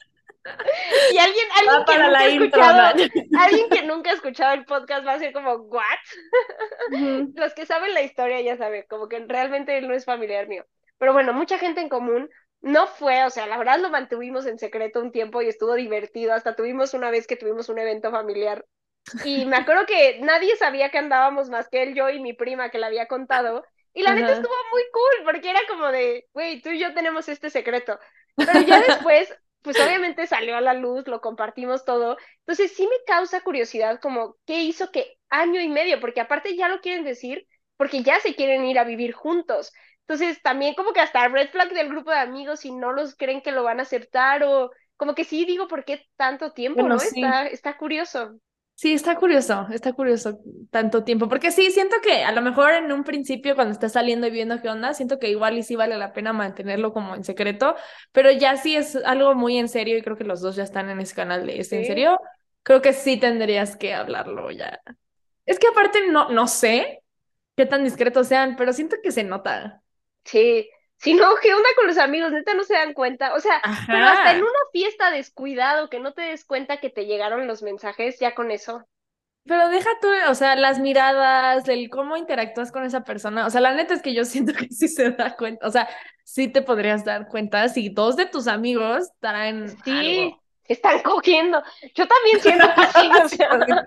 Y 1.13 1.19
alguien, 1.19 1.47
alguien 1.57 1.85
que 1.85 1.99
nunca 1.99 2.19
ha 2.19 2.27
escuchado, 2.27 2.81
alguien 3.39 3.69
que 3.71 3.83
nunca 3.83 4.11
ha 4.11 4.15
escuchado 4.15 4.55
el 4.55 4.65
podcast 4.65 5.07
va 5.07 5.13
a 5.15 5.19
ser 5.19 5.33
como, 5.33 5.55
¿what? 5.55 5.83
Los 7.35 7.55
que 7.55 7.67
saben 7.67 7.95
la 7.95 8.03
historia 8.03 8.41
ya 8.41 8.57
saben, 8.57 8.85
como 8.89 9.09
que 9.09 9.19
realmente 9.27 9.77
él 9.79 9.89
no 9.89 9.95
es 9.95 10.05
familiar 10.05 10.49
mío. 10.49 10.65
Pero 10.99 11.13
bueno, 11.13 11.33
mucha 11.33 11.59
gente 11.59 11.81
en 11.81 11.89
común 11.89 12.29
no 12.61 12.87
fue, 12.87 13.25
o 13.25 13.31
sea, 13.31 13.47
la 13.47 13.57
verdad 13.57 13.79
lo 13.79 13.91
mantuvimos 13.91 14.47
en 14.47 14.59
secreto 14.59 15.01
un 15.01 15.13
tiempo 15.13 15.43
y 15.43 15.49
estuvo 15.49 15.75
divertido. 15.75 16.35
Hasta 16.35 16.57
tuvimos 16.57 16.95
una 16.95 17.11
vez 17.11 17.27
que 17.27 17.37
tuvimos 17.37 17.69
un 17.69 17.79
evento 17.79 18.11
familiar. 18.11 18.65
Y 19.25 19.47
me 19.47 19.57
acuerdo 19.57 19.87
que 19.87 20.19
nadie 20.21 20.57
sabía 20.57 20.91
que 20.91 20.99
andábamos 20.99 21.49
más 21.49 21.69
que 21.69 21.83
él, 21.83 21.95
yo 21.95 22.11
y 22.11 22.21
mi 22.21 22.33
prima 22.33 22.71
que 22.71 22.79
le 22.79 22.87
había 22.87 23.07
contado. 23.07 23.65
Y 23.95 24.03
la 24.03 24.15
neta 24.15 24.33
estuvo 24.33 24.55
muy 24.71 24.83
cool, 24.93 25.25
porque 25.25 25.51
era 25.51 25.61
como 25.69 25.91
de, 25.91 26.27
güey, 26.33 26.61
tú 26.61 26.71
y 26.71 26.79
yo 26.79 26.93
tenemos 26.95 27.29
este 27.29 27.51
secreto. 27.51 27.99
Pero 28.37 28.61
ya 28.61 28.81
después, 28.81 29.35
pues 29.63 29.79
obviamente 29.81 30.27
salió 30.27 30.57
a 30.57 30.61
la 30.61 30.75
luz, 30.75 31.07
lo 31.07 31.21
compartimos 31.21 31.85
todo. 31.85 32.17
Entonces 32.41 32.73
sí 32.75 32.87
me 32.87 32.97
causa 33.07 33.41
curiosidad 33.41 34.01
como 34.01 34.37
qué 34.47 34.63
hizo 34.63 34.91
que 34.91 35.19
año 35.31 35.61
y 35.61 35.69
medio, 35.69 36.01
porque 36.01 36.21
aparte 36.21 36.57
ya 36.57 36.69
lo 36.69 36.81
quieren 36.81 37.05
decir, 37.05 37.47
porque 37.77 38.03
ya 38.03 38.21
se 38.21 38.35
quieren 38.35 38.65
ir 38.65 38.79
a 38.79 38.85
vivir 38.85 39.13
juntos. 39.13 39.73
Entonces 40.01 40.41
también 40.43 40.75
como 40.75 40.93
que 40.93 41.01
hasta 41.01 41.25
el 41.27 41.33
red 41.33 41.51
flag 41.51 41.73
del 41.73 41.89
grupo 41.89 42.11
de 42.11 42.19
amigos 42.19 42.61
si 42.61 42.73
no 42.73 42.93
los 42.93 43.15
creen 43.15 43.43
que 43.43 43.53
lo 43.53 43.63
van 43.63 43.79
a 43.79 43.83
aceptar 43.83 44.43
o 44.43 44.71
como 44.97 45.15
que 45.15 45.25
sí 45.25 45.45
digo, 45.45 45.69
¿por 45.69 45.85
qué 45.85 46.07
tanto 46.17 46.53
tiempo? 46.53 46.89
¿no? 46.89 46.97
Está, 46.97 47.47
está 47.47 47.77
curioso. 47.77 48.39
Sí, 48.81 48.93
está 48.93 49.17
curioso, 49.17 49.67
está 49.73 49.93
curioso 49.93 50.39
tanto 50.71 51.03
tiempo, 51.03 51.29
porque 51.29 51.51
sí, 51.51 51.73
siento 51.73 51.97
que 52.01 52.23
a 52.23 52.31
lo 52.31 52.41
mejor 52.43 52.71
en 52.75 52.93
un 52.93 53.03
principio 53.03 53.57
cuando 53.57 53.73
estás 53.73 53.91
saliendo 53.95 54.29
y 54.29 54.31
viendo 54.31 54.63
qué 54.63 54.69
onda, 54.69 54.95
siento 54.95 55.19
que 55.19 55.29
igual 55.29 55.59
y 55.59 55.65
sí 55.65 55.75
vale 55.75 55.97
la 55.99 56.13
pena 56.13 56.33
mantenerlo 56.33 56.93
como 56.93 57.17
en 57.17 57.25
secreto, 57.25 57.75
pero 58.13 58.31
ya 58.31 58.57
sí 58.57 58.77
es 58.77 58.95
algo 58.95 59.35
muy 59.35 59.59
en 59.59 59.69
serio 59.69 59.99
y 59.99 60.03
creo 60.03 60.17
que 60.17 60.23
los 60.23 60.41
dos 60.41 60.55
ya 60.55 60.63
están 60.63 60.89
en 60.91 61.01
ese 61.01 61.17
canal 61.17 61.45
de 61.45 61.59
¿es 61.59 61.73
en 61.73 61.87
serio? 61.87 62.21
Creo 62.63 62.81
que 62.81 62.93
sí 62.93 63.17
tendrías 63.17 63.77
que 63.77 63.95
hablarlo 63.95 64.53
ya. 64.53 64.81
Es 65.45 65.59
que 65.59 65.67
aparte 65.67 66.07
no, 66.09 66.29
no 66.29 66.47
sé 66.47 67.03
qué 67.57 67.67
tan 67.67 67.83
discretos 67.83 68.29
sean, 68.29 68.55
pero 68.55 68.73
siento 68.73 68.95
que 69.03 69.11
se 69.11 69.25
nota. 69.25 69.83
Sí, 70.25 70.71
Si 70.99 71.15
no, 71.15 71.35
¿qué 71.41 71.55
onda 71.55 71.69
con 71.77 71.87
los 71.87 71.99
amigos? 71.99 72.33
Neta 72.33 72.55
no 72.55 72.65
se 72.65 72.75
dan 72.75 72.93
cuenta. 72.93 73.35
O 73.35 73.41
sea, 73.41 73.61
pero 73.87 74.05
hasta 74.07 74.33
en 74.33 74.43
una 74.43 74.51
fiesta 74.73 75.11
descuidado, 75.11 75.89
que 75.89 76.01
no 76.01 76.13
te 76.13 76.23
des 76.23 76.45
cuenta 76.45 76.79
que 76.79 76.91
te 76.91 77.07
llegaron 77.07 77.47
los 77.47 77.63
mensajes, 77.63 78.19
ya 78.19 78.35
con 78.35 78.51
eso. 78.51 78.85
Pero 79.45 79.71
deja 79.71 79.89
tú, 80.03 80.09
o 80.29 80.35
sea, 80.35 80.57
las 80.57 80.79
miradas, 80.79 81.67
el 81.69 81.89
cómo 81.89 82.17
interactúas 82.17 82.71
con 82.71 82.85
esa 82.85 83.05
persona. 83.05 83.47
O 83.47 83.51
sea, 83.51 83.61
la 83.63 83.73
neta 83.73 83.95
es 83.95 84.03
que 84.03 84.13
yo 84.13 84.25
siento 84.27 84.53
que 84.53 84.69
sí 84.69 84.89
se 84.89 85.11
da 85.13 85.37
cuenta. 85.37 85.67
O 85.67 85.71
sea, 85.71 85.89
sí 86.25 86.49
te 86.49 86.63
podrías 86.63 87.05
dar 87.05 87.29
cuenta 87.29 87.69
si 87.69 87.89
dos 87.89 88.17
de 88.17 88.27
tus 88.27 88.47
amigos 88.47 89.05
estarán. 89.15 89.69
Sí, 89.85 90.35
están 90.69 91.01
cogiendo. 91.03 91.63
Yo 91.95 92.07
también 92.07 92.41
siento 92.41 92.67
que 92.75 92.87
sí, 92.87 93.11
o 93.25 93.29
sea. 93.29 93.85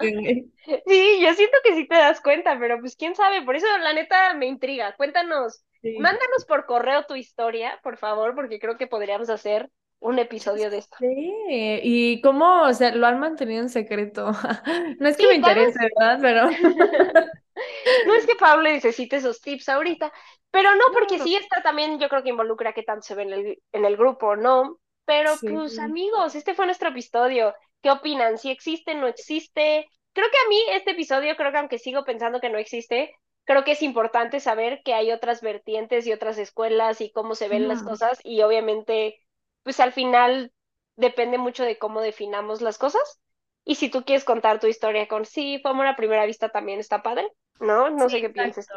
sí, 0.88 1.20
yo 1.22 1.34
siento 1.34 1.58
que 1.64 1.76
sí 1.76 1.88
te 1.88 1.96
das 1.96 2.22
cuenta, 2.22 2.58
pero 2.60 2.80
pues 2.80 2.96
quién 2.96 3.16
sabe. 3.16 3.44
Por 3.44 3.56
eso 3.56 3.68
la 3.78 3.94
neta 3.94 4.34
me 4.34 4.48
intriga. 4.48 4.96
Cuéntanos, 4.98 5.64
mándanos 6.00 6.46
por 6.48 6.66
correo 6.66 7.06
tu 7.06 7.16
historia, 7.16 7.80
por 7.84 7.98
favor, 7.98 8.36
porque 8.36 8.60
creo 8.60 8.78
que 8.78 8.88
podríamos 8.88 9.30
hacer 9.30 9.70
un 10.00 10.18
episodio 10.18 10.70
de 10.72 10.80
esto. 10.80 10.98
Sí, 11.00 11.34
y 11.48 12.22
cómo, 12.22 12.64
o 12.64 12.74
sea, 12.74 12.94
lo 12.94 13.06
han 13.06 13.20
mantenido 13.20 13.62
en 13.62 13.70
secreto. 13.70 14.32
No 15.00 15.08
es 15.08 15.18
que 15.18 15.28
me 15.28 15.36
interese, 15.36 15.80
¿verdad? 15.96 16.20
Pero. 16.22 16.50
no 18.08 18.14
es 18.16 18.26
que 18.26 18.36
Pablo 18.36 18.64
necesite 18.64 19.18
esos 19.18 19.42
tips 19.42 19.70
ahorita, 19.70 20.12
pero 20.50 20.74
no, 20.76 20.86
porque 20.92 21.20
sí 21.20 21.36
está 21.36 21.62
también, 21.62 22.00
yo 22.00 22.10
creo 22.10 22.24
que 22.24 22.30
involucra 22.30 22.74
qué 22.74 22.84
tanto 22.84 23.04
se 23.04 23.16
ve 23.16 23.24
en 23.24 23.34
el, 23.34 23.64
en 23.72 23.86
el 23.86 23.96
grupo, 23.96 24.36
¿no? 24.36 24.80
Pero 25.06 25.32
pues 25.42 25.80
amigos, 25.80 26.36
este 26.36 26.54
fue 26.54 26.66
nuestro 26.66 26.90
episodio. 26.90 27.54
¿Qué 27.82 27.92
opinan? 27.92 28.38
¿Si 28.38 28.50
existe, 28.50 28.96
no 28.96 29.08
existe? 29.08 29.90
Creo 30.14 30.28
que 30.30 30.38
a 30.38 30.50
mí 30.50 30.58
este 30.72 30.92
episodio, 30.92 31.36
creo 31.36 31.52
que 31.52 31.58
aunque 31.58 31.80
sigo 31.80 32.06
pensando 32.06 32.40
que 32.40 32.50
no 32.50 32.58
existe, 32.58 33.14
creo 33.46 33.64
que 33.64 33.72
es 33.72 33.82
importante 33.82 34.40
saber 34.40 34.82
que 34.84 34.94
hay 34.94 35.12
otras 35.12 35.42
vertientes 35.42 36.06
y 36.06 36.14
otras 36.14 36.38
escuelas 36.38 37.02
y 37.02 37.12
cómo 37.12 37.36
se 37.36 37.48
ven 37.48 37.68
las 37.68 37.84
cosas 37.84 38.20
y 38.24 38.42
obviamente 38.42 39.20
pues 39.64 39.80
al 39.80 39.92
final 39.92 40.52
depende 40.96 41.38
mucho 41.38 41.64
de 41.64 41.78
cómo 41.78 42.02
definamos 42.02 42.62
las 42.62 42.78
cosas. 42.78 43.20
Y 43.64 43.76
si 43.76 43.90
tú 43.90 44.04
quieres 44.04 44.24
contar 44.24 44.60
tu 44.60 44.68
historia 44.68 45.08
con 45.08 45.26
sí, 45.26 45.60
fue 45.62 45.72
amor 45.72 45.88
a 45.88 45.96
primera 45.96 46.26
vista 46.26 46.50
también 46.50 46.80
está 46.80 47.04
padre, 47.04 47.28
¿no? 47.60 47.90
No 47.90 48.10
sé 48.10 48.22
qué 48.22 48.30
piensas. 48.30 48.68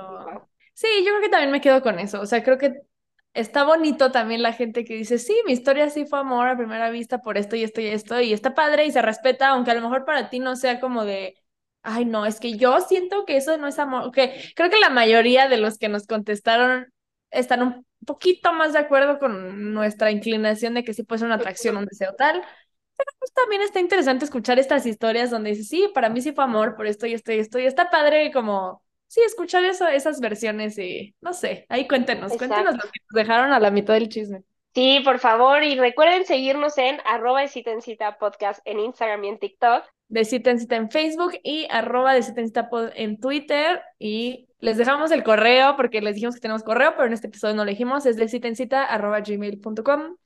Sí, 0.74 0.88
yo 1.04 1.12
creo 1.12 1.20
que 1.22 1.28
también 1.28 1.52
me 1.52 1.60
quedo 1.60 1.82
con 1.82 1.98
eso. 1.98 2.20
O 2.20 2.26
sea, 2.26 2.42
creo 2.42 2.58
que 2.58 2.72
está 3.34 3.64
bonito 3.64 4.12
también 4.12 4.42
la 4.42 4.52
gente 4.52 4.84
que 4.84 4.94
dice, 4.94 5.18
sí, 5.18 5.36
mi 5.46 5.52
historia 5.52 5.90
sí 5.90 6.06
fue 6.06 6.20
amor 6.20 6.48
a 6.48 6.56
primera 6.56 6.90
vista 6.90 7.18
por 7.20 7.36
esto 7.38 7.56
y 7.56 7.64
esto 7.64 7.80
y 7.80 7.86
esto, 7.88 8.20
y 8.20 8.32
está 8.32 8.54
padre 8.54 8.86
y 8.86 8.92
se 8.92 9.02
respeta, 9.02 9.48
aunque 9.50 9.72
a 9.72 9.74
lo 9.74 9.82
mejor 9.82 10.04
para 10.04 10.30
ti 10.30 10.38
no 10.40 10.56
sea 10.56 10.80
como 10.80 11.04
de, 11.04 11.36
ay, 11.82 12.04
no, 12.06 12.26
es 12.26 12.40
que 12.40 12.56
yo 12.56 12.80
siento 12.80 13.24
que 13.26 13.36
eso 13.36 13.56
no 13.58 13.68
es 13.68 13.78
amor. 13.78 14.10
Que 14.12 14.52
creo 14.56 14.70
que 14.70 14.78
la 14.80 14.90
mayoría 14.90 15.48
de 15.48 15.58
los 15.58 15.78
que 15.78 15.88
nos 15.88 16.06
contestaron 16.06 16.92
están 17.30 17.62
un 17.62 17.86
poquito 18.06 18.52
más 18.52 18.72
de 18.72 18.78
acuerdo 18.80 19.18
con 19.18 19.72
nuestra 19.74 20.10
inclinación 20.10 20.74
de 20.74 20.84
que 20.84 20.94
sí 20.94 21.02
puede 21.02 21.20
ser 21.20 21.26
una 21.26 21.36
atracción, 21.36 21.76
un 21.76 21.86
deseo 21.86 22.14
tal. 22.16 22.42
Pero 22.96 23.10
pues 23.18 23.32
también 23.32 23.62
está 23.62 23.80
interesante 23.80 24.24
escuchar 24.24 24.58
estas 24.58 24.86
historias 24.86 25.30
donde 25.30 25.50
dice, 25.50 25.64
sí, 25.64 25.90
para 25.94 26.08
mí 26.10 26.22
sí 26.22 26.32
fue 26.32 26.44
amor 26.44 26.76
por 26.76 26.86
esto 26.86 27.06
y 27.06 27.14
esto 27.14 27.32
y 27.32 27.38
esto. 27.40 27.58
Y 27.58 27.66
está 27.66 27.90
padre 27.90 28.30
como, 28.32 28.82
sí, 29.14 29.20
escuchar 29.24 29.64
eso, 29.64 29.86
esas 29.86 30.18
versiones 30.18 30.76
y 30.76 31.14
no 31.20 31.32
sé, 31.32 31.66
ahí 31.68 31.86
cuéntenos, 31.86 32.36
cuéntenos 32.36 32.74
lo 32.74 32.82
que 32.82 32.98
nos 33.08 33.14
dejaron 33.14 33.52
a 33.52 33.60
la 33.60 33.70
mitad 33.70 33.94
del 33.94 34.08
chisme. 34.08 34.42
Sí, 34.74 35.02
por 35.04 35.20
favor, 35.20 35.62
y 35.62 35.78
recuerden 35.78 36.26
seguirnos 36.26 36.76
en 36.78 36.98
arroba 37.06 37.42
de 37.42 37.48
cita 37.48 37.70
en 37.70 37.80
cita 37.80 38.18
podcast 38.18 38.60
en 38.64 38.80
Instagram 38.80 39.22
y 39.22 39.28
en 39.28 39.38
TikTok. 39.38 39.84
De 40.08 40.24
cita 40.24 40.50
en 40.50 40.58
cita 40.58 40.74
en 40.74 40.90
Facebook 40.90 41.38
y 41.44 41.68
arroba 41.70 42.12
de 42.12 42.24
cita 42.24 42.40
en 42.40 42.48
cita 42.48 42.68
en 42.96 43.20
Twitter 43.20 43.82
y 44.00 44.48
les 44.58 44.76
dejamos 44.78 45.12
el 45.12 45.22
correo 45.22 45.76
porque 45.76 46.00
les 46.00 46.16
dijimos 46.16 46.34
que 46.34 46.40
tenemos 46.40 46.64
correo, 46.64 46.94
pero 46.96 47.06
en 47.06 47.12
este 47.12 47.28
episodio 47.28 47.54
no 47.54 47.64
lo 47.64 47.70
dijimos, 47.70 48.06
es 48.06 48.16
de 48.16 48.26
cita 48.26 48.48
en 48.48 48.56
cita 48.56 48.84
arroba 48.84 49.20
gmail.com. 49.20 50.16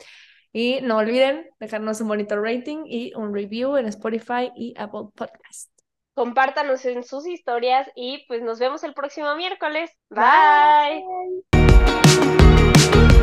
Y 0.51 0.80
no 0.80 0.97
olviden 0.97 1.47
dejarnos 1.61 2.01
un 2.01 2.09
bonito 2.09 2.41
rating 2.41 2.84
y 2.86 3.12
un 3.14 3.34
review 3.34 3.76
en 3.76 3.84
Spotify 3.84 4.51
y 4.57 4.72
Apple 4.78 5.11
Podcast 5.14 5.78
compártanos 6.19 6.85
en 6.85 7.05
sus 7.05 7.29
historias 7.29 7.89
y 7.95 8.25
pues 8.27 8.43
nos 8.43 8.59
vemos 8.59 8.83
el 8.83 8.93
próximo 8.93 9.37
miércoles. 9.37 9.93
Bye. 10.11 11.05
Bye. 11.53 13.18